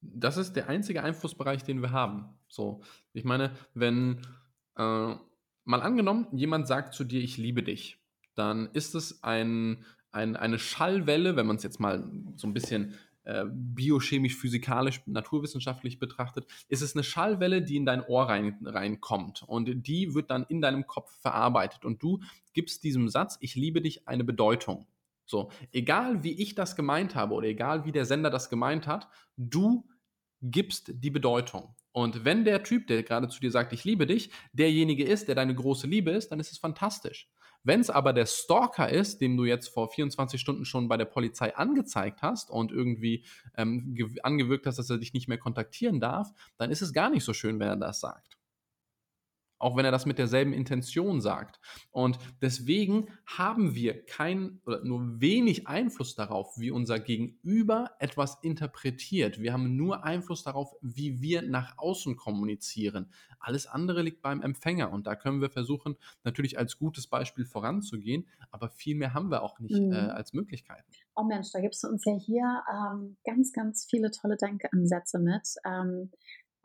Das 0.00 0.36
ist 0.36 0.54
der 0.54 0.68
einzige 0.68 1.02
Einflussbereich, 1.02 1.64
den 1.64 1.82
wir 1.82 1.90
haben. 1.90 2.38
So, 2.48 2.82
ich 3.12 3.24
meine, 3.24 3.52
wenn 3.74 4.22
äh, 4.76 5.14
mal 5.64 5.82
angenommen, 5.82 6.26
jemand 6.32 6.66
sagt 6.66 6.94
zu 6.94 7.04
dir, 7.04 7.20
ich 7.20 7.36
liebe 7.36 7.62
dich, 7.62 7.98
dann 8.34 8.68
ist 8.72 8.94
es 8.94 9.22
ein, 9.22 9.84
ein, 10.12 10.36
eine 10.36 10.58
Schallwelle, 10.58 11.36
wenn 11.36 11.46
man 11.46 11.56
es 11.56 11.62
jetzt 11.62 11.80
mal 11.80 12.08
so 12.36 12.46
ein 12.46 12.54
bisschen 12.54 12.94
äh, 13.24 13.44
biochemisch, 13.48 14.36
physikalisch, 14.36 15.02
naturwissenschaftlich 15.06 15.98
betrachtet, 15.98 16.46
ist 16.68 16.82
es 16.82 16.94
eine 16.94 17.02
Schallwelle, 17.02 17.62
die 17.62 17.76
in 17.76 17.84
dein 17.84 18.04
Ohr 18.04 18.28
rein, 18.28 18.58
reinkommt 18.64 19.42
und 19.42 19.86
die 19.86 20.14
wird 20.14 20.30
dann 20.30 20.44
in 20.48 20.60
deinem 20.60 20.86
Kopf 20.86 21.18
verarbeitet 21.20 21.84
und 21.84 22.02
du 22.02 22.20
gibst 22.52 22.84
diesem 22.84 23.08
Satz, 23.08 23.36
ich 23.40 23.56
liebe 23.56 23.82
dich, 23.82 24.06
eine 24.06 24.22
Bedeutung. 24.22 24.86
So, 25.24 25.50
egal 25.72 26.22
wie 26.22 26.40
ich 26.40 26.54
das 26.54 26.76
gemeint 26.76 27.16
habe 27.16 27.34
oder 27.34 27.48
egal 27.48 27.84
wie 27.84 27.90
der 27.90 28.04
Sender 28.04 28.30
das 28.30 28.48
gemeint 28.48 28.86
hat, 28.86 29.08
du 29.36 29.88
gibst 30.40 30.92
die 30.94 31.10
Bedeutung. 31.10 31.74
Und 31.96 32.26
wenn 32.26 32.44
der 32.44 32.62
Typ, 32.62 32.88
der 32.88 33.02
gerade 33.02 33.26
zu 33.26 33.40
dir 33.40 33.50
sagt, 33.50 33.72
ich 33.72 33.84
liebe 33.84 34.06
dich, 34.06 34.30
derjenige 34.52 35.02
ist, 35.02 35.28
der 35.28 35.34
deine 35.34 35.54
große 35.54 35.86
Liebe 35.86 36.10
ist, 36.10 36.28
dann 36.28 36.38
ist 36.38 36.52
es 36.52 36.58
fantastisch. 36.58 37.30
Wenn 37.62 37.80
es 37.80 37.88
aber 37.88 38.12
der 38.12 38.26
Stalker 38.26 38.90
ist, 38.90 39.22
den 39.22 39.34
du 39.34 39.46
jetzt 39.46 39.68
vor 39.68 39.88
24 39.88 40.38
Stunden 40.38 40.66
schon 40.66 40.88
bei 40.88 40.98
der 40.98 41.06
Polizei 41.06 41.56
angezeigt 41.56 42.20
hast 42.20 42.50
und 42.50 42.70
irgendwie 42.70 43.24
ähm, 43.56 43.96
angewirkt 44.22 44.66
hast, 44.66 44.78
dass 44.78 44.90
er 44.90 44.98
dich 44.98 45.14
nicht 45.14 45.26
mehr 45.26 45.38
kontaktieren 45.38 45.98
darf, 45.98 46.28
dann 46.58 46.70
ist 46.70 46.82
es 46.82 46.92
gar 46.92 47.08
nicht 47.08 47.24
so 47.24 47.32
schön, 47.32 47.58
wenn 47.60 47.68
er 47.68 47.76
das 47.78 48.00
sagt. 48.00 48.35
Auch 49.58 49.76
wenn 49.76 49.84
er 49.84 49.90
das 49.90 50.06
mit 50.06 50.18
derselben 50.18 50.52
Intention 50.52 51.20
sagt. 51.20 51.60
Und 51.90 52.18
deswegen 52.40 53.08
haben 53.26 53.74
wir 53.74 54.04
kein 54.04 54.60
oder 54.66 54.84
nur 54.84 55.20
wenig 55.20 55.66
Einfluss 55.66 56.14
darauf, 56.14 56.58
wie 56.58 56.70
unser 56.70 56.98
Gegenüber 56.98 57.90
etwas 57.98 58.38
interpretiert. 58.42 59.40
Wir 59.40 59.52
haben 59.52 59.76
nur 59.76 60.04
Einfluss 60.04 60.42
darauf, 60.42 60.74
wie 60.82 61.20
wir 61.20 61.42
nach 61.42 61.78
außen 61.78 62.16
kommunizieren. 62.16 63.10
Alles 63.38 63.66
andere 63.66 64.02
liegt 64.02 64.22
beim 64.22 64.42
Empfänger 64.42 64.90
und 64.90 65.06
da 65.06 65.16
können 65.16 65.40
wir 65.40 65.50
versuchen, 65.50 65.96
natürlich 66.24 66.58
als 66.58 66.78
gutes 66.78 67.06
Beispiel 67.06 67.44
voranzugehen, 67.44 68.26
aber 68.50 68.68
viel 68.68 68.96
mehr 68.96 69.14
haben 69.14 69.30
wir 69.30 69.42
auch 69.42 69.58
nicht 69.58 69.80
mhm. 69.80 69.92
äh, 69.92 69.96
als 69.96 70.32
Möglichkeiten. 70.32 70.90
Oh 71.14 71.24
Mensch, 71.24 71.50
da 71.52 71.60
gibst 71.60 71.82
du 71.82 71.88
uns 71.88 72.04
ja 72.04 72.14
hier 72.14 72.62
ähm, 72.70 73.16
ganz, 73.24 73.52
ganz 73.52 73.86
viele 73.88 74.10
tolle 74.10 74.36
Denkansätze 74.36 75.18
mit. 75.18 75.48
Ähm, 75.64 76.10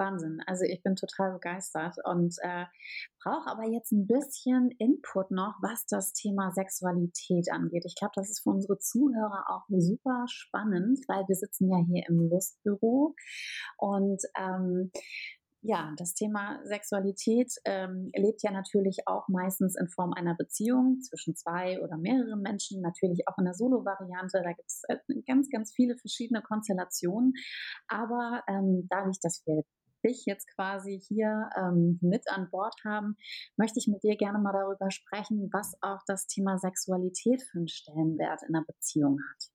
Wahnsinn. 0.02 0.40
Also 0.48 0.66
ich 0.66 0.82
bin 0.82 0.96
total 0.96 1.34
begeistert 1.34 1.96
und 2.04 2.36
äh, 2.42 2.66
brauche 3.24 3.48
aber 3.48 3.68
jetzt 3.68 3.92
ein 3.92 4.08
bisschen 4.08 4.72
Input 4.80 5.30
noch, 5.30 5.56
was 5.62 5.86
das 5.86 6.14
Thema 6.14 6.52
Sexualität 6.52 7.52
angeht. 7.52 7.84
Ich 7.86 7.96
glaube, 7.96 8.14
das 8.16 8.30
ist 8.30 8.42
für 8.42 8.50
unsere 8.50 8.80
Zuhörer 8.80 9.46
auch 9.50 9.66
super 9.70 10.26
spannend, 10.28 11.00
weil 11.08 11.28
wir 11.28 11.36
sitzen 11.36 11.70
ja 11.70 11.78
hier 11.86 12.04
im 12.10 12.30
Lustbüro 12.30 13.16
und 13.78 14.22
ähm, 14.38 14.92
ja, 15.64 15.94
das 15.98 16.16
Thema 16.16 16.60
Sexualität 16.64 17.54
ähm, 17.66 18.10
lebt 18.16 18.42
ja 18.42 18.52
natürlich 18.52 19.08
auch 19.08 19.28
meistens 19.28 19.76
in 19.76 19.88
Form 19.90 20.12
einer 20.14 20.36
Beziehung 20.36 21.02
zwischen 21.02 21.36
zwei 21.36 21.80
oder 21.82 21.98
mehreren 21.98 22.42
Menschen, 22.42 22.82
natürlich 22.82 23.28
auch 23.28 23.38
in 23.38 23.46
der 23.46 23.54
Solo-Variante. 23.54 24.42
Da 24.44 24.54
gibt 24.54 24.68
es 24.68 24.82
äh, 24.88 24.98
ganz, 25.28 25.50
ganz 25.52 25.72
viele 25.72 25.98
verschiedene 25.98 26.42
Konstellationen. 26.42 27.34
Aber 27.88 28.44
ähm, 28.48 28.88
dadurch, 28.90 29.20
dass 29.22 29.44
wir 29.46 29.64
dich 30.02 30.26
jetzt 30.26 30.48
quasi 30.56 31.00
hier 31.08 31.50
ähm, 31.56 32.00
mit 32.02 32.30
an 32.30 32.50
Bord 32.50 32.76
haben, 32.86 33.16
möchte 33.58 33.80
ich 33.80 33.88
mit 33.88 34.04
dir 34.04 34.16
gerne 34.18 34.40
mal 34.40 34.54
darüber 34.54 34.92
sprechen, 34.92 35.50
was 35.52 35.76
auch 35.82 36.02
das 36.08 36.28
Thema 36.28 36.58
Sexualität 36.58 37.42
für 37.42 37.60
einen 37.60 37.68
Stellenwert 37.68 38.42
in 38.48 38.56
einer 38.56 38.66
Beziehung 38.66 39.20
hat. 39.20 39.52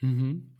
Mhm. 0.00 0.56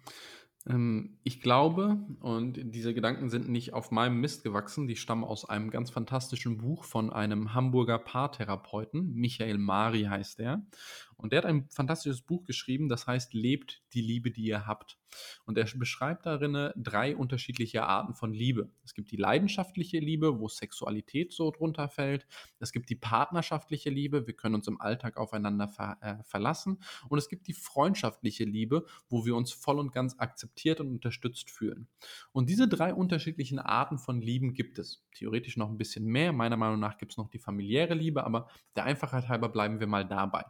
Ähm, 0.67 1.19
ich 1.23 1.41
glaube, 1.41 1.99
und 2.21 2.75
diese 2.75 2.95
Gedanken 2.95 3.29
sind 3.29 3.49
nicht 3.49 3.75
auf 3.75 3.91
meinem 3.91 4.21
Mist 4.21 4.45
gewachsen, 4.45 4.87
die 4.87 4.97
stammen 4.97 5.25
aus 5.25 5.49
einem 5.49 5.71
ganz 5.71 5.91
fantastischen 5.91 6.59
Buch 6.59 6.85
von 6.85 7.13
einem 7.13 7.55
Hamburger 7.55 7.99
Paartherapeuten, 7.99 9.13
Michael 9.15 9.59
Mari 9.59 10.05
heißt 10.05 10.41
er. 10.41 10.67
Und 11.16 11.33
der 11.33 11.38
hat 11.38 11.46
ein 11.46 11.68
fantastisches 11.70 12.22
Buch 12.22 12.44
geschrieben, 12.44 12.88
das 12.88 13.07
heißt 13.07 13.35
Lebt 13.35 13.83
die 13.92 14.03
Liebe, 14.03 14.31
die 14.31 14.44
ihr 14.44 14.66
habt. 14.66 14.98
Und 15.44 15.59
er 15.59 15.66
beschreibt 15.77 16.27
darin 16.27 16.70
drei 16.77 17.16
unterschiedliche 17.16 17.85
Arten 17.85 18.14
von 18.14 18.33
Liebe. 18.33 18.70
Es 18.85 18.94
gibt 18.94 19.11
die 19.11 19.16
leidenschaftliche 19.16 19.98
Liebe, 19.98 20.38
wo 20.40 20.48
Sexualität 20.48 21.33
so 21.33 21.50
drunter 21.50 21.88
fällt. 21.88 22.27
Es 22.59 22.72
gibt 22.72 22.90
die 22.90 22.96
partnerschaftliche 22.96 23.90
Liebe, 23.90 24.27
wir 24.27 24.35
können 24.35 24.57
uns 24.57 24.68
im 24.68 24.81
Alltag 24.81 25.16
aufeinander 25.16 25.68
ver 25.68 25.98
äh, 26.00 26.22
verlassen. 26.24 26.83
Und 27.09 27.18
es 27.18 27.29
gibt 27.29 27.46
die 27.46 27.53
freundschaftliche 27.53 28.44
Liebe, 28.44 28.87
wo 29.09 29.24
wir 29.24 29.37
uns 29.37 29.53
voll 29.53 29.79
und 29.79 29.92
ganz 29.92 30.18
akzeptiert 30.18 30.81
und 30.81 30.88
unterstützt 30.88 31.50
fühlen. 31.50 31.88
Und 32.33 32.48
diese 32.48 32.68
drei 32.68 32.94
unterschiedlichen 32.94 33.59
Arten 33.59 33.98
von 33.98 34.20
Lieben 34.20 34.55
gibt 34.55 34.79
es. 34.79 35.05
Theoretisch 35.14 35.57
noch 35.57 35.68
ein 35.68 35.79
bisschen 35.79 36.05
mehr. 36.05 36.33
Meiner 36.33 36.57
Meinung 36.57 36.81
nach 36.81 36.98
gibt 36.98 37.12
es 37.12 37.18
noch 37.18 37.29
die 37.29 37.38
familiäre 37.38 37.94
Liebe, 37.94 38.24
aber 38.24 38.48
der 38.77 38.85
Einfachheit 38.85 39.29
halber 39.29 39.48
bleiben 39.48 39.81
wir 39.81 39.87
mal 39.87 40.07
dabei. 40.07 40.44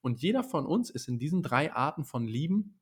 Und 0.00 0.09
jeder 0.18 0.42
von 0.42 0.66
uns 0.66 0.90
ist 0.90 1.08
in 1.08 1.18
diesen 1.18 1.42
drei 1.42 1.72
Arten 1.72 2.04
von 2.04 2.26
Lieben 2.26 2.80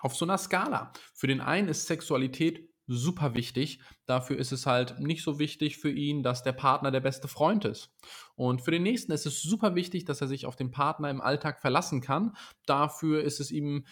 auf 0.00 0.14
so 0.14 0.24
einer 0.24 0.38
Skala. 0.38 0.92
Für 1.14 1.26
den 1.26 1.40
einen 1.40 1.68
ist 1.68 1.86
Sexualität 1.86 2.69
super 2.90 3.34
wichtig. 3.34 3.80
Dafür 4.06 4.36
ist 4.38 4.50
es 4.50 4.66
halt 4.66 4.98
nicht 4.98 5.22
so 5.22 5.38
wichtig 5.38 5.78
für 5.78 5.90
ihn, 5.90 6.22
dass 6.22 6.42
der 6.42 6.52
Partner 6.52 6.90
der 6.90 7.00
beste 7.00 7.28
Freund 7.28 7.64
ist. 7.64 7.90
Und 8.34 8.62
für 8.62 8.72
den 8.72 8.82
nächsten 8.82 9.12
ist 9.12 9.26
es 9.26 9.42
super 9.42 9.74
wichtig, 9.74 10.04
dass 10.04 10.20
er 10.20 10.28
sich 10.28 10.46
auf 10.46 10.56
den 10.56 10.70
Partner 10.70 11.08
im 11.10 11.20
Alltag 11.20 11.60
verlassen 11.60 12.00
kann. 12.00 12.36
Dafür 12.66 13.22
ist 13.22 13.38
es 13.38 13.50
ihm 13.50 13.84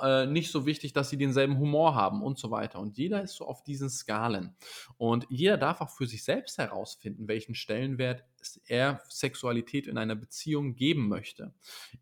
äh, 0.00 0.26
nicht 0.26 0.50
so 0.50 0.64
wichtig, 0.64 0.94
dass 0.94 1.10
sie 1.10 1.18
denselben 1.18 1.58
Humor 1.58 1.94
haben 1.94 2.22
und 2.22 2.38
so 2.38 2.50
weiter. 2.50 2.80
Und 2.80 2.96
jeder 2.96 3.22
ist 3.22 3.34
so 3.34 3.46
auf 3.46 3.62
diesen 3.64 3.90
Skalen. 3.90 4.56
Und 4.96 5.26
jeder 5.28 5.58
darf 5.58 5.80
auch 5.80 5.90
für 5.90 6.06
sich 6.06 6.24
selbst 6.24 6.56
herausfinden, 6.58 7.28
welchen 7.28 7.54
Stellenwert 7.54 8.24
er 8.66 9.02
Sexualität 9.08 9.86
in 9.86 9.98
einer 9.98 10.14
Beziehung 10.14 10.74
geben 10.74 11.08
möchte. 11.08 11.52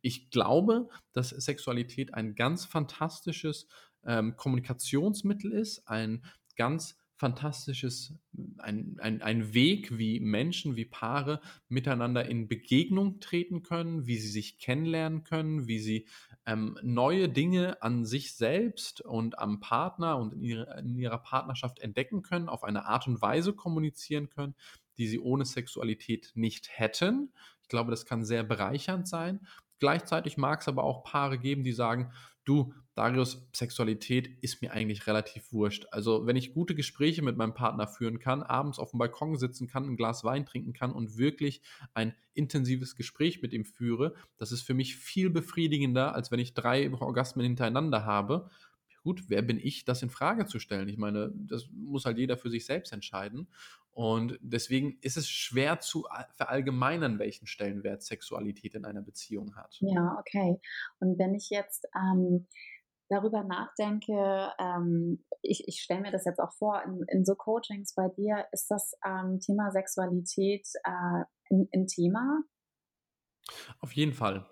Ich 0.01 0.31
glaube, 0.31 0.89
dass 1.13 1.31
Sexualität 1.31 2.15
ein 2.15 2.35
ganz 2.35 2.65
fantastisches 2.65 3.67
ähm, 4.07 4.37
Kommunikationsmittel 4.37 5.53
ist, 5.53 5.87
ein 5.89 6.25
ganz 6.57 6.97
fantastisches, 7.17 8.15
ein, 8.59 8.99
ein, 9.01 9.23
ein 9.23 9.55
Weg, 9.55 9.97
wie 9.97 10.21
Menschen, 10.21 10.77
wie 10.77 10.85
Paare 10.85 11.41
miteinander 11.69 12.27
in 12.27 12.47
Begegnung 12.47 13.21
treten 13.21 13.63
können, 13.63 14.07
wie 14.07 14.19
sie 14.19 14.29
sich 14.29 14.59
kennenlernen 14.59 15.25
können, 15.25 15.67
wie 15.67 15.79
sie 15.79 16.07
ähm, 16.45 16.79
neue 16.83 17.31
Dinge 17.31 17.83
an 17.83 18.05
sich 18.05 18.35
selbst 18.35 19.01
und 19.01 19.39
am 19.39 19.61
Partner 19.61 20.19
und 20.19 20.35
in, 20.35 20.43
ihre, 20.43 20.79
in 20.79 20.99
ihrer 20.99 21.19
Partnerschaft 21.19 21.79
entdecken 21.79 22.21
können, 22.21 22.51
auf 22.51 22.65
eine 22.65 22.85
Art 22.85 23.07
und 23.07 23.23
Weise 23.23 23.55
kommunizieren 23.55 24.29
können, 24.29 24.55
die 24.99 25.09
sie 25.09 25.19
ohne 25.19 25.47
Sexualität 25.47 26.33
nicht 26.35 26.69
hätten. 26.71 27.33
Ich 27.63 27.69
glaube, 27.69 27.91
das 27.91 28.05
kann 28.05 28.27
sehr 28.27 28.45
bereichernd 28.45 29.09
sein. 29.09 29.47
Gleichzeitig 29.79 30.37
mag 30.37 30.61
es 30.61 30.69
aber 30.69 30.85
auch 30.85 31.03
Paare 31.03 31.39
geben, 31.39 31.65
die 31.65 31.73
sagen, 31.73 32.13
du, 32.47 32.73
Darius, 32.95 33.47
Sexualität 33.55 34.27
ist 34.41 34.63
mir 34.63 34.73
eigentlich 34.73 35.07
relativ 35.07 35.53
wurscht. 35.53 35.87
Also 35.91 36.27
wenn 36.27 36.37
ich 36.37 36.55
gute 36.55 36.75
Gespräche 36.75 37.21
mit 37.21 37.37
meinem 37.37 37.53
Partner 37.53 37.87
führen 37.87 38.19
kann, 38.19 38.43
abends 38.43 38.79
auf 38.79 38.93
dem 38.93 38.99
Balkon 38.99 39.37
sitzen 39.37 39.67
kann, 39.69 39.85
ein 39.85 39.97
Glas 39.99 40.25
Wein 40.25 40.47
trinken 40.47 40.73
kann 40.73 40.93
und 40.93 41.19
wirklich 41.19 41.61
ein 41.93 42.15
intensives 42.33 42.97
Gespräch 42.97 43.43
mit 43.43 43.53
ihm 43.53 43.67
führe, 43.67 44.15
das 44.39 44.51
ist 44.51 44.63
für 44.63 44.73
mich 44.73 44.97
viel 44.97 45.29
befriedigender, 45.29 46.15
als 46.15 46.31
wenn 46.31 46.41
ich 46.41 46.55
drei 46.55 46.91
Orgasmen 46.91 47.45
hintereinander 47.45 48.07
habe. 48.07 48.49
Gut, 49.03 49.25
wer 49.29 49.43
bin 49.43 49.61
ich, 49.63 49.85
das 49.85 50.03
in 50.03 50.11
Frage 50.11 50.47
zu 50.47 50.59
stellen? 50.59 50.89
Ich 50.89 50.97
meine, 50.97 51.33
das 51.35 51.69
muss 51.71 52.07
halt 52.07 52.17
jeder 52.17 52.39
für 52.39 52.51
sich 52.51 52.65
selbst 52.65 52.93
entscheiden. 52.93 53.47
Und 53.97 54.39
deswegen 54.43 54.99
ist 55.01 55.17
es 55.17 55.27
schwer 55.27 55.81
zu 55.81 56.07
verallgemeinern, 56.35 57.19
welchen 57.19 57.47
Stellenwert 57.47 58.03
Sexualität 58.03 58.75
in 58.75 58.85
einer 58.85 59.01
Beziehung 59.01 59.57
hat. 59.57 59.75
Ja, 59.81 60.19
okay. 60.21 60.61
Und 61.01 61.19
wenn 61.19 61.35
ich 61.35 61.49
jetzt 61.49 61.87
ähm, 61.97 62.47
darüber 63.09 63.43
nachdenke, 63.43 64.53
ähm, 64.59 65.25
ich, 65.41 65.67
ich 65.67 65.81
stelle 65.81 66.03
mir 66.03 66.11
das 66.11 66.27
jetzt 66.27 66.41
auch 66.41 66.53
vor, 66.53 66.83
in, 66.83 67.07
in, 67.09 67.25
so 67.25 67.35
Coachings 67.35 67.95
bei 67.95 68.11
dir, 68.11 68.45
ist 68.53 68.71
das 68.71 68.93
ähm, 69.03 69.41
Thema 69.41 69.71
Sexualität 69.71 70.69
äh, 70.85 71.25
ein, 71.51 71.67
ein 71.73 71.87
Thema? 71.87 72.43
Auf 73.81 73.93
jeden 73.93 74.13
Fall. 74.13 74.45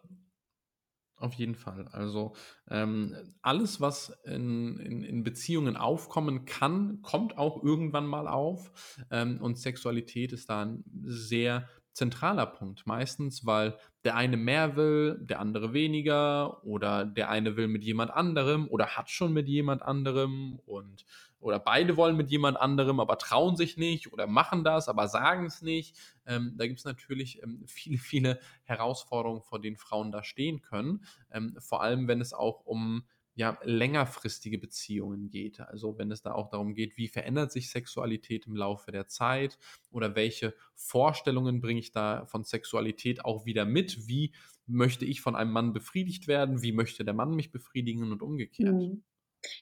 Auf 1.25 1.33
jeden 1.33 1.55
Fall. 1.55 1.89
Also 1.89 2.35
ähm, 2.68 3.16
alles, 3.41 3.81
was 3.81 4.11
in, 4.27 4.79
in, 4.79 5.03
in, 5.03 5.25
Beziehungen 5.25 5.75
aufkommen 5.75 6.45
kann, 6.45 7.01
kommt 7.01 7.39
auch 7.39 7.62
irgendwann 7.62 8.07
mal 8.07 8.29
auf. 8.29 8.70
Ähm, 9.11 9.41
und 9.41 9.57
Sexualität 9.57 10.35
ist 10.35 10.51
da 10.51 10.66
ein 10.66 10.85
sehr 11.07 11.66
zentraler 11.95 12.47
Punkt. 12.47 12.86
Meistens, 12.86 13.47
weil 13.47 13.78
der 14.05 14.16
eine 14.16 14.36
mehr 14.36 14.76
will, 14.76 15.16
der 15.20 15.40
andere 15.40 15.72
weniger 15.72 16.62
oder 16.64 17.07
der 17.07 17.30
eine 17.30 17.57
will 17.57 17.68
mit 17.68 17.84
jemand 17.84 18.11
anderem 18.11 18.68
oder 18.68 18.97
hat 18.97 19.09
schon 19.11 19.32
mit 19.32 19.49
jemand 19.49 19.82
anderem 19.82 20.61
und 20.66 21.07
oder 21.40 21.59
beide 21.59 21.99
wollen 21.99 22.16
mit 22.16 22.30
jemand 22.30 22.59
anderem, 22.59 23.01
aber 23.01 23.18
trauen 23.18 23.55
sich 23.55 23.76
nicht 23.76 24.12
oder 24.12 24.26
machen 24.26 24.64
das, 24.64 24.88
aber 24.88 25.09
sagen 25.09 25.45
es 25.45 25.61
nicht. 25.61 25.95
Ähm, 26.26 26.55
da 26.57 26.66
gibt 26.66 26.78
es 26.78 26.86
natürlich 26.86 27.42
ähm, 27.42 27.62
viele, 27.66 27.99
viele 27.99 28.40
Herausforderungen, 28.64 29.42
vor 29.42 29.61
denen 29.61 29.76
Frauen 29.76 30.11
da 30.11 30.22
stehen 30.24 30.62
können. 30.62 31.05
Ähm, 31.30 31.55
vor 31.59 31.82
allem, 31.82 32.09
wenn 32.09 32.20
es 32.20 32.32
auch 32.32 32.64
um 32.64 33.05
ja, 33.35 33.59
längerfristige 33.62 34.59
Beziehungen 34.59 35.28
geht. 35.28 35.61
Also 35.61 35.99
wenn 35.99 36.11
es 36.11 36.22
da 36.22 36.32
auch 36.32 36.51
darum 36.51 36.74
geht, 36.74 36.97
wie 36.97 37.09
verändert 37.09 37.51
sich 37.51 37.70
Sexualität 37.70 38.47
im 38.47 38.55
Laufe 38.55 38.93
der 38.93 39.09
Zeit 39.09 39.59
oder 39.91 40.14
welche 40.14 40.55
Vorstellungen 40.74 41.61
bringe 41.61 41.80
ich 41.80 41.91
da 41.91 42.26
von 42.26 42.45
Sexualität 42.45 43.24
auch 43.24 43.45
wieder 43.45 43.64
mit? 43.64 44.07
Wie 44.07 44.32
möchte 44.66 45.05
ich 45.05 45.20
von 45.20 45.35
einem 45.35 45.51
Mann 45.51 45.72
befriedigt 45.72 46.28
werden? 46.28 46.62
Wie 46.62 46.72
möchte 46.72 47.05
der 47.05 47.14
Mann 47.14 47.35
mich 47.35 47.51
befriedigen 47.51 48.12
und 48.12 48.22
umgekehrt? 48.22 48.74
Mhm. 48.74 49.03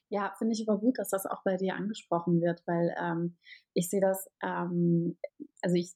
Ja, 0.08 0.34
finde 0.38 0.52
ich 0.54 0.68
aber 0.68 0.78
gut, 0.78 0.98
dass 0.98 1.10
das 1.10 1.26
auch 1.26 1.42
bei 1.42 1.56
dir 1.56 1.74
angesprochen 1.74 2.40
wird, 2.40 2.62
weil 2.66 2.94
ähm, 3.00 3.36
ich 3.74 3.90
sehe 3.90 4.00
das, 4.00 4.28
ähm, 4.42 5.18
also 5.60 5.76
ich, 5.76 5.94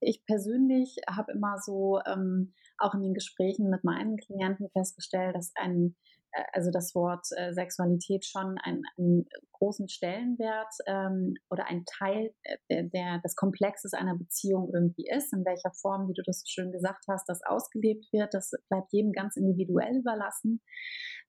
ich 0.00 0.24
persönlich 0.24 0.96
habe 1.08 1.32
immer 1.32 1.58
so 1.58 2.00
ähm, 2.06 2.54
auch 2.78 2.94
in 2.94 3.02
den 3.02 3.14
Gesprächen 3.14 3.68
mit 3.68 3.84
meinen 3.84 4.16
Klienten 4.16 4.70
festgestellt, 4.70 5.34
dass 5.34 5.52
ein 5.56 5.96
also 6.52 6.70
das 6.70 6.94
Wort 6.94 7.26
äh, 7.36 7.52
Sexualität 7.52 8.24
schon 8.24 8.56
einen, 8.62 8.82
einen 8.96 9.26
großen 9.52 9.88
Stellenwert 9.88 10.72
ähm, 10.86 11.34
oder 11.50 11.66
ein 11.66 11.84
Teil 11.86 12.32
äh, 12.42 12.56
der, 12.70 12.82
der, 12.84 13.20
des 13.24 13.36
Komplexes 13.36 13.92
einer 13.92 14.16
Beziehung 14.16 14.70
irgendwie 14.72 15.06
ist. 15.08 15.32
In 15.32 15.44
welcher 15.44 15.72
Form, 15.80 16.08
wie 16.08 16.14
du 16.14 16.22
das 16.24 16.40
so 16.40 16.46
schön 16.46 16.72
gesagt 16.72 17.04
hast, 17.08 17.28
das 17.28 17.40
ausgelebt 17.44 18.06
wird, 18.12 18.34
das 18.34 18.52
bleibt 18.68 18.92
jedem 18.92 19.12
ganz 19.12 19.36
individuell 19.36 19.98
überlassen. 19.98 20.60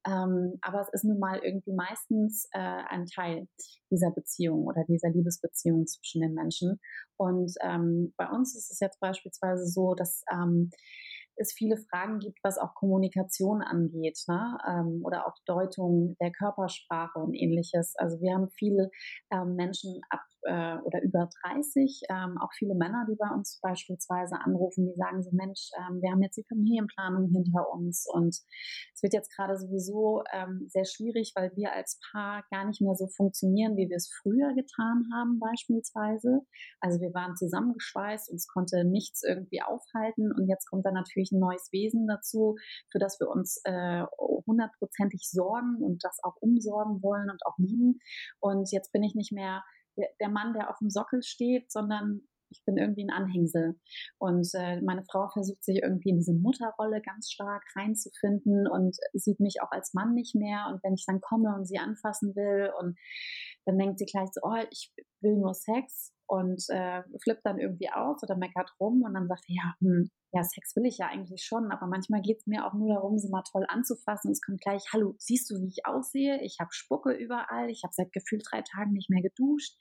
Ähm, 0.06 0.58
aber 0.62 0.82
es 0.82 0.90
ist 0.94 1.04
nun 1.04 1.20
mal 1.20 1.40
irgendwie 1.40 1.74
meistens 1.74 2.48
äh, 2.54 2.60
ein 2.60 3.06
Teil 3.06 3.48
dieser 3.92 4.12
Beziehung 4.12 4.66
oder 4.66 4.84
dieser 4.88 5.10
Liebesbeziehung 5.10 5.86
zwischen 5.86 6.22
den 6.22 6.34
Menschen. 6.34 6.80
Und 7.18 7.54
ähm, 7.62 8.14
bei 8.18 8.30
uns 8.30 8.56
ist 8.56 8.72
es 8.72 8.80
jetzt 8.80 9.00
beispielsweise 9.00 9.66
so, 9.66 9.96
dass 9.96 10.24
ähm, 10.32 10.70
es 11.38 11.54
viele 11.54 11.78
Fragen 11.78 12.20
gibt, 12.20 12.40
was 12.44 12.58
auch 12.58 12.74
Kommunikation 12.76 13.62
angeht 13.62 14.20
ne? 14.28 14.58
ähm, 14.68 15.02
oder 15.04 15.28
auch 15.28 15.36
Deutung 15.46 16.16
der 16.20 16.32
Körpersprache 16.32 17.20
und 17.20 17.34
ähnliches. 17.34 17.94
Also 17.98 18.20
wir 18.20 18.34
haben 18.34 18.50
viele 18.50 18.90
ähm, 19.32 19.56
Menschen 19.56 20.02
ab 20.10 20.22
äh, 20.44 20.78
oder 20.84 21.02
über 21.02 21.30
30, 21.44 22.04
ähm, 22.10 22.38
auch 22.40 22.52
viele 22.54 22.76
Männer, 22.76 23.06
die 23.10 23.16
bei 23.16 23.30
uns 23.30 23.60
beispielsweise 23.62 24.40
anrufen, 24.40 24.86
die 24.86 24.96
sagen 24.96 25.24
so, 25.24 25.32
Mensch, 25.32 25.70
ähm, 25.78 26.02
wir 26.02 26.12
haben 26.12 26.22
jetzt 26.22 26.38
die 26.38 26.46
Familienplanung 26.48 27.30
hinter 27.30 27.72
uns 27.72 28.06
und 28.12 28.30
es 28.94 29.04
wird 29.04 29.14
jetzt 29.14 29.36
gerade 29.36 29.58
sowieso 29.58 30.24
ähm, 30.34 30.66
sehr 30.68 30.86
schwierig, 30.86 31.34
weil 31.36 31.52
wir 31.56 31.74
als 31.74 32.00
Paar 32.12 32.44
gar 32.52 32.66
nicht 32.66 32.82
mehr 32.82 32.96
so 32.96 33.08
funktionieren, 33.08 33.78
wie 33.78 33.90
wir 33.90 33.98
es 33.98 34.12
früher 34.22 34.54
getan 34.54 35.10
haben 35.14 35.40
beispielsweise. 35.40 36.42
Also 36.80 37.00
wir 37.02 37.14
waren 37.14 37.36
zusammengeschweißt, 37.36 38.30
uns 38.32 38.48
konnte 38.48 38.84
nichts 38.86 39.24
irgendwie 39.24 39.62
aufhalten 39.62 40.32
und 40.32 40.48
jetzt 40.48 40.70
kommt 40.70 40.86
da 40.86 40.92
natürlich 40.92 41.32
ein 41.32 41.40
neues 41.40 41.70
Wesen 41.72 42.08
dazu, 42.08 42.56
für 42.92 43.00
das 43.00 43.20
wir 43.20 43.30
uns 43.30 43.62
äh, 43.64 44.04
hundertprozentig 44.46 45.30
sorgen 45.30 45.84
und 45.84 46.04
das 46.04 46.20
auch 46.24 46.36
umsorgen 46.40 47.02
wollen 47.02 47.30
und 47.30 47.46
auch 47.46 47.58
lieben. 47.58 48.00
Und 48.40 48.72
jetzt 48.72 48.92
bin 48.92 49.04
ich 49.04 49.16
nicht 49.16 49.32
mehr 49.32 49.64
der, 49.98 50.10
der 50.20 50.30
Mann, 50.30 50.54
der 50.54 50.70
auf 50.70 50.78
dem 50.80 50.90
Sockel 50.90 51.22
steht, 51.24 51.72
sondern 51.72 52.22
ich 52.50 52.64
bin 52.66 52.78
irgendwie 52.78 53.04
ein 53.04 53.12
Anhängsel. 53.12 53.80
Und 54.20 54.48
äh, 54.54 54.82
meine 54.82 55.04
Frau 55.04 55.28
versucht 55.30 55.64
sich 55.64 55.82
irgendwie 55.84 56.10
in 56.10 56.18
diese 56.18 56.34
Mutterrolle 56.34 57.02
ganz 57.02 57.30
stark 57.30 57.64
reinzufinden 57.76 58.68
und 58.68 58.96
sieht 59.14 59.40
mich 59.40 59.62
auch 59.62 59.72
als 59.72 59.94
Mann 59.94 60.14
nicht 60.14 60.36
mehr. 60.36 60.68
Und 60.72 60.82
wenn 60.84 60.94
ich 60.94 61.06
dann 61.06 61.22
komme 61.22 61.54
und 61.56 61.66
sie 61.66 61.78
anfassen 61.78 62.36
will 62.36 62.72
und 62.80 62.98
dann 63.66 63.78
denkt 63.78 64.00
sie 64.00 64.06
gleich 64.06 64.30
so, 64.32 64.42
oh, 64.44 64.64
ich 64.72 64.94
will 65.22 65.38
nur 65.38 65.54
Sex 65.54 66.14
und 66.28 66.64
äh, 66.70 67.04
flippt 67.24 67.46
dann 67.46 67.60
irgendwie 67.60 67.90
aus 67.90 68.22
oder 68.24 68.36
meckert 68.36 68.72
rum 68.80 69.02
und 69.04 69.14
dann 69.14 69.28
sagt 69.28 69.46
sie, 69.46 69.56
ja, 69.56 69.74
hm, 69.80 70.10
ja, 70.34 70.44
Sex 70.44 70.76
will 70.76 70.86
ich 70.86 70.98
ja 70.98 71.08
eigentlich 71.08 71.44
schon, 71.44 71.72
aber 71.72 71.88
manchmal 71.88 72.22
geht 72.22 72.40
es 72.40 72.48
mir 72.48 72.66
auch 72.66 72.74
nur 72.74 72.94
darum, 72.94 73.18
sie 73.18 73.30
mal 73.30 73.44
toll 73.50 73.66
anzufassen. 73.68 74.32
Es 74.32 74.42
kommt 74.42 74.62
gleich, 74.62 74.84
hallo, 74.92 75.16
siehst 75.18 75.50
du, 75.50 75.56
wie 75.56 75.70
ich 75.70 75.86
aussehe? 75.86 76.42
Ich 76.44 76.58
habe 76.60 76.70
Spucke 76.72 77.14
überall, 77.14 77.70
ich 77.70 77.84
habe 77.84 77.94
seit 77.94 78.12
gefühlt 78.12 78.44
drei 78.50 78.62
Tagen 78.62 78.92
nicht 78.92 79.10
mehr 79.10 79.22
geduscht. 79.22 79.78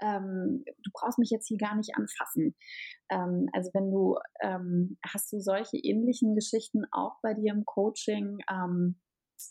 Ähm, 0.00 0.64
du 0.64 0.90
brauchst 0.92 1.18
mich 1.18 1.30
jetzt 1.30 1.48
hier 1.48 1.58
gar 1.58 1.76
nicht 1.76 1.96
anfassen. 1.96 2.54
Ähm, 3.10 3.48
also 3.52 3.70
wenn 3.74 3.90
du, 3.90 4.16
ähm, 4.42 4.96
hast 5.04 5.32
du 5.32 5.40
solche 5.40 5.76
ähnlichen 5.76 6.34
Geschichten 6.34 6.84
auch 6.92 7.16
bei 7.22 7.34
dir 7.34 7.52
im 7.52 7.64
Coaching, 7.64 8.38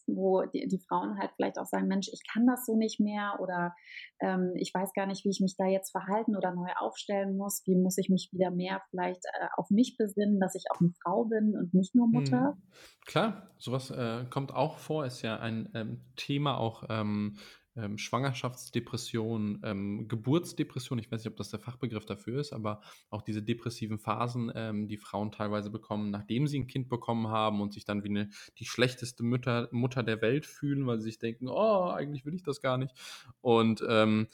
wo 0.08 0.44
die, 0.44 0.68
die, 0.68 0.80
Frauen 0.80 1.18
halt 1.20 1.32
vielleicht 1.36 1.60
auch 1.60 1.66
sagen, 1.66 1.88
Mensch, 1.88 2.10
ich 2.12 2.22
kann 2.32 2.46
das 2.48 2.66
so 2.66 2.76
nicht 2.76 3.00
mehr 3.00 3.38
oder 3.40 3.74
ähm, 4.20 4.54
ich 4.56 4.74
weiß 4.74 4.94
gar 4.94 5.06
nicht, 5.06 5.26
wie 5.26 5.30
ich 5.30 5.40
mich 5.40 5.56
da 5.58 5.66
jetzt 5.66 5.92
verhalten 5.92 6.36
oder 6.36 6.54
neu 6.54 6.70
aufstellen 6.80 7.38
muss. 7.38 7.62
Wie 7.66 7.76
muss 7.76 7.98
ich 7.98 8.10
mich 8.10 8.30
wieder 8.32 8.52
mehr 8.52 8.82
vielleicht 8.90 9.24
äh, 9.26 9.48
auf 9.58 9.70
mich 9.70 9.96
besinnen, 9.98 10.40
dass 10.40 10.56
ich 10.56 10.66
auch 10.72 10.80
eine 10.80 10.92
Frau 11.04 11.26
bin 11.26 11.56
und 11.58 11.74
nicht 11.74 11.96
nur 11.96 12.08
Mutter? 12.08 12.56
Mhm. 12.56 12.64
Klar, 13.06 13.50
sowas 13.58 13.92
äh, 13.92 14.26
kommt 14.30 14.54
auch 14.54 14.78
vor, 14.78 15.06
ist 15.06 15.22
ja 15.22 15.40
ein 15.40 15.70
ähm, 15.74 16.02
Thema 16.16 16.58
auch 16.58 16.84
ähm, 16.90 17.38
ähm, 17.76 17.98
Schwangerschaftsdepression, 17.98 19.62
ähm, 19.64 20.08
Geburtsdepression, 20.08 21.00
ich 21.00 21.12
weiß 21.12 21.22
nicht, 21.22 21.32
ob 21.32 21.38
das 21.38 21.50
der 21.50 21.60
Fachbegriff 21.60 22.06
dafür 22.06 22.40
ist, 22.40 22.54
aber 22.54 22.82
auch 23.10 23.22
diese 23.22 23.42
depressiven 23.42 24.00
Phasen, 24.00 24.52
ähm, 24.56 24.88
die 24.88 24.98
Frauen 24.98 25.32
teilweise 25.32 25.70
bekommen, 25.70 26.12
nachdem 26.12 26.48
sie 26.48 26.60
ein 26.60 26.68
Kind 26.68 26.90
bekommen 26.90 27.28
haben 27.28 27.62
und 27.62 27.74
sich 27.74 27.86
dann 27.86 28.04
wie 28.04 28.10
eine, 28.10 28.30
die 28.60 28.66
schlechteste 28.66 29.24
Mutter, 29.24 29.70
Mutter 29.72 30.04
der 30.04 30.22
Welt 30.22 30.46
fühlen, 30.46 30.86
weil 30.86 31.00
sie 31.00 31.06
sich 31.06 31.20
denken, 31.20 31.48
oh, 31.48 31.90
eigentlich 31.90 32.26
will 32.26 32.36
ich 32.36 32.44
das 32.44 32.62
gar 32.62 32.78
nicht. 32.78 32.94
Und 33.42 33.84
ähm, 33.88 34.28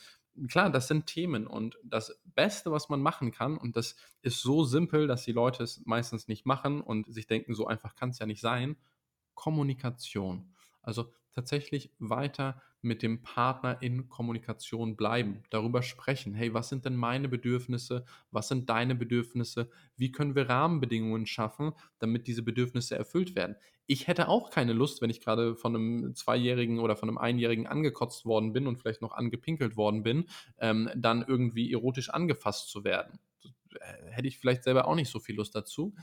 klar, 0.48 0.70
das 0.70 0.88
sind 0.88 1.06
Themen 1.06 1.48
und 1.48 1.78
das 1.84 2.22
Beste, 2.36 2.72
was 2.72 2.90
man 2.90 3.02
machen 3.02 3.32
kann, 3.32 3.58
und 3.58 3.76
das 3.76 3.96
ist 4.22 4.42
so 4.42 4.64
simpel, 4.64 5.08
dass 5.08 5.24
die 5.24 5.32
Leute 5.32 5.64
es 5.64 5.86
meistens 5.86 6.28
nicht 6.28 6.46
machen 6.46 6.82
und 6.82 7.12
sich 7.14 7.28
denken, 7.28 7.54
so 7.54 7.68
einfach 7.68 7.96
kann 7.96 8.10
es 8.10 8.20
ja 8.20 8.26
nicht 8.26 8.42
sein, 8.42 8.78
Kommunikation. 9.34 10.54
Also 10.82 11.14
tatsächlich 11.34 11.92
weiter 12.00 12.62
mit 12.82 13.02
dem 13.04 13.22
Partner 13.22 13.82
in 13.82 14.08
Kommunikation 14.08 14.96
bleiben, 14.96 15.44
darüber 15.50 15.84
sprechen, 15.84 16.34
hey, 16.34 16.54
was 16.54 16.70
sind 16.70 16.86
denn 16.86 16.96
meine 16.96 17.28
Bedürfnisse, 17.28 18.06
was 18.32 18.48
sind 18.48 18.70
deine 18.70 18.96
Bedürfnisse, 18.96 19.70
wie 19.98 20.12
können 20.12 20.36
wir 20.36 20.50
Rahmenbedingungen 20.50 21.26
schaffen, 21.26 21.74
damit 22.00 22.28
diese 22.28 22.42
Bedürfnisse 22.42 22.96
erfüllt 22.96 23.36
werden. 23.36 23.56
Ich 23.86 24.08
hätte 24.08 24.30
auch 24.30 24.50
keine 24.50 24.74
Lust, 24.74 25.02
wenn 25.02 25.10
ich 25.10 25.20
gerade 25.20 25.56
von 25.56 25.76
einem 25.76 26.16
Zweijährigen 26.16 26.80
oder 26.80 26.96
von 26.96 27.10
einem 27.10 27.18
Einjährigen 27.18 27.68
angekotzt 27.68 28.26
worden 28.26 28.54
bin 28.54 28.68
und 28.68 28.78
vielleicht 28.78 29.02
noch 29.02 29.14
angepinkelt 29.14 29.76
worden 29.76 30.04
bin, 30.04 30.30
ähm, 30.60 30.90
dann 30.96 31.26
irgendwie 31.28 31.74
erotisch 31.74 32.10
angefasst 32.10 32.70
zu 32.70 32.84
werden. 32.84 33.20
Hätte 34.10 34.28
ich 34.28 34.38
vielleicht 34.38 34.64
selber 34.64 34.88
auch 34.88 34.96
nicht 34.96 35.10
so 35.10 35.20
viel 35.20 35.36
Lust 35.36 35.56
dazu. 35.56 35.96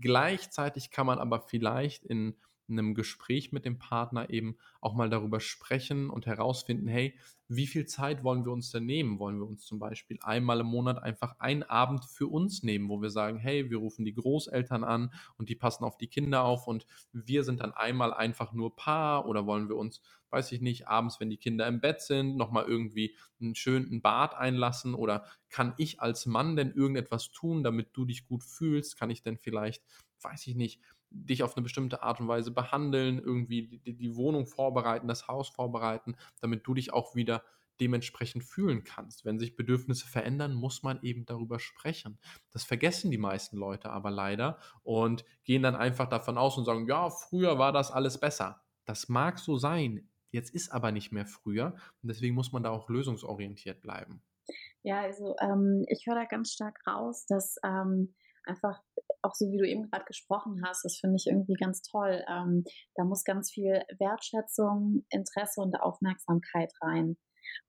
Gleichzeitig 0.00 0.90
kann 0.90 1.06
man 1.06 1.18
aber 1.18 1.40
vielleicht 1.40 2.04
in 2.04 2.34
einem 2.68 2.94
Gespräch 2.94 3.52
mit 3.52 3.64
dem 3.64 3.78
Partner 3.78 4.30
eben 4.30 4.56
auch 4.80 4.94
mal 4.94 5.10
darüber 5.10 5.40
sprechen 5.40 6.10
und 6.10 6.26
herausfinden, 6.26 6.88
hey, 6.88 7.18
wie 7.48 7.66
viel 7.66 7.84
Zeit 7.86 8.24
wollen 8.24 8.44
wir 8.44 8.52
uns 8.52 8.70
denn 8.70 8.86
nehmen? 8.86 9.18
Wollen 9.18 9.38
wir 9.38 9.46
uns 9.46 9.66
zum 9.66 9.78
Beispiel 9.78 10.18
einmal 10.22 10.60
im 10.60 10.66
Monat 10.66 11.02
einfach 11.02 11.38
einen 11.38 11.62
Abend 11.62 12.04
für 12.04 12.26
uns 12.26 12.62
nehmen, 12.62 12.88
wo 12.88 13.02
wir 13.02 13.10
sagen, 13.10 13.38
hey, 13.38 13.70
wir 13.70 13.78
rufen 13.78 14.04
die 14.04 14.14
Großeltern 14.14 14.82
an 14.82 15.12
und 15.36 15.48
die 15.50 15.54
passen 15.54 15.84
auf 15.84 15.98
die 15.98 16.08
Kinder 16.08 16.42
auf 16.44 16.66
und 16.66 16.86
wir 17.12 17.44
sind 17.44 17.60
dann 17.60 17.72
einmal 17.72 18.14
einfach 18.14 18.52
nur 18.52 18.74
Paar 18.76 19.26
oder 19.26 19.46
wollen 19.46 19.68
wir 19.68 19.76
uns, 19.76 20.00
weiß 20.30 20.52
ich 20.52 20.60
nicht, 20.62 20.88
abends, 20.88 21.20
wenn 21.20 21.30
die 21.30 21.36
Kinder 21.36 21.66
im 21.66 21.80
Bett 21.80 22.00
sind, 22.00 22.36
nochmal 22.36 22.64
irgendwie 22.64 23.14
einen 23.40 23.54
schönen 23.54 24.00
Bad 24.00 24.34
einlassen 24.34 24.94
oder 24.94 25.24
kann 25.50 25.74
ich 25.76 26.00
als 26.00 26.26
Mann 26.26 26.56
denn 26.56 26.72
irgendetwas 26.72 27.30
tun, 27.30 27.62
damit 27.62 27.90
du 27.92 28.06
dich 28.06 28.26
gut 28.26 28.42
fühlst? 28.42 28.98
Kann 28.98 29.10
ich 29.10 29.22
denn 29.22 29.36
vielleicht, 29.36 29.84
weiß 30.22 30.46
ich 30.46 30.54
nicht, 30.56 30.80
dich 31.14 31.42
auf 31.42 31.56
eine 31.56 31.62
bestimmte 31.62 32.02
Art 32.02 32.20
und 32.20 32.28
Weise 32.28 32.50
behandeln, 32.50 33.18
irgendwie 33.18 33.78
die, 33.78 33.96
die, 33.96 34.16
Wohnung 34.16 34.46
vorbereiten, 34.46 35.08
das 35.08 35.28
Haus 35.28 35.48
vorbereiten, 35.48 36.16
damit 36.40 36.66
du 36.66 36.74
dich 36.74 36.92
auch 36.92 37.14
wieder 37.14 37.42
dementsprechend 37.80 38.44
fühlen 38.44 38.84
kannst. 38.84 39.24
Wenn 39.24 39.38
sich 39.38 39.56
Bedürfnisse 39.56 40.06
verändern, 40.06 40.54
muss 40.54 40.82
man 40.82 41.02
eben 41.02 41.24
darüber 41.26 41.58
sprechen. 41.58 42.18
Das 42.50 42.64
vergessen 42.64 43.10
die 43.10 43.18
meisten 43.18 43.56
Leute 43.56 43.90
aber 43.90 44.10
leider 44.10 44.58
und 44.82 45.24
gehen 45.44 45.62
dann 45.62 45.74
einfach 45.74 46.08
davon 46.08 46.38
aus 46.38 46.56
und 46.56 46.64
sagen, 46.64 46.86
ja, 46.86 47.10
früher 47.10 47.58
war 47.58 47.72
das 47.72 47.90
alles 47.90 48.18
besser. 48.18 48.62
Das 48.84 49.08
mag 49.08 49.38
so 49.38 49.56
sein, 49.56 50.08
jetzt 50.30 50.54
ist 50.54 50.70
aber 50.70 50.92
nicht 50.92 51.10
mehr 51.10 51.26
früher 51.26 51.74
und 52.02 52.08
deswegen 52.08 52.34
muss 52.34 52.52
man 52.52 52.62
da 52.62 52.70
auch 52.70 52.88
lösungsorientiert 52.88 53.80
bleiben. 53.80 54.22
Ja, 54.82 55.00
also 55.00 55.34
ähm, 55.40 55.84
ich 55.88 56.06
höre 56.06 56.16
da 56.16 56.24
ganz 56.26 56.52
stark 56.52 56.78
raus, 56.86 57.24
dass 57.26 57.56
ähm, 57.64 58.14
einfach 58.44 58.80
auch 59.24 59.34
so 59.34 59.50
wie 59.50 59.58
du 59.58 59.66
eben 59.66 59.90
gerade 59.90 60.04
gesprochen 60.04 60.62
hast, 60.64 60.84
das 60.84 60.98
finde 60.98 61.16
ich 61.16 61.26
irgendwie 61.26 61.54
ganz 61.54 61.82
toll. 61.82 62.22
Ähm, 62.28 62.64
da 62.94 63.04
muss 63.04 63.24
ganz 63.24 63.50
viel 63.50 63.82
Wertschätzung, 63.98 65.04
Interesse 65.10 65.60
und 65.60 65.74
Aufmerksamkeit 65.80 66.72
rein. 66.80 67.16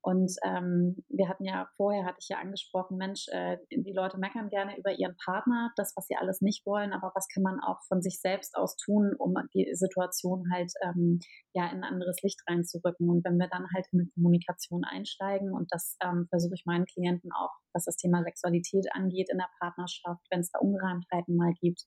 Und 0.02 0.32
ähm, 0.44 1.04
wir 1.10 1.28
hatten 1.28 1.46
ja 1.46 1.68
vorher, 1.78 2.06
hatte 2.06 2.20
ich 2.20 2.30
ja 2.30 2.38
angesprochen, 2.38 2.98
Mensch, 2.98 3.26
äh, 3.32 3.58
die 3.72 3.94
Leute 3.94 4.18
meckern 4.18 4.50
gerne 4.50 4.78
über 4.78 4.92
ihren 4.92 5.16
Partner, 5.24 5.72
das, 5.76 5.94
was 5.96 6.08
sie 6.08 6.16
alles 6.16 6.42
nicht 6.42 6.66
wollen, 6.66 6.94
aber 6.94 7.12
was 7.16 7.28
kann 7.34 7.44
man 7.44 7.60
auch 7.60 7.80
von 7.88 8.02
sich 8.02 8.20
selbst 8.22 8.56
aus 8.56 8.76
tun, 8.78 9.14
um 9.18 9.34
die 9.54 9.70
Situation 9.74 10.46
halt 10.54 10.72
ähm, 10.84 11.20
ja 11.54 11.66
in 11.72 11.78
ein 11.78 11.84
anderes 11.84 12.22
Licht 12.22 12.42
reinzurücken. 12.48 13.10
Und 13.10 13.26
wenn 13.26 13.38
wir 13.38 13.48
dann 13.48 13.68
halt 13.74 13.86
in 13.92 14.00
die 14.00 14.12
Kommunikation 14.14 14.84
einsteigen, 14.84 15.54
und 15.54 15.68
das 15.72 15.98
ähm, 16.04 16.28
versuche 16.30 16.56
ich 16.56 16.66
meinen 16.66 16.86
Klienten 16.86 17.32
auch, 17.32 17.52
was 17.74 17.86
das 17.86 17.98
Thema 17.98 18.24
Sexualität 18.24 18.88
angeht 18.92 19.30
in 19.32 19.38
der 19.38 19.50
Partnerschaft, 19.60 20.22
wenn 20.30 20.40
es 20.40 20.52
da 20.52 20.60
Ungereimtheiten 20.60 21.36
mal 21.36 21.54
gibt, 21.60 21.84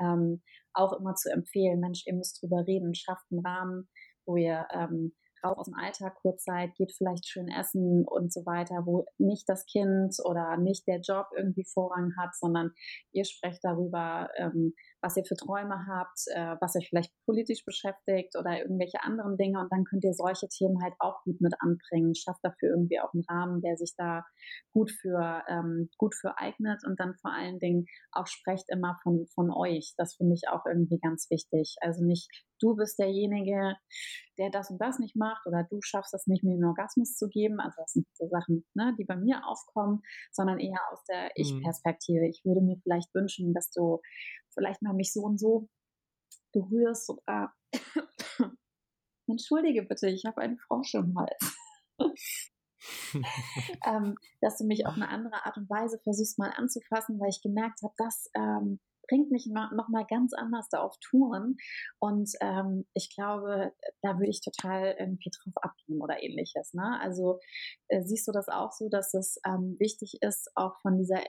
ähm, 0.00 0.42
auch 0.74 0.92
immer 0.98 1.14
zu 1.14 1.30
empfehlen, 1.30 1.80
Mensch, 1.80 2.04
ihr 2.06 2.14
müsst 2.14 2.42
drüber 2.42 2.64
reden, 2.66 2.94
schafft 2.94 3.26
einen 3.30 3.44
Rahmen, 3.44 3.88
wo 4.26 4.36
ihr 4.36 4.66
ähm, 4.72 5.12
raus 5.44 5.58
aus 5.58 5.66
dem 5.66 5.74
Alltag 5.74 6.16
kurz 6.22 6.44
Zeit, 6.44 6.74
geht 6.74 6.92
vielleicht 6.92 7.26
schön 7.26 7.48
essen 7.48 8.04
und 8.06 8.32
so 8.32 8.44
weiter, 8.46 8.82
wo 8.84 9.06
nicht 9.18 9.48
das 9.48 9.66
Kind 9.66 10.16
oder 10.24 10.56
nicht 10.56 10.86
der 10.86 11.00
Job 11.00 11.26
irgendwie 11.36 11.64
Vorrang 11.64 12.12
hat, 12.16 12.34
sondern 12.36 12.72
ihr 13.12 13.24
sprecht 13.24 13.60
darüber, 13.62 14.28
ähm, 14.36 14.74
was 15.02 15.16
ihr 15.16 15.24
für 15.24 15.36
Träume 15.36 15.86
habt, 15.86 16.18
äh, 16.28 16.56
was 16.60 16.76
euch 16.76 16.88
vielleicht 16.88 17.12
politisch 17.26 17.64
beschäftigt 17.64 18.36
oder 18.38 18.60
irgendwelche 18.60 19.02
anderen 19.02 19.36
Dinge 19.36 19.60
und 19.60 19.70
dann 19.72 19.84
könnt 19.84 20.04
ihr 20.04 20.14
solche 20.14 20.48
Themen 20.48 20.82
halt 20.82 20.94
auch 21.00 21.22
gut 21.24 21.40
mit 21.40 21.54
anbringen. 21.60 22.14
Schafft 22.14 22.40
dafür 22.42 22.70
irgendwie 22.70 23.00
auch 23.00 23.12
einen 23.12 23.24
Rahmen, 23.28 23.60
der 23.60 23.76
sich 23.76 23.94
da 23.96 24.24
gut 24.72 24.90
für, 24.90 25.42
ähm, 25.48 25.90
gut 25.98 26.14
für 26.14 26.38
eignet 26.38 26.84
und 26.86 27.00
dann 27.00 27.14
vor 27.20 27.32
allen 27.32 27.58
Dingen 27.58 27.86
auch 28.12 28.26
sprecht 28.26 28.66
immer 28.68 28.96
von, 29.02 29.26
von 29.34 29.50
euch. 29.50 29.94
Das 29.96 30.14
finde 30.14 30.34
ich 30.34 30.48
auch 30.48 30.64
irgendwie 30.66 30.98
ganz 30.98 31.28
wichtig. 31.30 31.76
Also 31.80 32.04
nicht 32.04 32.30
du 32.62 32.76
bist 32.76 32.98
derjenige, 32.98 33.74
der 34.38 34.50
das 34.50 34.70
und 34.70 34.80
das 34.80 34.98
nicht 34.98 35.16
macht 35.16 35.46
oder 35.46 35.66
du 35.68 35.80
schaffst 35.82 36.14
es 36.14 36.26
nicht, 36.26 36.44
mir 36.44 36.54
einen 36.54 36.64
Orgasmus 36.64 37.16
zu 37.16 37.28
geben. 37.28 37.60
Also 37.60 37.74
das 37.82 37.92
sind 37.92 38.06
so 38.14 38.28
Sachen, 38.28 38.64
ne, 38.74 38.94
die 38.98 39.04
bei 39.04 39.16
mir 39.16 39.42
aufkommen, 39.46 40.02
sondern 40.30 40.58
eher 40.58 40.80
aus 40.90 41.02
der 41.04 41.24
mhm. 41.24 41.30
Ich-Perspektive. 41.34 42.26
Ich 42.28 42.42
würde 42.44 42.62
mir 42.62 42.78
vielleicht 42.82 43.14
wünschen, 43.14 43.52
dass 43.52 43.70
du 43.70 44.00
vielleicht 44.54 44.82
mal 44.82 44.94
mich 44.94 45.12
so 45.12 45.22
und 45.22 45.38
so 45.38 45.68
berührst 46.52 47.10
oder 47.10 47.52
entschuldige 49.26 49.82
bitte, 49.82 50.08
ich 50.08 50.24
habe 50.24 50.40
einen 50.40 50.58
Frosch 50.58 50.94
im 50.94 51.16
Hals. 51.18 51.56
ähm, 53.86 54.16
dass 54.40 54.58
du 54.58 54.64
mich 54.64 54.86
auf 54.86 54.94
eine 54.94 55.08
andere 55.08 55.44
Art 55.46 55.56
und 55.56 55.70
Weise 55.70 55.98
versuchst 56.02 56.38
mal 56.38 56.52
anzufassen, 56.56 57.20
weil 57.20 57.28
ich 57.28 57.42
gemerkt 57.42 57.80
habe, 57.82 57.94
dass 57.96 58.30
ähm, 58.34 58.80
bringt 59.08 59.30
mich 59.30 59.46
noch 59.46 59.88
mal 59.88 60.06
ganz 60.08 60.32
anders 60.32 60.68
da 60.70 60.80
auf 60.80 60.96
Touren. 61.00 61.56
Und 61.98 62.30
ähm, 62.40 62.86
ich 62.94 63.14
glaube, 63.14 63.72
da 64.00 64.18
würde 64.18 64.30
ich 64.30 64.40
total 64.40 64.96
irgendwie 64.98 65.30
drauf 65.30 65.54
abgehen 65.62 66.00
oder 66.00 66.22
ähnliches. 66.22 66.72
Ne? 66.72 66.98
Also 67.00 67.40
äh, 67.88 68.02
siehst 68.02 68.26
du 68.28 68.32
das 68.32 68.48
auch 68.48 68.72
so, 68.72 68.88
dass 68.88 69.14
es 69.14 69.38
ähm, 69.46 69.76
wichtig 69.78 70.18
ist, 70.22 70.50
auch 70.54 70.80
von 70.80 70.98
dieser 70.98 71.22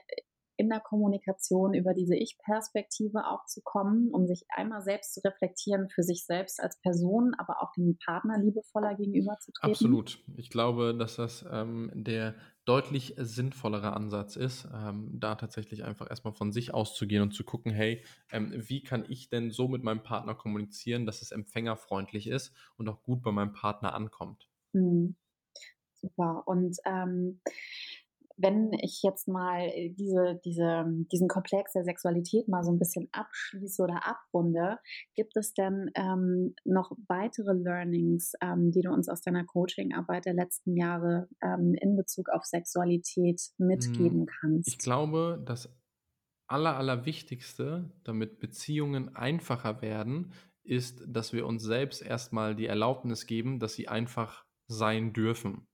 in 0.56 0.68
der 0.68 0.80
Kommunikation 0.80 1.74
über 1.74 1.94
diese 1.94 2.16
Ich-Perspektive 2.16 3.26
auch 3.26 3.44
zu 3.46 3.60
kommen, 3.62 4.10
um 4.12 4.26
sich 4.26 4.44
einmal 4.48 4.82
selbst 4.82 5.14
zu 5.14 5.20
reflektieren 5.24 5.88
für 5.88 6.02
sich 6.02 6.24
selbst 6.26 6.60
als 6.60 6.80
Person, 6.80 7.34
aber 7.38 7.62
auch 7.62 7.72
dem 7.72 7.98
Partner 8.04 8.38
liebevoller 8.38 8.94
gegenüberzutreten? 8.94 9.70
Absolut. 9.70 10.24
Ich 10.36 10.50
glaube, 10.50 10.94
dass 10.96 11.16
das 11.16 11.44
ähm, 11.50 11.90
der 11.94 12.34
deutlich 12.64 13.14
sinnvollere 13.18 13.92
Ansatz 13.92 14.36
ist, 14.36 14.68
ähm, 14.72 15.10
da 15.12 15.34
tatsächlich 15.34 15.84
einfach 15.84 16.08
erstmal 16.08 16.34
von 16.34 16.52
sich 16.52 16.72
auszugehen 16.72 17.22
und 17.22 17.32
zu 17.32 17.44
gucken, 17.44 17.72
hey, 17.72 18.02
ähm, 18.30 18.52
wie 18.54 18.82
kann 18.82 19.04
ich 19.08 19.28
denn 19.28 19.50
so 19.50 19.68
mit 19.68 19.82
meinem 19.82 20.02
Partner 20.02 20.34
kommunizieren, 20.34 21.04
dass 21.04 21.20
es 21.20 21.30
empfängerfreundlich 21.30 22.26
ist 22.26 22.54
und 22.76 22.88
auch 22.88 23.02
gut 23.02 23.22
bei 23.22 23.32
meinem 23.32 23.52
Partner 23.52 23.94
ankommt. 23.94 24.48
Mhm. 24.72 25.16
Super. 25.92 26.42
Und 26.46 26.76
ähm, 26.84 27.40
wenn 28.36 28.72
ich 28.72 29.00
jetzt 29.02 29.28
mal 29.28 29.60
äh, 29.68 29.90
diese, 29.90 30.40
diese, 30.44 30.84
diesen 31.12 31.28
Komplex 31.28 31.72
der 31.72 31.84
Sexualität 31.84 32.48
mal 32.48 32.64
so 32.64 32.72
ein 32.72 32.78
bisschen 32.78 33.08
abschließe 33.12 33.82
oder 33.82 34.06
abrunde, 34.06 34.78
gibt 35.14 35.36
es 35.36 35.54
denn 35.54 35.90
ähm, 35.94 36.54
noch 36.64 36.92
weitere 37.08 37.52
Learnings, 37.52 38.32
ähm, 38.40 38.70
die 38.72 38.82
du 38.82 38.90
uns 38.90 39.08
aus 39.08 39.22
deiner 39.22 39.44
Coachingarbeit 39.44 40.26
der 40.26 40.34
letzten 40.34 40.76
Jahre 40.76 41.28
ähm, 41.42 41.74
in 41.80 41.96
Bezug 41.96 42.28
auf 42.30 42.44
Sexualität 42.44 43.40
mitgeben 43.58 44.22
hm, 44.22 44.28
kannst? 44.40 44.68
Ich 44.68 44.78
glaube, 44.78 45.42
das 45.46 45.68
Aller, 46.46 46.76
Allerwichtigste, 46.76 47.90
damit 48.04 48.38
Beziehungen 48.38 49.14
einfacher 49.16 49.80
werden, 49.80 50.32
ist, 50.62 51.02
dass 51.06 51.32
wir 51.32 51.46
uns 51.46 51.62
selbst 51.62 52.02
erstmal 52.02 52.54
die 52.54 52.66
Erlaubnis 52.66 53.26
geben, 53.26 53.60
dass 53.60 53.74
sie 53.74 53.88
einfach 53.88 54.44
sein 54.66 55.12
dürfen. 55.12 55.68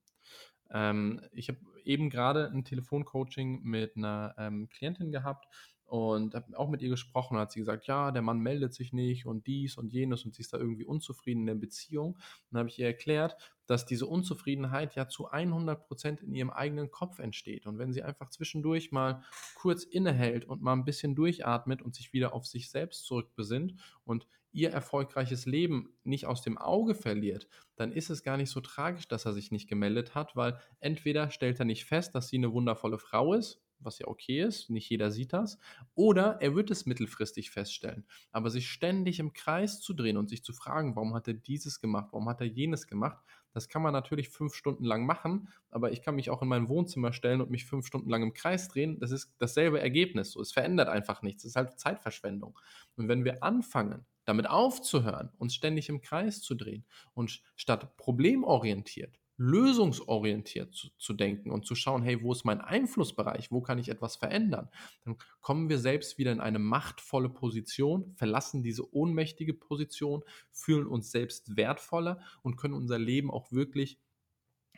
Ähm, 0.73 1.21
ich 1.33 1.49
habe 1.49 1.59
eben 1.87 2.11
gerade 2.11 2.51
ein 2.51 2.64
Telefoncoaching 2.64 3.62
mit 3.62 3.97
einer 3.97 4.35
ähm, 4.39 4.68
Klientin 4.68 5.12
gehabt 5.12 5.47
und 5.91 6.37
habe 6.37 6.57
auch 6.57 6.68
mit 6.68 6.83
ihr 6.83 6.89
gesprochen. 6.89 7.35
Da 7.35 7.41
hat 7.43 7.51
sie 7.53 7.59
gesagt, 7.59 7.89
ja, 7.89 8.12
der 8.12 8.22
Mann 8.22 8.39
meldet 8.39 8.72
sich 8.72 8.93
nicht 8.93 9.26
und 9.26 9.49
dies 9.49 9.76
und 9.76 9.93
jenes 9.93 10.24
und 10.24 10.35
sie 10.35 10.43
ist 10.43 10.53
da 10.53 10.59
irgendwie 10.59 10.85
unzufrieden 10.85 11.41
in 11.41 11.47
der 11.47 11.55
Beziehung. 11.57 12.14
Und 12.14 12.20
dann 12.53 12.61
habe 12.61 12.68
ich 12.68 12.78
ihr 12.78 12.87
erklärt, 12.87 13.37
dass 13.66 13.87
diese 13.87 14.07
Unzufriedenheit 14.07 14.95
ja 14.95 15.09
zu 15.09 15.26
100 15.28 15.89
Prozent 15.89 16.22
in 16.22 16.33
ihrem 16.33 16.51
eigenen 16.51 16.93
Kopf 16.93 17.18
entsteht. 17.18 17.66
Und 17.66 17.78
wenn 17.78 17.93
sie 17.93 18.05
einfach 18.05 18.31
zwischendurch 18.31 18.93
mal 18.93 19.24
kurz 19.57 19.83
innehält 19.83 20.45
und 20.45 20.62
mal 20.62 20.74
ein 20.74 20.85
bisschen 20.85 21.16
durchatmet 21.16 21.83
und 21.83 21.97
sich 21.97 22.12
wieder 22.12 22.35
auf 22.35 22.47
sich 22.47 22.70
selbst 22.70 23.05
zurückbesinnt 23.05 23.74
und 24.05 24.28
ihr 24.53 24.70
erfolgreiches 24.70 25.46
Leben 25.46 25.94
nicht 26.03 26.26
aus 26.26 26.42
dem 26.42 26.59
Auge 26.59 26.94
verliert, 26.94 27.48
dann 27.76 27.92
ist 27.92 28.11
es 28.11 28.22
gar 28.22 28.36
nicht 28.36 28.51
so 28.51 28.61
tragisch, 28.61 29.09
dass 29.09 29.26
er 29.26 29.32
sich 29.32 29.51
nicht 29.51 29.68
gemeldet 29.68 30.14
hat, 30.14 30.36
weil 30.36 30.59
entweder 30.80 31.30
stellt 31.30 31.59
er 31.59 31.64
nicht 31.64 31.84
fest, 31.84 32.14
dass 32.14 32.28
sie 32.28 32.36
eine 32.36 32.53
wundervolle 32.53 32.98
Frau 32.98 33.34
ist, 33.34 33.62
was 33.78 33.98
ja 33.98 34.09
okay 34.09 34.42
ist, 34.42 34.70
nicht 34.70 34.88
jeder 34.90 35.11
sieht 35.11 35.32
das, 35.32 35.59
oder 35.94 36.38
er 36.40 36.55
wird 36.55 36.70
es 36.70 36.86
mittelfristig 36.86 37.51
feststellen. 37.51 38.05
Aber 38.30 38.51
sich 38.51 38.68
ständig 38.68 39.18
im 39.18 39.32
Kreis 39.32 39.80
zu 39.80 39.94
drehen 39.94 40.16
und 40.16 40.28
sich 40.28 40.44
zu 40.44 40.53
fragen, 40.53 40.96
warum 40.96 41.14
hat 41.14 41.28
er 41.28 41.34
dieses 41.34 41.80
gemacht, 41.80 42.09
warum 42.12 42.28
hat 42.28 42.40
er 42.40 42.46
jenes 42.46 42.86
gemacht, 42.86 43.18
das 43.53 43.68
kann 43.68 43.82
man 43.82 43.92
natürlich 43.92 44.28
fünf 44.28 44.55
Stunden 44.55 44.84
lang 44.84 45.07
machen, 45.07 45.48
aber 45.70 45.90
ich 45.90 46.03
kann 46.03 46.14
mich 46.14 46.30
auch 46.30 46.42
in 46.42 46.48
mein 46.48 46.68
Wohnzimmer 46.68 47.12
stellen 47.12 47.40
und 47.40 47.51
mich 47.51 47.66
fünf 47.66 47.86
Stunden 47.86 48.09
lang 48.09 48.22
im 48.22 48.32
Kreis 48.32 48.68
drehen. 48.68 49.01
Das 49.01 49.11
ist 49.11 49.34
dasselbe 49.38 49.80
Ergebnis. 49.80 50.32
So, 50.32 50.40
es 50.40 50.53
verändert 50.53 50.88
einfach 50.88 51.22
nichts. 51.22 51.44
Es 51.44 51.51
ist 51.51 51.57
halt 51.57 51.78
Zeitverschwendung. 51.78 52.57
Und 52.96 53.09
wenn 53.09 53.24
wir 53.24 53.42
anfangen, 53.42 54.07
damit 54.25 54.49
aufzuhören, 54.49 55.31
uns 55.39 55.55
ständig 55.55 55.89
im 55.89 56.01
Kreis 56.01 56.43
zu 56.43 56.55
drehen 56.55 56.85
und 57.14 57.43
statt 57.57 57.97
problemorientiert, 57.97 59.18
lösungsorientiert 59.37 60.75
zu, 60.75 60.89
zu, 60.99 61.14
denken 61.14 61.51
und 61.51 61.64
zu 61.64 61.75
schauen, 61.75 62.03
hey, 62.03 62.23
wo 62.23 62.31
ist 62.31 62.45
mein 62.45 62.61
Einflussbereich, 62.61 63.51
wo 63.51 63.62
kann 63.62 63.79
ich 63.79 63.89
etwas 63.89 64.16
verändern, 64.16 64.68
dann 65.05 65.16
kommen 65.41 65.71
wir 65.71 65.79
selbst 65.79 66.18
wieder 66.18 66.31
in 66.31 66.41
eine 66.41 66.59
machtvolle 66.59 67.31
Position, 67.31 68.12
verlassen 68.16 68.62
diese 68.62 68.95
ohnmächtige 68.95 69.55
Position, 69.55 70.23
fühlen 70.51 70.87
uns 70.87 71.11
selbst 71.11 71.57
wertvoller 71.57 72.21
und 72.43 72.57
können 72.57 72.75
unser 72.75 72.99
Leben 72.99 73.31
auch 73.31 73.51
wirklich 73.51 73.99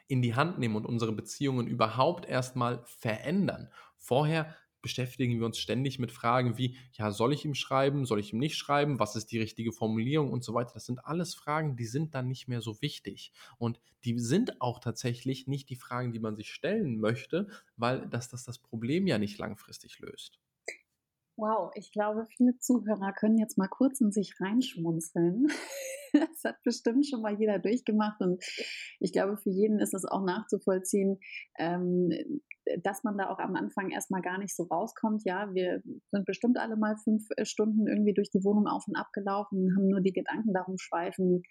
in 0.07 0.23
die 0.23 0.35
Hand 0.35 0.59
nehmen 0.59 0.77
und 0.77 0.87
unsere 0.87 1.13
Beziehungen 1.13 1.67
überhaupt 1.67 2.27
erstmal 2.27 2.85
verändern. 2.85 3.69
Vorher 3.97 4.55
beschäftigen 4.83 5.39
wir 5.39 5.47
uns 5.47 5.59
ständig 5.59 5.99
mit 5.99 6.13
Fragen 6.13 6.59
wie, 6.59 6.77
ja, 6.93 7.11
soll 7.11 7.33
ich 7.33 7.45
ihm 7.45 7.55
schreiben, 7.55 8.05
soll 8.05 8.21
ich 8.21 8.33
ihm 8.33 8.39
nicht 8.39 8.57
schreiben, 8.57 8.99
was 8.99 9.17
ist 9.17 9.33
die 9.33 9.39
richtige 9.39 9.73
Formulierung 9.73 10.31
und 10.33 10.45
so 10.45 10.53
weiter. 10.55 10.73
Das 10.75 10.87
sind 10.87 11.05
alles 11.05 11.35
Fragen, 11.35 11.77
die 11.77 11.87
sind 11.87 12.15
dann 12.15 12.29
nicht 12.29 12.49
mehr 12.49 12.61
so 12.61 12.83
wichtig. 12.83 13.33
Und 13.59 13.81
die 14.05 14.19
sind 14.19 14.61
auch 14.61 14.81
tatsächlich 14.81 15.47
nicht 15.47 15.71
die 15.71 15.77
Fragen, 15.77 16.13
die 16.13 16.19
man 16.19 16.37
sich 16.37 16.53
stellen 16.53 16.99
möchte, 16.99 17.49
weil 17.77 18.09
das 18.09 18.29
das, 18.29 18.45
das 18.45 18.59
Problem 18.59 19.07
ja 19.07 19.19
nicht 19.19 19.39
langfristig 19.39 20.01
löst. 20.01 20.39
Wow, 21.37 21.73
ich 21.75 21.93
glaube, 21.93 22.27
viele 22.37 22.59
Zuhörer 22.59 23.13
können 23.13 23.39
jetzt 23.39 23.57
mal 23.57 23.69
kurz 23.69 24.01
in 24.01 24.13
sich 24.13 24.41
reinschmunzeln. 24.41 25.49
Das 26.33 26.45
hat 26.45 26.63
bestimmt 26.65 27.07
schon 27.07 27.23
mal 27.23 27.39
jeder 27.39 27.59
durchgemacht 27.59 28.21
und 28.21 28.43
ich 29.01 29.13
glaube, 29.13 29.37
für 29.37 29.51
jeden 29.51 29.79
ist 29.81 29.95
es 29.95 30.05
auch 30.05 30.25
nachzuvollziehen, 30.25 31.19
ähm, 31.59 32.11
dass 32.83 33.03
man 33.03 33.19
da 33.19 33.29
auch 33.29 33.39
am 33.39 33.57
Anfang 33.57 33.91
erstmal 33.91 34.23
gar 34.23 34.39
nicht 34.39 34.55
so 34.55 34.65
rauskommt. 34.65 35.23
Ja, 35.25 35.53
wir 35.53 35.83
sind 36.11 36.25
bestimmt 36.27 36.59
alle 36.59 36.77
mal 36.77 36.97
fünf 37.03 37.25
äh, 37.37 37.45
Stunden 37.45 37.87
irgendwie 37.87 38.15
durch 38.15 38.31
die 38.31 38.45
Wohnung 38.45 38.67
auf 38.67 38.85
und 38.87 38.97
ab 38.97 39.09
gelaufen 39.13 39.75
haben 39.77 39.89
nur 39.89 40.01
die 40.01 40.13
Gedanken 40.13 40.53
darum 40.53 40.77
schweifen 40.79 41.43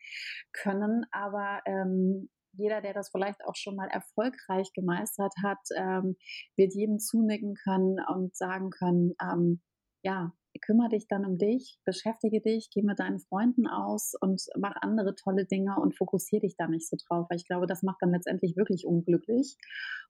können. 0.53 1.05
Aber 1.11 1.61
ähm, 1.65 2.29
jeder, 2.53 2.81
der 2.81 2.93
das 2.93 3.09
vielleicht 3.09 3.43
auch 3.45 3.55
schon 3.55 3.75
mal 3.75 3.87
erfolgreich 3.89 4.71
gemeistert 4.73 5.33
hat, 5.43 5.59
ähm, 5.75 6.15
wird 6.55 6.73
jedem 6.73 6.99
zunicken 6.99 7.55
können 7.55 7.97
und 8.13 8.35
sagen 8.35 8.69
können, 8.69 9.13
ähm, 9.21 9.61
ja, 10.03 10.33
kümmere 10.59 10.89
dich 10.89 11.07
dann 11.07 11.25
um 11.25 11.37
dich, 11.37 11.79
beschäftige 11.85 12.41
dich, 12.41 12.69
geh 12.73 12.81
mit 12.81 12.99
deinen 12.99 13.19
Freunden 13.19 13.67
aus 13.67 14.13
und 14.19 14.41
mach 14.57 14.75
andere 14.81 15.15
tolle 15.15 15.45
Dinge 15.45 15.75
und 15.79 15.95
fokussiere 15.95 16.41
dich 16.41 16.55
da 16.57 16.67
nicht 16.67 16.87
so 16.87 16.97
drauf, 16.97 17.27
weil 17.29 17.37
ich 17.37 17.45
glaube, 17.45 17.67
das 17.67 17.83
macht 17.83 18.01
dann 18.01 18.11
letztendlich 18.11 18.57
wirklich 18.57 18.85
unglücklich. 18.85 19.57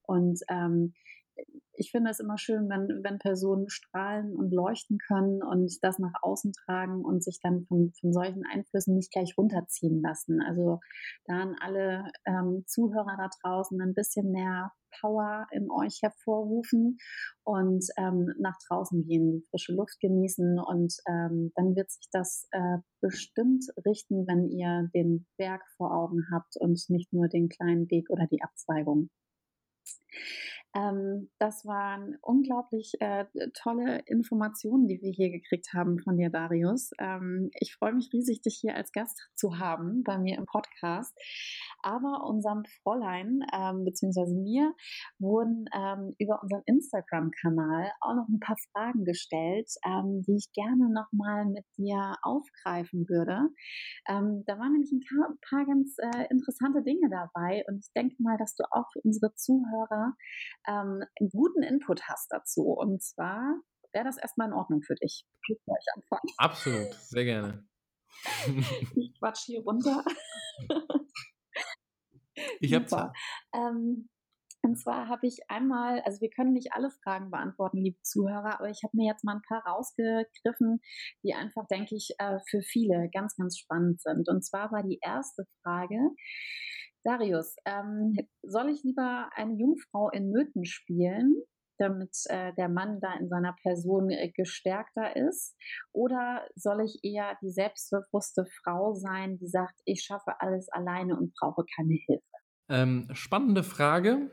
Und 0.04 0.40
ähm, 0.50 0.94
ich 1.74 1.92
finde 1.92 2.12
es 2.12 2.20
immer 2.20 2.38
schön, 2.38 2.70
wenn, 2.70 3.04
wenn 3.04 3.18
Personen 3.18 3.70
strahlen 3.70 4.36
und 4.36 4.52
leuchten 4.52 4.98
können 5.00 5.42
und 5.42 5.78
das 5.82 6.00
nach 6.00 6.14
außen 6.22 6.54
tragen 6.54 7.04
und 7.04 7.24
sich 7.24 7.40
dann 7.42 7.66
von, 7.66 7.92
von 8.00 8.14
solchen 8.14 8.44
Einflüssen 8.46 8.96
nicht 8.96 9.12
gleich 9.12 9.36
runterziehen 9.38 10.02
lassen. 10.02 10.42
Also 10.42 10.80
da 11.26 11.42
an 11.42 11.56
alle 11.60 12.12
ähm, 12.26 12.64
Zuhörer 12.68 13.16
da 13.18 13.30
draußen 13.42 13.82
ein 13.82 13.94
bisschen 13.94 14.32
mehr 14.32 14.72
Power 15.00 15.48
in 15.52 15.72
euch 15.72 16.00
hervorrufen 16.02 16.98
und 17.44 17.86
ähm, 17.98 18.34
nach 18.40 18.58
draußen 18.68 19.04
gehen, 19.04 19.32
die 19.32 19.46
frische 19.50 19.74
Luft 19.74 20.00
genießen 20.02 20.60
und 20.60 20.94
ähm, 21.08 21.52
dann 21.56 21.76
wird 21.76 21.90
sich 21.90 22.10
das 22.12 22.48
äh, 22.52 22.78
bestimmt 23.00 23.66
richten, 23.86 24.28
wenn 24.28 24.50
ihr 24.50 24.90
den 24.94 25.26
Berg 25.38 25.62
vor 25.78 25.96
Augen 25.96 26.28
habt 26.32 26.58
und 26.58 26.80
nicht 26.90 27.14
nur 27.14 27.28
den 27.28 27.50
kleinen 27.50 27.90
Weg 27.90 28.10
oder 28.10 28.28
die 28.28 28.44
Abzweigung. 28.44 29.10
Ähm, 30.74 31.30
das 31.38 31.66
waren 31.66 32.18
unglaublich 32.22 32.94
äh, 33.00 33.26
tolle 33.54 34.00
Informationen, 34.06 34.88
die 34.88 35.02
wir 35.02 35.12
hier 35.12 35.30
gekriegt 35.30 35.74
haben 35.74 36.00
von 36.00 36.18
dir, 36.18 36.30
Darius. 36.30 36.92
Ähm, 37.00 37.50
ich 37.60 37.76
freue 37.76 37.94
mich 37.94 38.10
riesig, 38.14 38.42
dich 38.42 38.58
hier 38.62 38.76
als 38.76 38.92
Gast 38.92 39.30
zu 39.36 39.60
haben 39.60 40.04
bei 40.04 40.18
mir 40.18 40.38
im 40.38 40.46
Podcast. 40.46 41.14
Aber 41.84 42.24
unserem 42.26 42.64
Fräulein 42.84 43.42
ähm, 43.54 43.84
bzw. 43.84 44.34
mir 44.34 44.74
wurden 45.20 45.66
ähm, 45.76 46.16
über 46.20 46.42
unseren 46.42 46.64
Instagram-Kanal 46.66 47.92
auch 48.00 48.16
noch 48.16 48.30
ein 48.30 48.40
paar 48.40 48.58
Fragen 48.72 49.04
gestellt, 49.04 49.70
ähm, 49.86 50.22
die 50.26 50.38
ich 50.38 50.54
gerne 50.54 50.90
nochmal 50.90 51.46
mit 51.46 51.66
dir 51.78 52.16
aufgreifen 52.22 53.10
würde. 53.10 53.50
Ähm, 54.08 54.44
da 54.46 54.58
waren 54.58 54.72
nämlich 54.72 54.92
ein 54.92 55.02
paar 55.50 55.66
ganz 55.66 55.98
äh, 55.98 56.28
interessante 56.30 56.82
Dinge 56.84 57.10
dabei 57.10 57.64
und 57.68 57.80
ich 57.80 57.92
denke 57.94 58.16
mal, 58.20 58.38
dass 58.38 58.56
du 58.56 58.64
auch 58.72 58.86
für 58.94 59.02
unsere 59.04 59.34
Zuhörer 59.36 60.14
ähm, 60.68 61.04
einen 61.20 61.30
guten 61.32 61.64
Input 61.64 62.04
hast 62.04 62.28
dazu. 62.32 62.64
Und 62.64 63.02
zwar 63.02 63.56
wäre 63.94 64.06
das 64.06 64.18
erstmal 64.18 64.48
in 64.48 64.54
Ordnung 64.54 64.82
für 64.82 64.96
dich. 64.96 65.26
Ich 65.48 65.60
anfangen. 65.96 66.34
Absolut, 66.38 66.94
sehr 66.94 67.26
gerne. 67.26 67.68
ich 68.96 69.14
quatsch 69.20 69.46
hier 69.46 69.62
runter. 69.62 70.04
ich 72.60 72.74
habe 72.74 72.86
Zeit. 72.86 73.12
Ähm, 73.54 74.10
und 74.64 74.78
zwar 74.78 75.08
habe 75.08 75.26
ich 75.26 75.40
einmal, 75.48 76.02
also 76.02 76.22
wir 76.22 76.30
können 76.30 76.54
nicht 76.54 76.74
alle 76.74 76.92
Fragen 77.04 77.32
beantworten, 77.32 77.78
liebe 77.78 78.00
Zuhörer, 78.04 78.60
aber 78.60 78.70
ich 78.70 78.84
habe 78.84 78.96
mir 78.96 79.08
jetzt 79.08 79.24
mal 79.24 79.36
ein 79.36 79.42
paar 79.48 79.66
rausgegriffen, 79.66 80.80
die 81.24 81.34
einfach, 81.34 81.66
denke 81.68 81.96
ich, 81.96 82.12
äh, 82.20 82.38
für 82.48 82.62
viele 82.62 83.10
ganz, 83.12 83.36
ganz 83.36 83.58
spannend 83.58 84.02
sind. 84.02 84.30
Und 84.30 84.46
zwar 84.46 84.72
war 84.72 84.84
die 84.84 85.00
erste 85.02 85.46
Frage, 85.64 85.98
Darius, 87.04 87.56
ähm, 87.66 88.16
soll 88.44 88.70
ich 88.70 88.84
lieber 88.84 89.30
eine 89.36 89.56
Jungfrau 89.56 90.10
in 90.10 90.30
Nöten 90.30 90.66
spielen, 90.66 91.36
damit 91.78 92.16
äh, 92.28 92.54
der 92.54 92.70
Mann 92.70 93.00
da 93.02 93.14
in 93.16 93.28
seiner 93.28 93.56
Person 93.64 94.10
äh, 94.12 94.32
gestärkter 94.32 95.16
ist? 95.16 95.58
Oder 95.92 96.48
soll 96.56 96.82
ich 96.86 97.00
eher 97.04 97.38
die 97.42 97.50
selbstbewusste 97.50 98.46
Frau 98.64 98.94
sein, 98.94 99.38
die 99.40 99.48
sagt, 99.48 99.80
ich 99.86 100.04
schaffe 100.04 100.40
alles 100.40 100.70
alleine 100.70 101.18
und 101.18 101.34
brauche 101.34 101.66
keine 101.76 101.96
Hilfe? 102.06 102.24
Ähm, 102.70 103.08
spannende 103.14 103.64
Frage. 103.64 104.30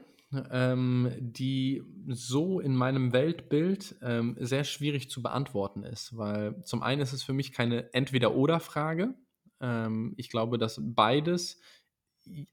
Ähm, 0.51 1.11
die 1.21 1.83
so 2.09 2.61
in 2.61 2.77
meinem 2.77 3.15
Weltbild 3.15 3.97
ähm, 4.03 4.37
sehr 4.39 4.65
schwierig 4.65 5.09
zu 5.09 5.23
beantworten 5.23 5.85
ist, 5.85 6.19
weil 6.19 6.63
zum 6.65 6.83
einen 6.83 7.01
ist 7.01 7.15
es 7.15 7.23
für 7.23 7.33
mich 7.33 7.51
keine 7.51 7.95
Entweder-Oder-Frage. 7.95 9.15
Ähm, 9.63 10.13
ich 10.19 10.29
glaube, 10.29 10.59
dass 10.59 10.83
beides 10.83 11.63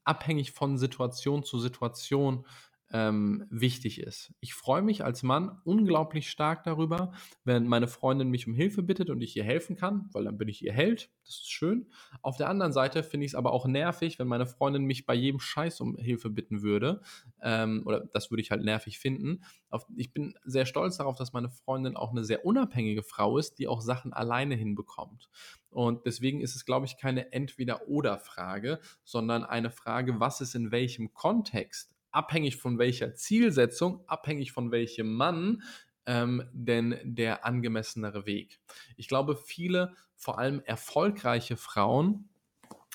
abhängig 0.04 0.52
von 0.52 0.78
Situation 0.78 1.44
zu 1.44 1.60
Situation 1.60 2.46
ähm, 2.92 3.46
wichtig 3.50 4.00
ist. 4.00 4.34
Ich 4.40 4.54
freue 4.54 4.82
mich 4.82 5.04
als 5.04 5.24
Mann 5.24 5.60
unglaublich 5.64 6.30
stark 6.30 6.64
darüber, 6.64 7.14
wenn 7.44 7.68
meine 7.68 7.88
Freundin 7.88 8.30
mich 8.30 8.48
um 8.48 8.54
Hilfe 8.54 8.84
bittet 8.84 9.10
und 9.10 9.22
ich 9.22 9.36
ihr 9.36 9.44
helfen 9.44 9.76
kann, 9.76 10.10
weil 10.14 10.26
dann 10.26 10.38
bin 10.38 10.48
ich 10.48 10.64
ihr 10.64 10.74
Held. 10.74 11.10
Das 11.24 11.36
ist 11.36 11.52
schön. 11.52 11.88
Auf 12.22 12.38
der 12.38 12.50
anderen 12.50 12.74
Seite 12.74 13.04
finde 13.04 13.26
ich 13.26 13.32
es 13.32 13.36
aber 13.36 13.54
auch 13.54 13.66
nervig, 13.66 14.20
wenn 14.20 14.28
meine 14.28 14.46
Freundin 14.46 14.86
mich 14.86 15.06
bei 15.06 15.16
jedem 15.16 15.40
Scheiß 15.40 15.82
um 15.82 15.98
Hilfe 15.98 16.30
bitten 16.30 16.62
würde. 16.62 17.02
Ähm, 17.42 17.84
oder 17.86 18.02
das 18.14 18.30
würde 18.30 18.42
ich 18.42 18.52
halt 18.52 18.64
nervig 18.64 19.00
finden. 19.00 19.44
Auf, 19.70 19.88
ich 19.96 20.14
bin 20.14 20.36
sehr 20.44 20.66
stolz 20.66 20.98
darauf, 20.98 21.16
dass 21.16 21.34
meine 21.34 21.50
Freundin 21.50 21.96
auch 21.96 22.12
eine 22.12 22.24
sehr 22.24 22.46
unabhängige 22.46 23.04
Frau 23.04 23.38
ist, 23.38 23.58
die 23.58 23.68
auch 23.68 23.82
Sachen 23.82 24.14
alleine 24.14 24.56
hinbekommt. 24.56 25.30
Und 25.70 26.06
deswegen 26.06 26.40
ist 26.40 26.56
es, 26.56 26.66
glaube 26.66 26.86
ich, 26.86 26.98
keine 26.98 27.34
Entweder-Oder-Frage, 27.34 28.80
sondern 29.04 29.44
eine 29.44 29.72
Frage, 29.72 30.20
was 30.20 30.40
ist 30.40 30.56
in 30.56 30.72
welchem 30.72 31.14
Kontext 31.14 31.95
abhängig 32.16 32.58
von 32.58 32.78
welcher 32.78 33.14
Zielsetzung, 33.14 34.04
abhängig 34.08 34.52
von 34.52 34.72
welchem 34.72 35.14
Mann, 35.14 35.62
ähm, 36.06 36.44
denn 36.54 36.98
der 37.04 37.46
angemessenere 37.46 38.26
Weg. 38.26 38.60
Ich 38.96 39.08
glaube, 39.08 39.36
viele, 39.36 39.94
vor 40.16 40.40
allem 40.40 40.62
erfolgreiche 40.62 41.58
Frauen, 41.58 42.30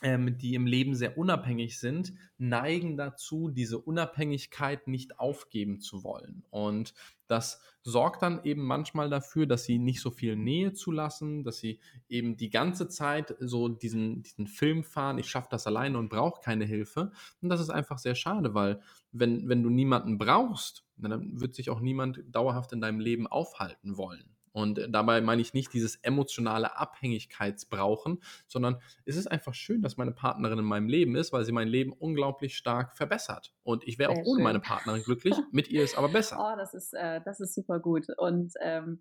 ähm, 0.03 0.39
die 0.39 0.55
im 0.55 0.67
Leben 0.67 0.95
sehr 0.95 1.19
unabhängig 1.19 1.79
sind, 1.79 2.13
neigen 2.39 2.97
dazu, 2.97 3.51
diese 3.51 3.79
Unabhängigkeit 3.79 4.89
nicht 4.89 5.19
aufgeben 5.19 5.81
zu 5.81 6.05
wollen. 6.05 6.45
Und 6.51 6.95
das 7.27 7.61
sorgt 7.83 8.23
dann 8.23 8.43
eben 8.45 8.65
manchmal 8.65 9.09
dafür, 9.09 9.47
dass 9.47 9.65
sie 9.65 9.79
nicht 9.79 10.01
so 10.01 10.11
viel 10.11 10.37
Nähe 10.37 10.73
zulassen, 10.73 11.45
dass 11.45 11.59
sie 11.59 11.81
eben 12.09 12.37
die 12.37 12.51
ganze 12.51 12.89
Zeit 12.89 13.37
so 13.39 13.69
diesen, 13.69 14.23
diesen 14.23 14.47
Film 14.47 14.85
fahren, 14.85 15.19
ich 15.19 15.31
schaffe 15.31 15.49
das 15.51 15.67
alleine 15.67 15.99
und 15.99 16.09
brauche 16.09 16.41
keine 16.41 16.65
Hilfe. 16.65 17.13
Und 17.41 17.49
das 17.49 17.61
ist 17.61 17.71
einfach 17.71 17.99
sehr 17.99 18.15
schade, 18.15 18.55
weil 18.55 18.81
wenn, 19.13 19.49
wenn 19.49 19.63
du 19.63 19.71
niemanden 19.71 20.19
brauchst, 20.19 20.85
dann 20.97 21.41
wird 21.41 21.55
sich 21.55 21.71
auch 21.71 21.81
niemand 21.81 22.23
dauerhaft 22.31 22.73
in 22.73 22.81
deinem 22.81 23.01
Leben 23.01 23.27
aufhalten 23.27 23.97
wollen. 23.97 24.37
Und 24.53 24.81
dabei 24.91 25.21
meine 25.21 25.43
ich 25.43 25.55
nicht 25.55 25.73
dieses 25.73 25.97
emotionale 25.97 26.77
Abhängigkeitsbrauchen, 26.77 28.23
sondern 28.47 28.81
es 29.05 29.17
ist 29.17 29.27
einfach 29.27 29.55
schön, 29.55 29.83
dass 29.83 29.97
meine 29.97 30.13
Partnerin 30.13 30.59
in 30.59 30.65
meinem 30.65 30.89
Leben 30.89 31.15
ist, 31.17 31.33
weil 31.33 31.45
sie 31.45 31.53
mein 31.53 31.69
Leben 31.69 31.93
unglaublich 31.93 32.57
stark 32.57 32.97
verbessert. 32.97 33.55
Und 33.63 33.87
ich 33.87 33.99
wäre 33.99 34.11
auch 34.11 34.25
ohne 34.25 34.39
schön. 34.39 34.43
meine 34.45 34.61
Partnerin 34.61 35.03
glücklich, 35.03 35.35
mit 35.53 35.69
ihr 35.69 35.85
ist 35.85 35.97
aber 35.97 36.09
besser. 36.09 36.37
Oh, 36.39 36.57
das 36.57 36.75
ist, 36.75 36.93
äh, 36.95 37.21
das 37.25 37.41
ist 37.41 37.55
super 37.55 37.79
gut. 37.79 38.07
Und 38.17 38.53
ähm, 38.61 39.01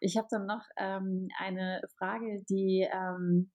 ich 0.00 0.16
habe 0.16 0.28
dann 0.30 0.46
noch 0.46 0.62
ähm, 0.76 1.28
eine 1.38 1.80
Frage, 1.98 2.44
die 2.48 2.86
ähm, 2.92 3.50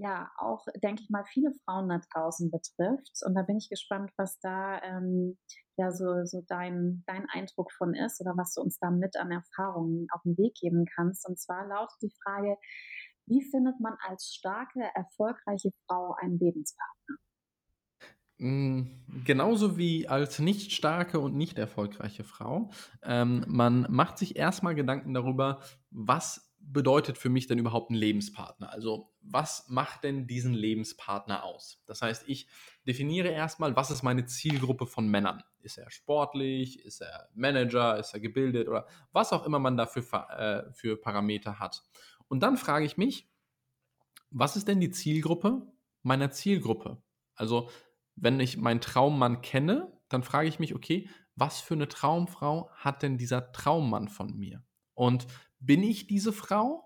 ja 0.00 0.30
auch, 0.38 0.64
denke 0.82 1.02
ich 1.02 1.10
mal, 1.10 1.24
viele 1.26 1.52
Frauen 1.64 1.88
da 1.88 2.00
draußen 2.12 2.50
betrifft. 2.50 3.20
Und 3.24 3.34
da 3.34 3.42
bin 3.42 3.58
ich 3.58 3.68
gespannt, 3.68 4.10
was 4.16 4.38
da 4.40 4.80
ähm, 4.82 5.38
ja 5.80 5.92
so, 5.92 6.24
so 6.24 6.42
dein, 6.46 7.02
dein 7.06 7.26
Eindruck 7.30 7.72
von 7.72 7.94
ist 7.94 8.20
oder 8.20 8.36
was 8.36 8.54
du 8.54 8.60
uns 8.60 8.78
da 8.78 8.90
mit 8.90 9.16
an 9.16 9.32
Erfahrungen 9.32 10.06
auf 10.12 10.22
den 10.22 10.36
Weg 10.36 10.54
geben 10.60 10.84
kannst. 10.94 11.26
Und 11.26 11.38
zwar 11.38 11.66
lautet 11.66 11.96
die 12.02 12.14
Frage, 12.22 12.56
wie 13.26 13.42
findet 13.42 13.80
man 13.80 13.96
als 14.06 14.34
starke, 14.34 14.80
erfolgreiche 14.94 15.70
Frau 15.86 16.14
einen 16.20 16.38
Lebenspartner? 16.38 17.16
Hm, 18.38 18.88
genauso 19.24 19.76
wie 19.76 20.08
als 20.08 20.38
nicht 20.38 20.72
starke 20.72 21.20
und 21.20 21.36
nicht 21.36 21.58
erfolgreiche 21.58 22.24
Frau. 22.24 22.70
Ähm, 23.02 23.44
man 23.46 23.86
macht 23.90 24.18
sich 24.18 24.36
erstmal 24.36 24.74
Gedanken 24.74 25.14
darüber, 25.14 25.60
was 25.90 26.49
bedeutet 26.60 27.18
für 27.18 27.30
mich 27.30 27.46
denn 27.46 27.58
überhaupt 27.58 27.90
ein 27.90 27.94
Lebenspartner? 27.94 28.70
Also 28.70 29.12
was 29.22 29.68
macht 29.68 30.04
denn 30.04 30.26
diesen 30.26 30.54
Lebenspartner 30.54 31.44
aus? 31.44 31.82
Das 31.86 32.02
heißt, 32.02 32.28
ich 32.28 32.48
definiere 32.86 33.28
erstmal, 33.28 33.74
was 33.76 33.90
ist 33.90 34.02
meine 34.02 34.26
Zielgruppe 34.26 34.86
von 34.86 35.08
Männern? 35.08 35.42
Ist 35.60 35.78
er 35.78 35.90
sportlich? 35.90 36.84
Ist 36.84 37.00
er 37.00 37.28
Manager? 37.34 37.98
Ist 37.98 38.14
er 38.14 38.20
gebildet? 38.20 38.68
Oder 38.68 38.86
was 39.12 39.32
auch 39.32 39.44
immer 39.44 39.58
man 39.58 39.76
dafür 39.76 40.02
äh, 40.30 40.72
für 40.72 41.00
Parameter 41.00 41.58
hat. 41.58 41.82
Und 42.28 42.42
dann 42.42 42.56
frage 42.56 42.84
ich 42.84 42.96
mich, 42.96 43.28
was 44.30 44.56
ist 44.56 44.68
denn 44.68 44.80
die 44.80 44.90
Zielgruppe 44.90 45.66
meiner 46.02 46.30
Zielgruppe? 46.30 47.02
Also 47.34 47.68
wenn 48.14 48.38
ich 48.38 48.56
meinen 48.56 48.80
Traummann 48.80 49.40
kenne, 49.40 49.92
dann 50.08 50.22
frage 50.22 50.48
ich 50.48 50.58
mich, 50.58 50.74
okay, 50.74 51.08
was 51.36 51.60
für 51.60 51.74
eine 51.74 51.88
Traumfrau 51.88 52.70
hat 52.74 53.02
denn 53.02 53.18
dieser 53.18 53.52
Traummann 53.52 54.08
von 54.08 54.36
mir? 54.36 54.62
Und 54.94 55.26
bin 55.60 55.82
ich 55.82 56.06
diese 56.06 56.32
Frau? 56.32 56.84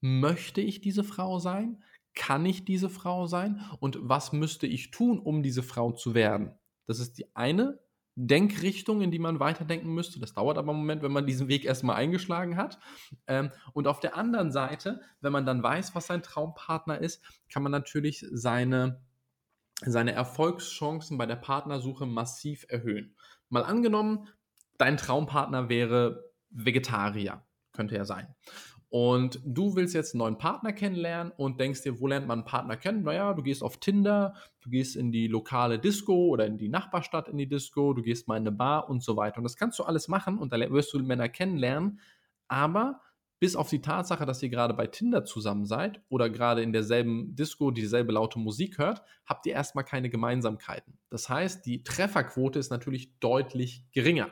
Möchte 0.00 0.60
ich 0.60 0.80
diese 0.80 1.04
Frau 1.04 1.38
sein? 1.38 1.82
Kann 2.14 2.46
ich 2.46 2.64
diese 2.64 2.88
Frau 2.88 3.26
sein? 3.26 3.60
Und 3.80 3.98
was 4.02 4.32
müsste 4.32 4.66
ich 4.66 4.90
tun, 4.90 5.18
um 5.18 5.42
diese 5.42 5.62
Frau 5.62 5.92
zu 5.92 6.14
werden? 6.14 6.54
Das 6.86 6.98
ist 6.98 7.18
die 7.18 7.34
eine 7.34 7.80
Denkrichtung, 8.16 9.00
in 9.00 9.10
die 9.10 9.18
man 9.18 9.40
weiterdenken 9.40 9.94
müsste. 9.94 10.20
Das 10.20 10.34
dauert 10.34 10.58
aber 10.58 10.72
einen 10.72 10.80
Moment, 10.80 11.02
wenn 11.02 11.12
man 11.12 11.26
diesen 11.26 11.48
Weg 11.48 11.64
erstmal 11.64 11.96
eingeschlagen 11.96 12.56
hat. 12.56 12.78
Ähm, 13.26 13.50
und 13.72 13.86
auf 13.86 14.00
der 14.00 14.16
anderen 14.16 14.50
Seite, 14.50 15.00
wenn 15.20 15.32
man 15.32 15.46
dann 15.46 15.62
weiß, 15.62 15.94
was 15.94 16.06
sein 16.06 16.22
Traumpartner 16.22 16.98
ist, 16.98 17.22
kann 17.50 17.62
man 17.62 17.72
natürlich 17.72 18.26
seine, 18.30 19.00
seine 19.82 20.12
Erfolgschancen 20.12 21.16
bei 21.16 21.26
der 21.26 21.36
Partnersuche 21.36 22.06
massiv 22.06 22.66
erhöhen. 22.68 23.16
Mal 23.48 23.64
angenommen, 23.64 24.28
dein 24.76 24.96
Traumpartner 24.96 25.68
wäre 25.68 26.30
Vegetarier. 26.50 27.44
Könnte 27.80 27.96
ja 27.96 28.04
sein. 28.04 28.28
Und 28.90 29.40
du 29.42 29.74
willst 29.74 29.94
jetzt 29.94 30.14
einen 30.14 30.18
neuen 30.18 30.36
Partner 30.36 30.74
kennenlernen 30.74 31.32
und 31.34 31.58
denkst 31.58 31.80
dir, 31.80 31.98
wo 31.98 32.08
lernt 32.08 32.26
man 32.26 32.40
einen 32.40 32.44
Partner 32.44 32.76
kennen? 32.76 33.04
Naja, 33.04 33.32
du 33.32 33.42
gehst 33.42 33.62
auf 33.62 33.78
Tinder, 33.78 34.34
du 34.60 34.68
gehst 34.68 34.96
in 34.96 35.12
die 35.12 35.28
lokale 35.28 35.78
Disco 35.78 36.26
oder 36.26 36.44
in 36.44 36.58
die 36.58 36.68
Nachbarstadt 36.68 37.26
in 37.28 37.38
die 37.38 37.48
Disco, 37.48 37.94
du 37.94 38.02
gehst 38.02 38.28
mal 38.28 38.36
in 38.36 38.42
eine 38.42 38.52
Bar 38.52 38.90
und 38.90 39.02
so 39.02 39.16
weiter. 39.16 39.38
Und 39.38 39.44
das 39.44 39.56
kannst 39.56 39.78
du 39.78 39.84
alles 39.84 40.08
machen 40.08 40.36
und 40.36 40.52
da 40.52 40.58
wirst 40.58 40.92
du 40.92 40.98
Männer 40.98 41.30
kennenlernen. 41.30 42.00
Aber 42.48 43.00
bis 43.38 43.56
auf 43.56 43.70
die 43.70 43.80
Tatsache, 43.80 44.26
dass 44.26 44.42
ihr 44.42 44.50
gerade 44.50 44.74
bei 44.74 44.86
Tinder 44.86 45.24
zusammen 45.24 45.64
seid 45.64 46.02
oder 46.10 46.28
gerade 46.28 46.62
in 46.62 46.74
derselben 46.74 47.34
Disco 47.34 47.70
dieselbe 47.70 48.12
laute 48.12 48.38
Musik 48.38 48.76
hört, 48.76 49.02
habt 49.24 49.46
ihr 49.46 49.54
erstmal 49.54 49.84
keine 49.84 50.10
Gemeinsamkeiten. 50.10 50.98
Das 51.08 51.30
heißt, 51.30 51.64
die 51.64 51.82
Trefferquote 51.82 52.58
ist 52.58 52.70
natürlich 52.70 53.18
deutlich 53.20 53.86
geringer. 53.92 54.30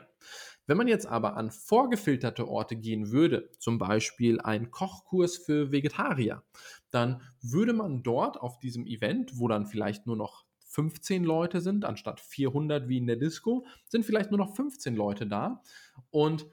Wenn 0.69 0.77
man 0.77 0.87
jetzt 0.87 1.07
aber 1.07 1.35
an 1.35 1.49
vorgefilterte 1.49 2.47
Orte 2.47 2.75
gehen 2.75 3.09
würde, 3.09 3.49
zum 3.57 3.79
Beispiel 3.79 4.39
ein 4.39 4.69
Kochkurs 4.69 5.35
für 5.35 5.71
Vegetarier, 5.71 6.43
dann 6.91 7.23
würde 7.41 7.73
man 7.73 8.03
dort 8.03 8.39
auf 8.39 8.59
diesem 8.59 8.85
Event, 8.85 9.39
wo 9.39 9.47
dann 9.47 9.65
vielleicht 9.65 10.05
nur 10.05 10.15
noch 10.15 10.45
15 10.67 11.23
Leute 11.23 11.61
sind, 11.61 11.85
anstatt 11.85 12.19
400 12.19 12.87
wie 12.87 12.99
in 12.99 13.07
der 13.07 13.15
Disco, 13.15 13.65
sind 13.87 14.05
vielleicht 14.05 14.29
nur 14.29 14.37
noch 14.37 14.55
15 14.55 14.95
Leute 14.95 15.25
da. 15.25 15.63
Und 16.11 16.45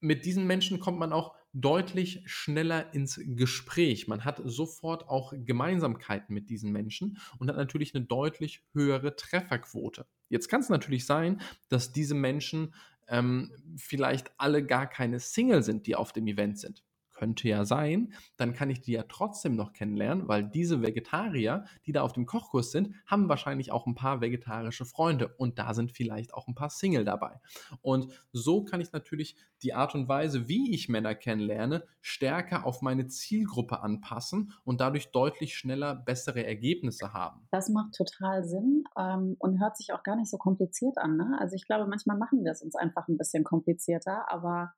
mit 0.00 0.26
diesen 0.26 0.46
Menschen 0.46 0.78
kommt 0.78 0.98
man 0.98 1.14
auch 1.14 1.34
deutlich 1.54 2.22
schneller 2.26 2.92
ins 2.92 3.18
Gespräch. 3.24 4.06
Man 4.06 4.26
hat 4.26 4.42
sofort 4.44 5.08
auch 5.08 5.32
Gemeinsamkeiten 5.34 6.34
mit 6.34 6.50
diesen 6.50 6.72
Menschen 6.72 7.16
und 7.38 7.48
hat 7.48 7.56
natürlich 7.56 7.94
eine 7.94 8.04
deutlich 8.04 8.62
höhere 8.74 9.16
Trefferquote. 9.16 10.04
Jetzt 10.28 10.48
kann 10.48 10.60
es 10.60 10.68
natürlich 10.68 11.06
sein, 11.06 11.40
dass 11.70 11.90
diese 11.92 12.14
Menschen 12.14 12.74
ähm, 13.10 13.52
vielleicht 13.76 14.30
alle 14.38 14.64
gar 14.64 14.88
keine 14.88 15.20
Single 15.20 15.62
sind, 15.62 15.86
die 15.86 15.96
auf 15.96 16.12
dem 16.12 16.26
Event 16.26 16.58
sind 16.58 16.82
könnte 17.20 17.48
ja 17.48 17.66
sein, 17.66 18.14
dann 18.38 18.54
kann 18.54 18.70
ich 18.70 18.80
die 18.80 18.92
ja 18.92 19.04
trotzdem 19.06 19.54
noch 19.54 19.74
kennenlernen, 19.74 20.26
weil 20.26 20.42
diese 20.42 20.80
Vegetarier, 20.80 21.66
die 21.84 21.92
da 21.92 22.00
auf 22.00 22.14
dem 22.14 22.24
Kochkurs 22.24 22.72
sind, 22.72 22.94
haben 23.06 23.28
wahrscheinlich 23.28 23.72
auch 23.72 23.86
ein 23.86 23.94
paar 23.94 24.22
vegetarische 24.22 24.86
Freunde 24.86 25.28
und 25.36 25.58
da 25.58 25.74
sind 25.74 25.92
vielleicht 25.92 26.32
auch 26.32 26.48
ein 26.48 26.54
paar 26.54 26.70
Single 26.70 27.04
dabei. 27.04 27.38
Und 27.82 28.10
so 28.32 28.64
kann 28.64 28.80
ich 28.80 28.92
natürlich 28.92 29.36
die 29.62 29.74
Art 29.74 29.94
und 29.94 30.08
Weise, 30.08 30.48
wie 30.48 30.74
ich 30.74 30.88
Männer 30.88 31.14
kennenlerne, 31.14 31.84
stärker 32.00 32.64
auf 32.64 32.80
meine 32.80 33.06
Zielgruppe 33.06 33.80
anpassen 33.80 34.54
und 34.64 34.80
dadurch 34.80 35.12
deutlich 35.12 35.54
schneller 35.54 35.94
bessere 35.94 36.46
Ergebnisse 36.46 37.12
haben. 37.12 37.46
Das 37.50 37.68
macht 37.68 37.94
total 37.94 38.44
Sinn 38.44 38.84
ähm, 38.98 39.36
und 39.38 39.60
hört 39.60 39.76
sich 39.76 39.92
auch 39.92 40.02
gar 40.02 40.16
nicht 40.16 40.30
so 40.30 40.38
kompliziert 40.38 40.96
an. 40.96 41.18
Ne? 41.18 41.36
Also 41.38 41.54
ich 41.54 41.66
glaube, 41.66 41.86
manchmal 41.86 42.16
machen 42.16 42.44
wir 42.44 42.52
es 42.52 42.62
uns 42.62 42.74
einfach 42.76 43.08
ein 43.08 43.18
bisschen 43.18 43.44
komplizierter, 43.44 44.32
aber 44.32 44.72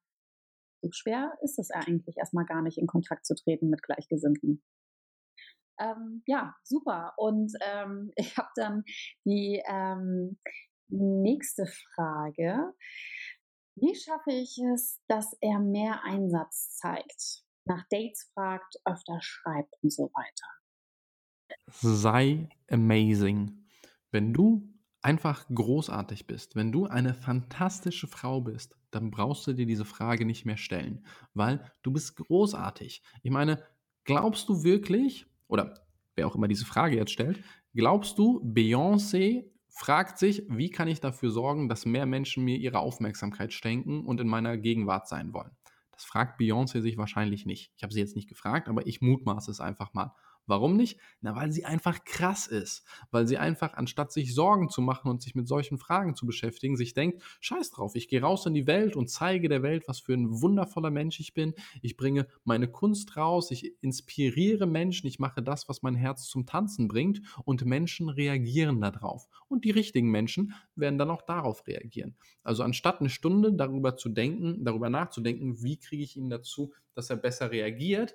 so 0.83 0.91
schwer 0.93 1.33
ist 1.43 1.59
es 1.59 1.70
eigentlich 1.70 2.16
erstmal 2.18 2.45
gar 2.45 2.61
nicht, 2.62 2.76
in 2.76 2.87
Kontakt 2.87 3.24
zu 3.24 3.35
treten 3.35 3.70
mit 3.70 3.83
Gleichgesinnten. 3.83 4.62
Ähm, 5.80 6.22
ja, 6.26 6.55
super. 6.64 7.14
Und 7.16 7.53
ähm, 7.61 8.11
ich 8.16 8.37
habe 8.37 8.51
dann 8.57 8.85
die 9.24 9.62
ähm, 9.66 10.39
nächste 10.89 11.66
Frage. 11.66 12.74
Wie 13.74 13.95
schaffe 13.95 14.33
ich 14.33 14.59
es, 14.74 15.01
dass 15.09 15.35
er 15.41 15.59
mehr 15.59 16.05
Einsatz 16.05 16.76
zeigt, 16.76 17.45
nach 17.64 17.85
Dates 17.91 18.30
fragt, 18.35 18.76
öfter 18.85 19.18
schreibt 19.22 19.74
und 19.83 19.91
so 19.91 20.11
weiter? 20.12 20.47
Sei 21.68 22.49
amazing. 22.70 23.66
Wenn 24.11 24.35
du 24.35 24.71
einfach 25.03 25.46
großartig 25.53 26.26
bist, 26.26 26.57
wenn 26.57 26.72
du 26.72 26.86
eine 26.86 27.14
fantastische 27.14 28.07
Frau 28.07 28.40
bist, 28.40 28.76
dann 28.90 29.11
brauchst 29.11 29.46
du 29.46 29.53
dir 29.53 29.66
diese 29.66 29.84
Frage 29.84 30.24
nicht 30.24 30.44
mehr 30.44 30.57
stellen, 30.57 31.05
weil 31.34 31.64
du 31.82 31.92
bist 31.92 32.16
großartig. 32.16 33.03
Ich 33.22 33.30
meine, 33.30 33.62
glaubst 34.05 34.48
du 34.48 34.62
wirklich, 34.62 35.26
oder 35.48 35.74
wer 36.14 36.26
auch 36.26 36.36
immer 36.36 36.48
diese 36.48 36.66
Frage 36.66 36.96
jetzt 36.96 37.12
stellt, 37.12 37.42
glaubst 37.74 38.18
du, 38.18 38.40
Beyoncé 38.44 39.50
fragt 39.68 40.18
sich, 40.18 40.44
wie 40.48 40.70
kann 40.70 40.88
ich 40.88 41.00
dafür 41.00 41.30
sorgen, 41.30 41.68
dass 41.68 41.86
mehr 41.86 42.07
Menschen 42.07 42.44
mir 42.44 42.59
ihre 42.59 42.78
Aufmerksamkeit 42.78 43.53
schenken 43.53 44.05
und 44.05 44.20
in 44.20 44.28
meiner 44.28 44.57
Gegenwart 44.57 45.09
sein 45.09 45.32
wollen? 45.32 45.50
Das 45.92 46.05
fragt 46.05 46.40
Beyoncé 46.40 46.80
sich 46.80 46.96
wahrscheinlich 46.96 47.46
nicht. 47.46 47.72
Ich 47.76 47.82
habe 47.82 47.92
sie 47.92 48.00
jetzt 48.00 48.16
nicht 48.16 48.28
gefragt, 48.28 48.68
aber 48.68 48.86
ich 48.86 49.00
mutmaße 49.00 49.50
es 49.50 49.61
einfach 49.61 49.94
mal. 49.94 50.14
Warum 50.47 50.76
nicht? 50.76 50.99
Na, 51.20 51.36
weil 51.36 51.53
sie 51.53 51.64
einfach 51.64 52.05
krass 52.05 52.47
ist. 52.47 52.84
Weil 53.11 53.26
sie 53.26 53.38
einfach, 53.38 53.74
anstatt 53.74 54.12
sich 54.12 54.34
Sorgen 54.34 54.68
zu 54.68 54.80
machen 54.80 55.11
und 55.11 55.22
sich 55.22 55.34
mit 55.34 55.47
solchen 55.47 55.78
Fragen 55.78 56.14
zu 56.14 56.26
beschäftigen, 56.26 56.76
sich 56.76 56.95
denkt, 56.95 57.22
scheiß 57.40 57.70
drauf, 57.70 57.95
ich 57.95 58.09
gehe 58.09 58.20
raus 58.20 58.45
in 58.47 58.55
die 58.55 58.66
Welt 58.66 58.97
und 58.97 59.09
zeige 59.09 59.49
der 59.49 59.62
Welt, 59.62 59.84
was 59.86 60.01
für 60.01 60.14
ein 60.14 60.43
wundervoller 60.43 60.90
Mensch 60.90 61.20
ich 61.20 61.34
bin. 61.34 61.55
Ich 61.80 61.97
bringe 61.97 62.26
meine 62.45 62.68
Kunst 62.68 63.16
raus, 63.16 63.51
ich 63.51 63.80
inspiriere 63.82 64.66
Menschen, 64.66 65.07
ich 65.07 65.18
mache 65.18 65.43
das, 65.43 65.68
was 65.68 65.82
mein 65.82 65.95
Herz 65.95 66.26
zum 66.26 66.47
Tanzen 66.47 66.88
bringt 66.88 67.22
und 67.45 67.64
Menschen 67.64 68.09
reagieren 68.09 68.80
darauf. 68.80 69.28
Und 69.49 69.64
die 69.64 69.70
richtigen 69.70 70.11
Menschen 70.11 70.55
werden 70.74 70.99
dann 70.99 71.11
auch 71.11 71.22
darauf 71.22 71.66
reagieren. 71.66 72.16
Also 72.43 72.62
anstatt 72.62 73.01
eine 73.01 73.11
Stunde 73.11 73.53
darüber 73.53 73.97
zu 73.97 74.09
denken, 74.09 74.64
darüber 74.64 74.90
nachzudenken, 74.90 75.62
wie 75.62 75.78
kriege 75.78 76.03
ich 76.03 76.16
ihn 76.16 76.30
dazu, 76.30 76.72
dass 76.95 77.11
er 77.11 77.16
besser 77.16 77.51
reagiert, 77.51 78.14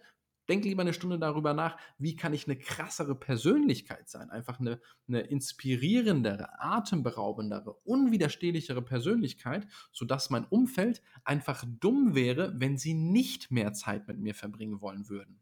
Denk 0.49 0.65
lieber 0.65 0.81
eine 0.81 0.93
Stunde 0.93 1.19
darüber 1.19 1.53
nach, 1.53 1.77
wie 1.97 2.15
kann 2.15 2.33
ich 2.33 2.47
eine 2.47 2.57
krassere 2.57 3.15
Persönlichkeit 3.15 4.09
sein, 4.09 4.29
einfach 4.29 4.59
eine, 4.59 4.79
eine 5.07 5.21
inspirierendere, 5.21 6.59
atemberaubendere, 6.59 7.73
unwiderstehlichere 7.83 8.81
Persönlichkeit, 8.81 9.67
sodass 9.91 10.29
mein 10.29 10.45
Umfeld 10.45 11.01
einfach 11.23 11.63
dumm 11.79 12.15
wäre, 12.15 12.53
wenn 12.59 12.77
sie 12.77 12.93
nicht 12.93 13.51
mehr 13.51 13.73
Zeit 13.73 14.07
mit 14.07 14.19
mir 14.19 14.33
verbringen 14.35 14.81
wollen 14.81 15.09
würden. 15.09 15.41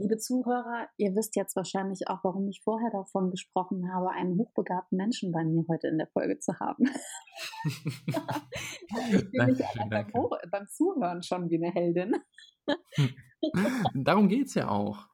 Liebe 0.00 0.16
Zuhörer, 0.16 0.86
ihr 0.96 1.16
wisst 1.16 1.34
jetzt 1.34 1.56
wahrscheinlich 1.56 2.06
auch, 2.06 2.22
warum 2.22 2.46
ich 2.48 2.60
vorher 2.62 2.90
davon 2.92 3.32
gesprochen 3.32 3.92
habe, 3.92 4.12
einen 4.12 4.38
hochbegabten 4.38 4.96
Menschen 4.96 5.32
bei 5.32 5.42
mir 5.42 5.64
heute 5.68 5.88
in 5.88 5.98
der 5.98 6.06
Folge 6.06 6.38
zu 6.38 6.56
haben. 6.60 6.84
ich 7.64 9.24
fühle 9.26 9.46
mich 9.46 9.58
beim, 9.90 10.12
beim 10.52 10.68
Zuhören 10.68 11.24
schon 11.24 11.50
wie 11.50 11.56
eine 11.56 11.72
Heldin. 11.72 12.14
Darum 13.94 14.28
geht 14.28 14.46
es 14.46 14.54
ja 14.54 14.68
auch. 14.68 15.06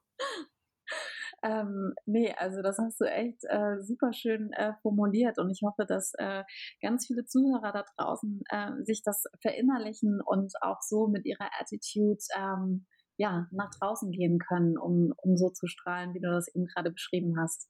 Ähm, 1.42 1.92
nee, 2.06 2.34
also 2.38 2.62
das 2.62 2.78
hast 2.78 3.00
du 3.00 3.04
echt 3.04 3.44
äh, 3.44 3.82
super 3.82 4.14
schön 4.14 4.50
äh, 4.52 4.72
formuliert 4.80 5.38
und 5.38 5.50
ich 5.50 5.60
hoffe, 5.62 5.84
dass 5.86 6.14
äh, 6.14 6.42
ganz 6.80 7.06
viele 7.06 7.26
Zuhörer 7.26 7.70
da 7.70 7.84
draußen 7.96 8.42
äh, 8.48 8.70
sich 8.84 9.02
das 9.02 9.24
verinnerlichen 9.42 10.22
und 10.24 10.54
auch 10.62 10.80
so 10.80 11.06
mit 11.06 11.26
ihrer 11.26 11.50
Attitude 11.60 12.24
ähm, 12.34 12.86
ja, 13.18 13.46
nach 13.50 13.70
draußen 13.78 14.10
gehen 14.10 14.38
können, 14.38 14.78
um, 14.78 15.12
um 15.18 15.36
so 15.36 15.50
zu 15.50 15.66
strahlen, 15.66 16.14
wie 16.14 16.20
du 16.20 16.30
das 16.30 16.48
eben 16.48 16.64
gerade 16.66 16.90
beschrieben 16.90 17.36
hast 17.38 17.68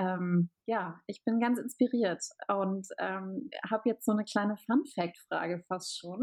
ähm, 0.00 0.50
ja, 0.66 1.00
ich 1.06 1.22
bin 1.24 1.40
ganz 1.40 1.58
inspiriert 1.58 2.22
und 2.48 2.88
ähm, 2.98 3.50
habe 3.68 3.88
jetzt 3.88 4.04
so 4.04 4.12
eine 4.12 4.24
kleine 4.24 4.56
Fun-Fact-Frage 4.56 5.64
fast 5.68 5.98
schon. 5.98 6.22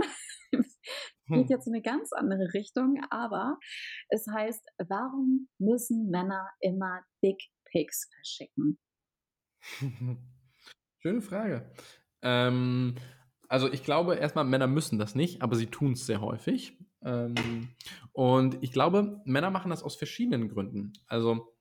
Geht 1.27 1.37
hm. 1.37 1.47
jetzt 1.49 1.67
in 1.67 1.73
eine 1.73 1.81
ganz 1.81 2.13
andere 2.13 2.53
Richtung, 2.53 3.01
aber 3.09 3.57
es 4.09 4.27
heißt, 4.27 4.65
warum 4.87 5.49
müssen 5.59 6.09
Männer 6.09 6.49
immer 6.61 7.01
Dick 7.23 7.41
Pics 7.65 8.09
verschicken? 8.13 8.79
Schöne 10.99 11.21
Frage. 11.21 11.69
Ähm, 12.21 12.95
also 13.47 13.71
ich 13.71 13.83
glaube 13.83 14.15
erstmal, 14.15 14.45
Männer 14.45 14.67
müssen 14.67 14.99
das 14.99 15.15
nicht, 15.15 15.41
aber 15.41 15.55
sie 15.55 15.67
tun 15.67 15.93
es 15.93 16.05
sehr 16.05 16.21
häufig. 16.21 16.77
Ähm, 17.03 17.69
und 18.13 18.57
ich 18.61 18.71
glaube, 18.71 19.21
Männer 19.25 19.51
machen 19.51 19.69
das 19.69 19.83
aus 19.83 19.95
verschiedenen 19.95 20.49
Gründen. 20.49 20.93
Also 21.07 21.55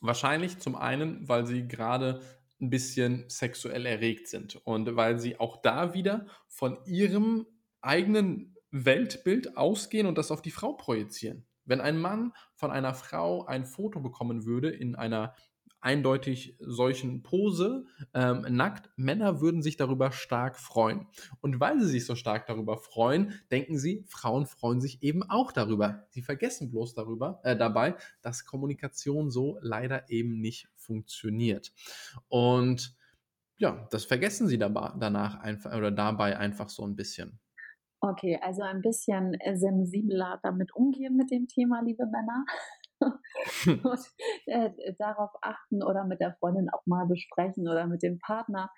wahrscheinlich 0.00 0.58
zum 0.58 0.76
einen, 0.76 1.28
weil 1.28 1.46
sie 1.46 1.66
gerade 1.66 2.20
ein 2.60 2.70
bisschen 2.70 3.24
sexuell 3.28 3.86
erregt 3.86 4.28
sind 4.28 4.56
und 4.64 4.94
weil 4.94 5.18
sie 5.18 5.40
auch 5.40 5.60
da 5.62 5.94
wieder 5.94 6.26
von 6.46 6.78
ihrem 6.86 7.46
eigenen 7.82 8.56
Weltbild 8.70 9.56
ausgehen 9.56 10.06
und 10.06 10.16
das 10.18 10.30
auf 10.30 10.42
die 10.42 10.50
Frau 10.50 10.72
projizieren. 10.72 11.44
Wenn 11.64 11.80
ein 11.80 11.98
Mann 11.98 12.32
von 12.54 12.70
einer 12.70 12.94
Frau 12.94 13.44
ein 13.46 13.66
Foto 13.66 14.00
bekommen 14.00 14.44
würde 14.46 14.70
in 14.70 14.96
einer 14.96 15.34
eindeutig 15.82 16.56
solchen 16.60 17.22
Pose, 17.22 17.84
ähm, 18.14 18.46
nackt, 18.48 18.90
Männer 18.96 19.40
würden 19.40 19.62
sich 19.62 19.76
darüber 19.76 20.12
stark 20.12 20.58
freuen. 20.58 21.08
Und 21.40 21.60
weil 21.60 21.80
sie 21.80 21.88
sich 21.88 22.06
so 22.06 22.14
stark 22.14 22.46
darüber 22.46 22.76
freuen, 22.78 23.34
denken 23.50 23.76
sie, 23.78 24.04
Frauen 24.08 24.46
freuen 24.46 24.80
sich 24.80 25.02
eben 25.02 25.24
auch 25.24 25.50
darüber. 25.50 26.06
Sie 26.10 26.22
vergessen 26.22 26.70
bloß 26.70 26.94
darüber, 26.94 27.40
äh, 27.42 27.56
dabei, 27.56 27.96
dass 28.22 28.46
Kommunikation 28.46 29.30
so 29.30 29.58
leider 29.60 30.08
eben 30.08 30.40
nicht 30.40 30.68
funktioniert. 30.76 31.72
Und 32.28 32.96
ja, 33.58 33.86
das 33.90 34.04
vergessen 34.04 34.46
sie 34.46 34.58
dabei, 34.58 34.92
danach 34.98 35.40
einfach 35.40 35.76
oder 35.76 35.90
dabei 35.90 36.38
einfach 36.38 36.68
so 36.68 36.84
ein 36.84 36.96
bisschen. 36.96 37.40
Okay, 38.04 38.36
also 38.42 38.62
ein 38.62 38.82
bisschen 38.82 39.34
äh, 39.34 39.56
sensibler 39.56 40.40
damit 40.42 40.74
umgehen 40.74 41.16
mit 41.16 41.30
dem 41.30 41.46
Thema, 41.46 41.80
liebe 41.82 42.04
Männer. 42.06 42.44
und 43.66 44.00
äh, 44.46 44.70
darauf 44.98 45.30
achten 45.40 45.82
oder 45.82 46.04
mit 46.04 46.20
der 46.20 46.34
Freundin 46.38 46.68
auch 46.70 46.84
mal 46.86 47.06
besprechen 47.06 47.68
oder 47.68 47.86
mit 47.86 48.02
dem 48.02 48.18
Partner, 48.18 48.70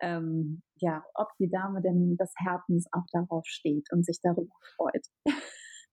ähm, 0.00 0.62
ja, 0.76 1.02
ob 1.14 1.28
die 1.38 1.48
Dame 1.48 1.80
denn 1.80 2.16
des 2.16 2.32
Herzens 2.36 2.86
auch 2.92 3.06
darauf 3.12 3.46
steht 3.46 3.88
und 3.92 4.04
sich 4.04 4.20
darüber 4.22 4.54
freut. 4.76 5.06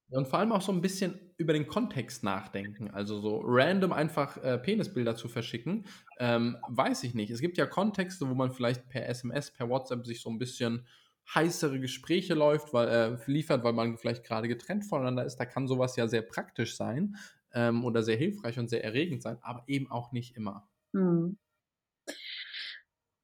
Und 0.09 0.27
vor 0.27 0.39
allem 0.39 0.51
auch 0.51 0.61
so 0.61 0.71
ein 0.71 0.81
bisschen 0.81 1.33
über 1.37 1.53
den 1.53 1.67
Kontext 1.67 2.23
nachdenken. 2.23 2.91
Also 2.91 3.19
so 3.19 3.41
random 3.43 3.91
einfach 3.91 4.37
äh, 4.43 4.59
Penisbilder 4.59 5.15
zu 5.15 5.27
verschicken, 5.27 5.85
ähm, 6.19 6.57
weiß 6.69 7.03
ich 7.03 7.15
nicht. 7.15 7.31
Es 7.31 7.41
gibt 7.41 7.57
ja 7.57 7.65
Kontexte, 7.65 8.29
wo 8.29 8.33
man 8.35 8.51
vielleicht 8.51 8.87
per 8.89 9.07
SMS, 9.07 9.51
per 9.51 9.69
WhatsApp 9.69 10.05
sich 10.05 10.21
so 10.21 10.29
ein 10.29 10.37
bisschen 10.37 10.85
heißere 11.33 11.79
Gespräche 11.79 12.33
läuft, 12.33 12.73
weil, 12.73 12.87
äh, 12.87 13.31
liefert, 13.31 13.63
weil 13.63 13.73
man 13.73 13.97
vielleicht 13.97 14.23
gerade 14.23 14.47
getrennt 14.47 14.85
voneinander 14.85 15.25
ist. 15.25 15.37
Da 15.37 15.45
kann 15.45 15.67
sowas 15.67 15.95
ja 15.95 16.07
sehr 16.07 16.21
praktisch 16.21 16.75
sein 16.75 17.15
ähm, 17.53 17.83
oder 17.85 18.03
sehr 18.03 18.17
hilfreich 18.17 18.59
und 18.59 18.69
sehr 18.69 18.83
erregend 18.83 19.23
sein, 19.23 19.37
aber 19.41 19.63
eben 19.67 19.89
auch 19.89 20.11
nicht 20.11 20.35
immer. 20.35 20.69
Hm. 20.93 21.37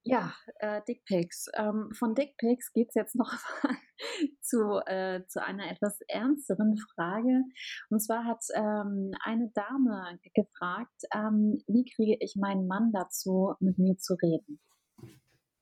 Ja, 0.02 0.32
äh, 0.60 0.80
Dickpics. 0.88 1.48
Ähm, 1.54 1.90
von 1.92 2.14
Dickpics 2.14 2.72
geht 2.72 2.88
es 2.88 2.94
jetzt 2.94 3.14
noch 3.14 3.30
zu, 4.40 4.80
äh, 4.86 5.26
zu 5.28 5.44
einer 5.44 5.70
etwas 5.70 6.00
ernsteren 6.08 6.78
Frage. 6.94 7.44
Und 7.90 8.00
zwar 8.00 8.24
hat 8.24 8.42
ähm, 8.54 9.12
eine 9.22 9.50
Dame 9.54 10.18
gefragt, 10.34 11.02
ähm, 11.14 11.62
wie 11.66 11.84
kriege 11.84 12.16
ich 12.20 12.34
meinen 12.36 12.66
Mann 12.66 12.92
dazu, 12.92 13.54
mit 13.60 13.78
mir 13.78 13.98
zu 13.98 14.14
reden? 14.14 14.58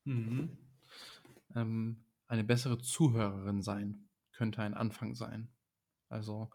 Mhm. 0.04 0.56
Ähm, 1.56 2.04
eine 2.28 2.44
bessere 2.44 2.78
Zuhörerin 2.78 3.62
sein 3.62 4.08
könnte 4.32 4.62
ein 4.62 4.74
Anfang 4.74 5.14
sein. 5.14 5.50
Also 6.08 6.50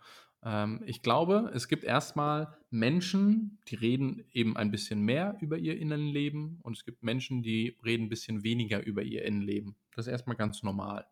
ähm, 0.46 0.82
ich 0.86 1.02
glaube, 1.02 1.52
es 1.54 1.68
gibt 1.68 1.84
erstmal 1.84 2.58
Menschen, 2.70 3.60
die 3.68 3.76
reden 3.76 4.26
eben 4.32 4.58
ein 4.58 4.72
bisschen 4.72 5.02
mehr 5.02 5.38
über 5.42 5.58
ihr 5.58 5.78
Innenleben 5.78 6.60
und 6.64 6.76
es 6.78 6.84
gibt 6.84 7.04
Menschen, 7.04 7.44
die 7.44 7.78
reden 7.86 8.06
ein 8.06 8.10
bisschen 8.10 8.44
weniger 8.44 8.84
über 8.84 9.04
ihr 9.04 9.26
Innenleben. 9.26 9.76
Das 9.96 10.08
ist 10.08 10.12
erstmal 10.12 10.36
ganz 10.36 10.64
normal. 10.64 11.06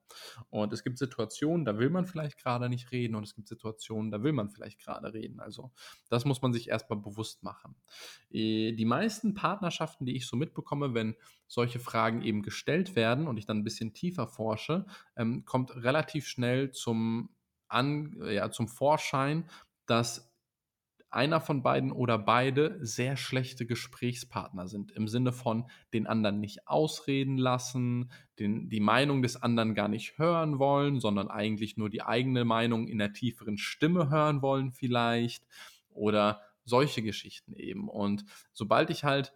Und 0.49 0.73
es 0.73 0.84
gibt 0.84 0.97
Situationen, 0.97 1.65
da 1.65 1.77
will 1.77 1.89
man 1.89 2.07
vielleicht 2.07 2.39
gerade 2.39 2.67
nicht 2.67 2.91
reden 2.91 3.15
und 3.15 3.23
es 3.23 3.36
gibt 3.36 3.47
Situationen, 3.47 4.11
da 4.11 4.23
will 4.23 4.34
man 4.34 4.49
vielleicht 4.49 4.79
gerade 4.79 5.13
reden. 5.13 5.39
Also 5.39 5.71
das 6.09 6.25
muss 6.25 6.41
man 6.41 6.51
sich 6.51 6.69
erstmal 6.69 6.99
bewusst 6.99 7.43
machen. 7.43 7.75
Äh, 8.32 8.73
die 8.73 8.86
meisten 8.86 9.34
Partnerschaften, 9.34 10.05
die 10.05 10.15
ich 10.15 10.27
so 10.27 10.36
mitbekomme, 10.36 10.93
wenn 10.93 11.15
solche 11.47 11.79
Fragen 11.79 12.21
eben 12.23 12.41
gestellt 12.41 12.95
werden 12.95 13.27
und 13.27 13.38
ich 13.38 13.45
dann 13.45 13.59
ein 13.59 13.63
bisschen 13.63 13.93
tiefer 13.93 14.27
forsche, 14.27 14.86
ähm, 15.15 15.45
kommt 15.45 15.75
relativ 15.75 16.27
schnell 16.27 16.71
zum 16.71 17.29
an, 17.72 18.17
ja, 18.30 18.51
zum 18.51 18.67
Vorschein, 18.67 19.45
dass 19.86 20.32
einer 21.11 21.41
von 21.41 21.61
beiden 21.61 21.91
oder 21.91 22.17
beide 22.17 22.80
sehr 22.86 23.17
schlechte 23.17 23.65
Gesprächspartner 23.65 24.67
sind. 24.67 24.91
Im 24.91 25.09
Sinne 25.09 25.34
von 25.34 25.69
den 25.93 26.07
anderen 26.07 26.39
nicht 26.39 26.67
ausreden 26.69 27.38
lassen, 27.38 28.11
den, 28.39 28.69
die 28.69 28.80
Meinung 28.80 29.22
des 29.22 29.41
anderen 29.41 29.76
gar 29.76 29.89
nicht 29.89 30.17
hören 30.17 30.57
wollen, 30.57 31.01
sondern 31.01 31.28
eigentlich 31.30 31.76
nur 31.76 31.89
die 31.89 32.01
eigene 32.01 32.45
Meinung 32.45 32.88
in 32.88 32.97
der 32.97 33.11
tieferen 33.11 33.57
Stimme 33.57 34.09
hören 34.09 34.41
wollen 34.41 34.72
vielleicht. 34.72 35.45
Oder 35.89 36.41
solche 36.63 37.01
Geschichten 37.01 37.53
eben. 37.53 37.89
Und 37.89 38.24
sobald 38.53 38.89
ich 38.89 39.03
halt 39.03 39.34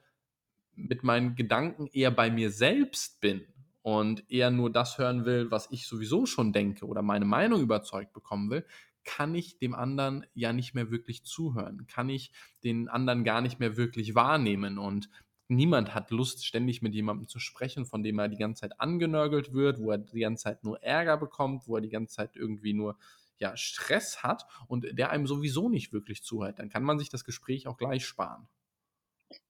mit 0.75 1.03
meinen 1.03 1.35
Gedanken 1.35 1.87
eher 1.87 2.11
bei 2.11 2.31
mir 2.31 2.51
selbst 2.51 3.19
bin 3.19 3.45
und 3.85 4.31
eher 4.31 4.49
nur 4.49 4.71
das 4.71 4.97
hören 4.97 5.25
will, 5.25 5.51
was 5.51 5.69
ich 5.69 5.85
sowieso 5.85 6.25
schon 6.25 6.51
denke 6.53 6.87
oder 6.87 7.03
meine 7.03 7.25
Meinung 7.25 7.61
überzeugt 7.61 8.13
bekommen 8.13 8.49
will, 8.49 8.65
kann 9.03 9.35
ich 9.35 9.59
dem 9.59 9.75
anderen 9.75 10.25
ja 10.33 10.53
nicht 10.53 10.73
mehr 10.73 10.89
wirklich 10.89 11.23
zuhören, 11.23 11.85
kann 11.85 12.09
ich 12.09 12.31
den 12.63 12.89
anderen 12.89 13.23
gar 13.23 13.41
nicht 13.41 13.59
mehr 13.59 13.77
wirklich 13.77 14.15
wahrnehmen 14.15 14.79
und 14.79 15.11
niemand 15.49 15.93
hat 15.93 16.09
Lust, 16.09 16.47
ständig 16.47 16.81
mit 16.81 16.95
jemandem 16.95 17.27
zu 17.27 17.37
sprechen, 17.37 17.85
von 17.85 18.01
dem 18.01 18.17
er 18.17 18.27
die 18.27 18.39
ganze 18.39 18.61
Zeit 18.61 18.79
angenörgelt 18.79 19.53
wird, 19.53 19.79
wo 19.79 19.91
er 19.91 19.99
die 19.99 20.21
ganze 20.21 20.45
Zeit 20.45 20.63
nur 20.63 20.81
Ärger 20.81 21.17
bekommt, 21.17 21.67
wo 21.67 21.75
er 21.75 21.81
die 21.81 21.89
ganze 21.89 22.15
Zeit 22.15 22.35
irgendwie 22.35 22.73
nur 22.73 22.97
ja, 23.37 23.55
Stress 23.55 24.23
hat 24.23 24.47
und 24.67 24.97
der 24.97 25.11
einem 25.11 25.27
sowieso 25.27 25.69
nicht 25.69 25.93
wirklich 25.93 26.23
zuhört. 26.23 26.57
Dann 26.57 26.69
kann 26.69 26.81
man 26.81 26.97
sich 26.97 27.09
das 27.09 27.23
Gespräch 27.23 27.67
auch 27.67 27.77
gleich 27.77 28.03
sparen. 28.03 28.47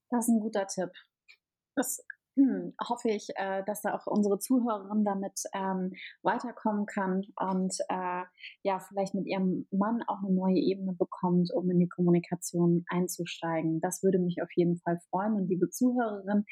Das 0.10 0.28
ist 0.28 0.34
ein 0.34 0.42
guter 0.42 0.68
Tipp. 0.68 0.92
Das 1.78 2.04
hm, 2.36 2.74
hoffe 2.86 3.10
ich, 3.10 3.30
äh, 3.36 3.64
dass 3.66 3.82
da 3.82 3.96
auch 3.96 4.08
unsere 4.08 4.40
Zuhörerin 4.40 5.06
damit 5.06 5.42
ähm, 5.54 5.94
weiterkommen 6.22 6.86
kann 6.86 7.24
und 7.40 7.74
äh, 7.88 8.24
ja, 8.62 8.80
vielleicht 8.80 9.16
mit 9.16 9.26
ihrem 9.26 9.68
Mann 9.72 10.04
auch 10.08 10.20
eine 10.22 10.34
neue 10.34 10.58
Ebene 10.58 10.94
bekommt, 10.94 11.50
um 11.54 11.70
in 11.70 11.80
die 11.80 11.88
Kommunikation 11.88 12.84
einzusteigen. 12.90 13.80
Das 13.80 14.04
würde 14.04 14.20
mich 14.20 14.42
auf 14.42 14.50
jeden 14.56 14.78
Fall 14.80 15.00
freuen. 15.10 15.36
Und 15.36 15.48
liebe 15.48 15.70
Zuhörerin, 15.70 16.46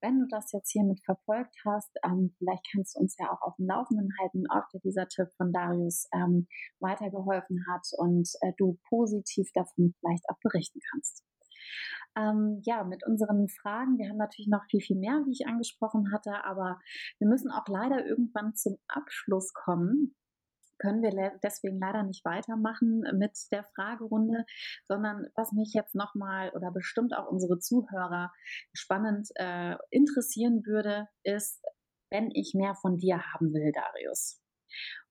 wenn 0.00 0.20
du 0.20 0.26
das 0.30 0.52
jetzt 0.52 0.72
hiermit 0.72 1.00
verfolgt 1.04 1.54
hast, 1.66 1.90
ähm, 2.02 2.34
vielleicht 2.38 2.66
kannst 2.72 2.96
du 2.96 3.00
uns 3.00 3.16
ja 3.18 3.30
auch 3.30 3.42
auf 3.42 3.56
dem 3.56 3.66
Laufenden 3.66 4.08
halten, 4.20 4.44
ob 4.50 4.68
dir 4.70 4.80
dieser 4.80 5.06
Tipp 5.08 5.28
von 5.36 5.52
Darius 5.52 6.08
ähm, 6.14 6.46
weitergeholfen 6.80 7.62
hat 7.70 7.86
und 7.98 8.26
äh, 8.40 8.52
du 8.56 8.78
positiv 8.88 9.50
davon 9.52 9.94
vielleicht 10.00 10.24
auch 10.30 10.38
berichten 10.42 10.80
kannst. 10.90 11.24
Ähm, 12.16 12.60
ja, 12.64 12.84
mit 12.84 13.06
unseren 13.06 13.48
Fragen. 13.48 13.98
Wir 13.98 14.08
haben 14.08 14.16
natürlich 14.16 14.48
noch 14.48 14.64
viel, 14.70 14.80
viel 14.80 14.96
mehr, 14.96 15.22
wie 15.26 15.32
ich 15.32 15.46
angesprochen 15.46 16.12
hatte, 16.12 16.44
aber 16.44 16.80
wir 17.18 17.28
müssen 17.28 17.50
auch 17.50 17.66
leider 17.68 18.06
irgendwann 18.06 18.54
zum 18.54 18.78
Abschluss 18.88 19.52
kommen 19.52 20.14
können 20.78 21.02
wir 21.02 21.38
deswegen 21.42 21.78
leider 21.78 22.02
nicht 22.02 22.24
weitermachen 22.24 23.02
mit 23.14 23.32
der 23.50 23.64
Fragerunde, 23.74 24.44
sondern 24.86 25.26
was 25.34 25.52
mich 25.52 25.72
jetzt 25.74 25.94
nochmal 25.94 26.50
oder 26.50 26.70
bestimmt 26.70 27.14
auch 27.14 27.28
unsere 27.30 27.58
Zuhörer 27.58 28.32
spannend 28.72 29.28
äh, 29.36 29.76
interessieren 29.90 30.64
würde, 30.66 31.08
ist, 31.22 31.62
wenn 32.10 32.30
ich 32.32 32.54
mehr 32.54 32.74
von 32.74 32.98
dir 32.98 33.20
haben 33.32 33.52
will, 33.52 33.72
Darius. 33.72 34.40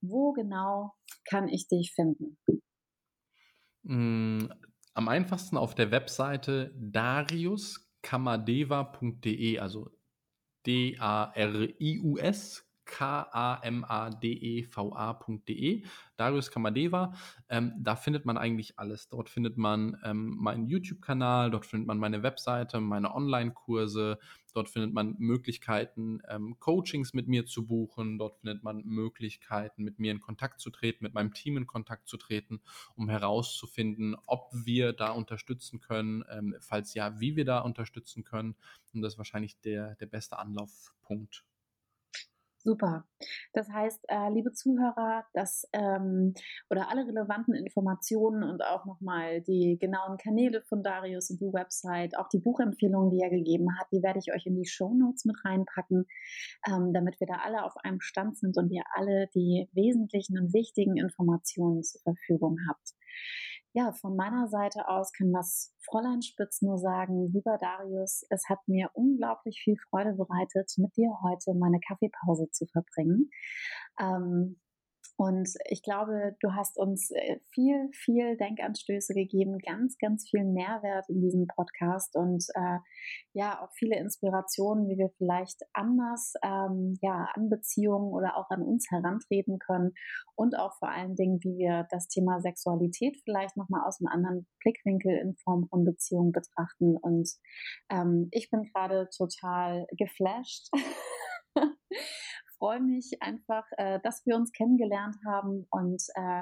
Wo 0.01 0.33
genau 0.33 0.93
kann 1.27 1.47
ich 1.47 1.67
dich 1.67 1.93
finden? 1.95 2.37
Am 4.97 5.09
einfachsten 5.09 5.57
auf 5.57 5.75
der 5.75 5.91
Webseite 5.91 6.73
dariuskamadeva.de, 6.77 9.59
also 9.59 9.91
D-A-R-I-U-S 10.65 12.64
K-A-M-A-D-E-V-A.de, 12.85 13.83
Darius 16.15 16.51
Kamadeva. 16.51 17.13
Ähm, 17.49 17.73
da 17.77 17.95
findet 17.95 18.25
man 18.25 18.37
eigentlich 18.37 18.79
alles. 18.79 19.09
Dort 19.09 19.29
findet 19.29 19.57
man 19.57 19.97
ähm, 20.03 20.37
meinen 20.37 20.67
YouTube-Kanal, 20.67 21.51
dort 21.51 21.65
findet 21.65 21.87
man 21.87 21.97
meine 21.97 22.23
Webseite, 22.23 22.79
meine 22.79 23.13
Online-Kurse, 23.13 24.19
dort 24.53 24.69
findet 24.69 24.93
man 24.93 25.15
Möglichkeiten, 25.17 26.21
ähm, 26.29 26.57
Coachings 26.59 27.13
mit 27.13 27.27
mir 27.27 27.45
zu 27.45 27.67
buchen, 27.67 28.17
dort 28.17 28.37
findet 28.37 28.63
man 28.63 28.83
Möglichkeiten, 28.85 29.83
mit 29.83 29.99
mir 29.99 30.11
in 30.11 30.21
Kontakt 30.21 30.61
zu 30.61 30.69
treten, 30.69 31.03
mit 31.03 31.13
meinem 31.13 31.33
Team 31.33 31.57
in 31.57 31.67
Kontakt 31.67 32.07
zu 32.07 32.17
treten, 32.17 32.61
um 32.95 33.09
herauszufinden, 33.09 34.15
ob 34.25 34.49
wir 34.53 34.93
da 34.93 35.11
unterstützen 35.11 35.81
können, 35.81 36.23
ähm, 36.29 36.55
falls 36.61 36.93
ja, 36.93 37.19
wie 37.19 37.35
wir 37.35 37.45
da 37.45 37.59
unterstützen 37.59 38.23
können. 38.23 38.55
Und 38.93 39.01
das 39.01 39.13
ist 39.13 39.17
wahrscheinlich 39.17 39.59
der, 39.59 39.95
der 39.95 40.05
beste 40.05 40.39
Anlaufpunkt. 40.39 41.43
Super. 42.65 43.05
Das 43.53 43.69
heißt, 43.69 44.05
äh, 44.07 44.33
liebe 44.33 44.51
Zuhörer, 44.51 45.23
dass 45.33 45.69
ähm, 45.71 46.33
oder 46.67 46.89
alle 46.89 47.05
relevanten 47.05 47.53
Informationen 47.53 48.41
und 48.41 48.63
auch 48.63 48.85
nochmal 48.85 49.41
die 49.41 49.77
genauen 49.79 50.17
Kanäle 50.17 50.63
von 50.63 50.81
Darius 50.81 51.29
und 51.29 51.39
die 51.41 51.53
Website, 51.53 52.17
auch 52.17 52.27
die 52.27 52.39
Buchempfehlungen, 52.39 53.11
die 53.11 53.21
er 53.21 53.29
gegeben 53.29 53.67
hat, 53.79 53.85
die 53.91 54.01
werde 54.01 54.17
ich 54.17 54.33
euch 54.33 54.47
in 54.47 54.55
die 54.55 54.65
Show 54.67 54.95
Notes 54.95 55.25
mit 55.25 55.37
reinpacken, 55.45 56.07
ähm, 56.67 56.91
damit 56.91 57.19
wir 57.19 57.27
da 57.27 57.35
alle 57.45 57.63
auf 57.63 57.77
einem 57.77 58.01
Stand 58.01 58.35
sind 58.39 58.57
und 58.57 58.71
ihr 58.71 58.83
alle 58.95 59.27
die 59.35 59.69
wesentlichen 59.73 60.39
und 60.39 60.51
wichtigen 60.51 60.97
Informationen 60.97 61.83
zur 61.83 62.01
Verfügung 62.01 62.57
habt 62.67 62.95
ja, 63.75 63.91
von 63.91 64.15
meiner 64.15 64.47
Seite 64.47 64.87
aus 64.87 65.11
kann 65.11 65.33
das 65.33 65.75
Fräulein 65.83 66.21
Spitz 66.21 66.61
nur 66.61 66.77
sagen, 66.77 67.27
lieber 67.33 67.57
Darius, 67.57 68.23
es 68.29 68.47
hat 68.47 68.59
mir 68.67 68.89
unglaublich 68.93 69.59
viel 69.61 69.75
Freude 69.89 70.13
bereitet, 70.13 70.71
mit 70.77 70.95
dir 70.95 71.11
heute 71.21 71.53
meine 71.55 71.81
Kaffeepause 71.85 72.49
zu 72.51 72.65
verbringen. 72.67 73.29
Ähm, 73.99 74.61
und 75.17 75.49
ich 75.69 75.81
glaube, 75.81 76.35
du 76.41 76.53
hast 76.53 76.77
uns 76.77 77.09
äh, 77.11 77.39
viel, 77.53 77.89
viel 77.93 78.35
Denkanstöße 78.35 79.13
gegeben, 79.13 79.59
ganz, 79.59 79.97
ganz 79.97 80.27
viel 80.29 80.43
Mehrwert 80.43 81.07
in 81.07 81.21
diesem 81.21 81.47
Podcast 81.47 82.15
und 82.15 82.45
äh, 82.53 82.79
ja, 83.33 83.61
auch 83.61 83.71
viele 83.73 83.97
Inspirationen, 83.97 84.89
wie 84.89 84.97
wir 84.97 85.09
vielleicht 85.17 85.61
anders 85.73 86.33
ähm, 86.43 86.97
ja, 87.01 87.29
an 87.33 87.49
Beziehungen 87.49 88.13
oder 88.13 88.35
auch 88.35 88.49
an 88.49 88.61
uns 88.61 88.87
herantreten 88.91 89.57
können 89.59 89.93
und 90.35 90.57
auch 90.57 90.73
vor 90.79 90.89
allen 90.89 91.15
Dingen, 91.15 91.39
wie 91.41 91.57
wir 91.57 91.87
das 91.89 92.07
Thema 92.07 92.41
Sexualität 92.41 93.17
vielleicht 93.23 93.55
nochmal 93.55 93.87
aus 93.87 93.99
einem 94.01 94.07
anderen 94.07 94.47
Blickwinkel 94.61 95.17
in 95.17 95.35
Form 95.37 95.67
von 95.69 95.85
Beziehungen 95.85 96.33
betrachten. 96.33 96.97
Und 96.97 97.29
ähm, 97.89 98.27
ich 98.31 98.49
bin 98.49 98.63
gerade 98.63 99.07
total 99.15 99.87
geflasht. 99.91 100.69
freue 102.65 102.81
mich 102.81 103.21
einfach, 103.21 103.63
äh, 103.77 103.99
dass 104.03 104.25
wir 104.25 104.35
uns 104.35 104.51
kennengelernt 104.51 105.15
haben 105.23 105.67
und 105.69 106.01
äh, 106.15 106.41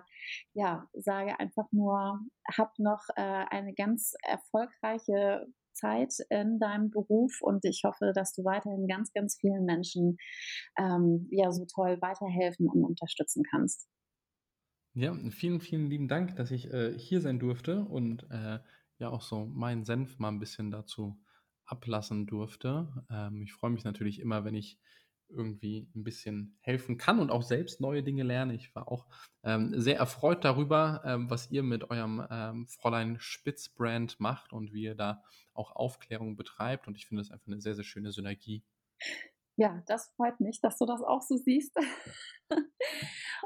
ja, 0.54 0.88
sage 0.94 1.38
einfach 1.38 1.70
nur, 1.72 2.22
hab 2.50 2.80
noch 2.80 3.04
äh, 3.18 3.46
eine 3.50 3.74
ganz 3.74 4.14
erfolgreiche 4.24 5.46
Zeit 5.74 6.14
in 6.30 6.60
deinem 6.60 6.92
Beruf 6.92 7.42
und 7.42 7.66
ich 7.66 7.82
hoffe, 7.84 8.14
dass 8.16 8.32
du 8.34 8.46
weiterhin 8.46 8.88
ganz, 8.88 9.12
ganz 9.12 9.38
vielen 9.38 9.66
Menschen 9.66 10.18
ähm, 10.78 11.28
ja 11.30 11.52
so 11.52 11.66
toll 11.66 11.98
weiterhelfen 12.00 12.70
und 12.70 12.86
unterstützen 12.86 13.44
kannst. 13.50 13.90
Ja, 14.94 15.14
vielen, 15.32 15.60
vielen 15.60 15.90
lieben 15.90 16.08
Dank, 16.08 16.38
dass 16.38 16.52
ich 16.52 16.72
äh, 16.72 16.98
hier 16.98 17.20
sein 17.20 17.40
durfte 17.40 17.84
und 17.84 18.28
äh, 18.30 18.60
ja 18.98 19.10
auch 19.10 19.24
so 19.24 19.46
meinen 19.46 19.84
Senf 19.84 20.20
mal 20.20 20.30
ein 20.30 20.40
bisschen 20.40 20.72
dazu 20.72 21.20
ablassen 21.66 22.28
durfte. 22.28 23.06
Ähm, 23.10 23.42
ich 23.42 23.52
freue 23.52 23.72
mich 23.72 23.84
natürlich 23.84 24.22
immer, 24.22 24.46
wenn 24.46 24.56
ich 24.56 24.80
irgendwie 25.30 25.88
ein 25.96 26.04
bisschen 26.04 26.58
helfen 26.62 26.98
kann 26.98 27.20
und 27.20 27.32
auch 27.32 27.42
selbst 27.42 27.82
neue 27.82 28.04
Dinge 28.04 28.24
lerne. 28.24 28.54
Ich 28.54 28.74
war 28.76 28.88
auch 28.88 29.08
ähm, 29.44 29.80
sehr 29.80 29.98
erfreut 29.98 30.44
darüber, 30.44 31.02
ähm, 31.06 31.30
was 31.30 31.50
ihr 31.52 31.64
mit 31.64 31.90
eurem 31.90 32.26
ähm, 32.30 32.68
Fräulein 32.68 33.18
Spitz 33.20 33.70
Brand 33.70 34.20
macht 34.20 34.54
und 34.54 34.74
wie 34.74 34.84
ihr 34.84 34.96
da 34.96 35.24
auch 35.54 35.76
Aufklärung 35.76 36.36
betreibt. 36.36 36.88
Und 36.88 36.96
ich 36.96 37.08
finde 37.08 37.22
das 37.22 37.32
einfach 37.32 37.48
eine 37.48 37.62
sehr, 37.62 37.76
sehr 37.76 37.84
schöne 37.84 38.12
Synergie. 38.12 38.64
Ja, 39.56 39.84
das 39.86 40.12
freut 40.16 40.39
mich, 40.39 40.62
dass 40.62 40.78
du 40.78 40.86
das 40.86 41.01
auch 41.04 41.22
so 41.22 41.38
siehst. 41.38 41.78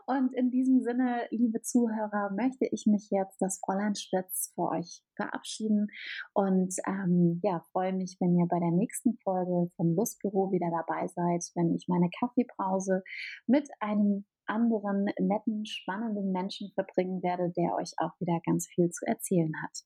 Und 0.05 0.33
in 0.33 0.51
diesem 0.51 0.81
Sinne, 0.81 1.27
liebe 1.31 1.61
Zuhörer, 1.61 2.31
möchte 2.33 2.65
ich 2.71 2.85
mich 2.85 3.09
jetzt 3.11 3.37
das 3.41 3.59
Fräulein 3.63 3.95
Spitz 3.95 4.51
für 4.55 4.69
euch 4.69 5.01
verabschieden 5.15 5.87
und 6.33 6.73
ähm, 6.87 7.41
ja, 7.43 7.61
freue 7.71 7.93
mich, 7.93 8.15
wenn 8.19 8.37
ihr 8.37 8.45
bei 8.47 8.59
der 8.59 8.71
nächsten 8.71 9.17
Folge 9.23 9.69
vom 9.75 9.95
Lustbüro 9.95 10.51
wieder 10.51 10.69
dabei 10.71 11.07
seid, 11.07 11.43
wenn 11.55 11.75
ich 11.75 11.87
meine 11.87 12.09
Kaffeepause 12.19 13.03
mit 13.47 13.67
einem 13.79 14.25
anderen 14.45 15.07
netten, 15.19 15.65
spannenden 15.65 16.31
Menschen 16.31 16.71
verbringen 16.73 17.21
werde, 17.21 17.51
der 17.57 17.75
euch 17.75 17.91
auch 17.97 18.17
wieder 18.19 18.39
ganz 18.45 18.67
viel 18.67 18.89
zu 18.89 19.05
erzählen 19.05 19.51
hat. 19.61 19.79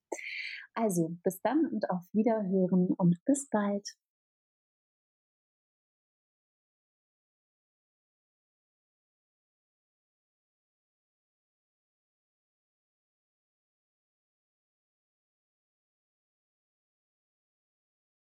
Also 0.73 1.15
bis 1.23 1.41
dann 1.41 1.65
und 1.65 1.89
auf 1.89 2.03
Wiederhören 2.13 2.89
und 2.95 3.17
bis 3.25 3.49
bald. 3.49 3.87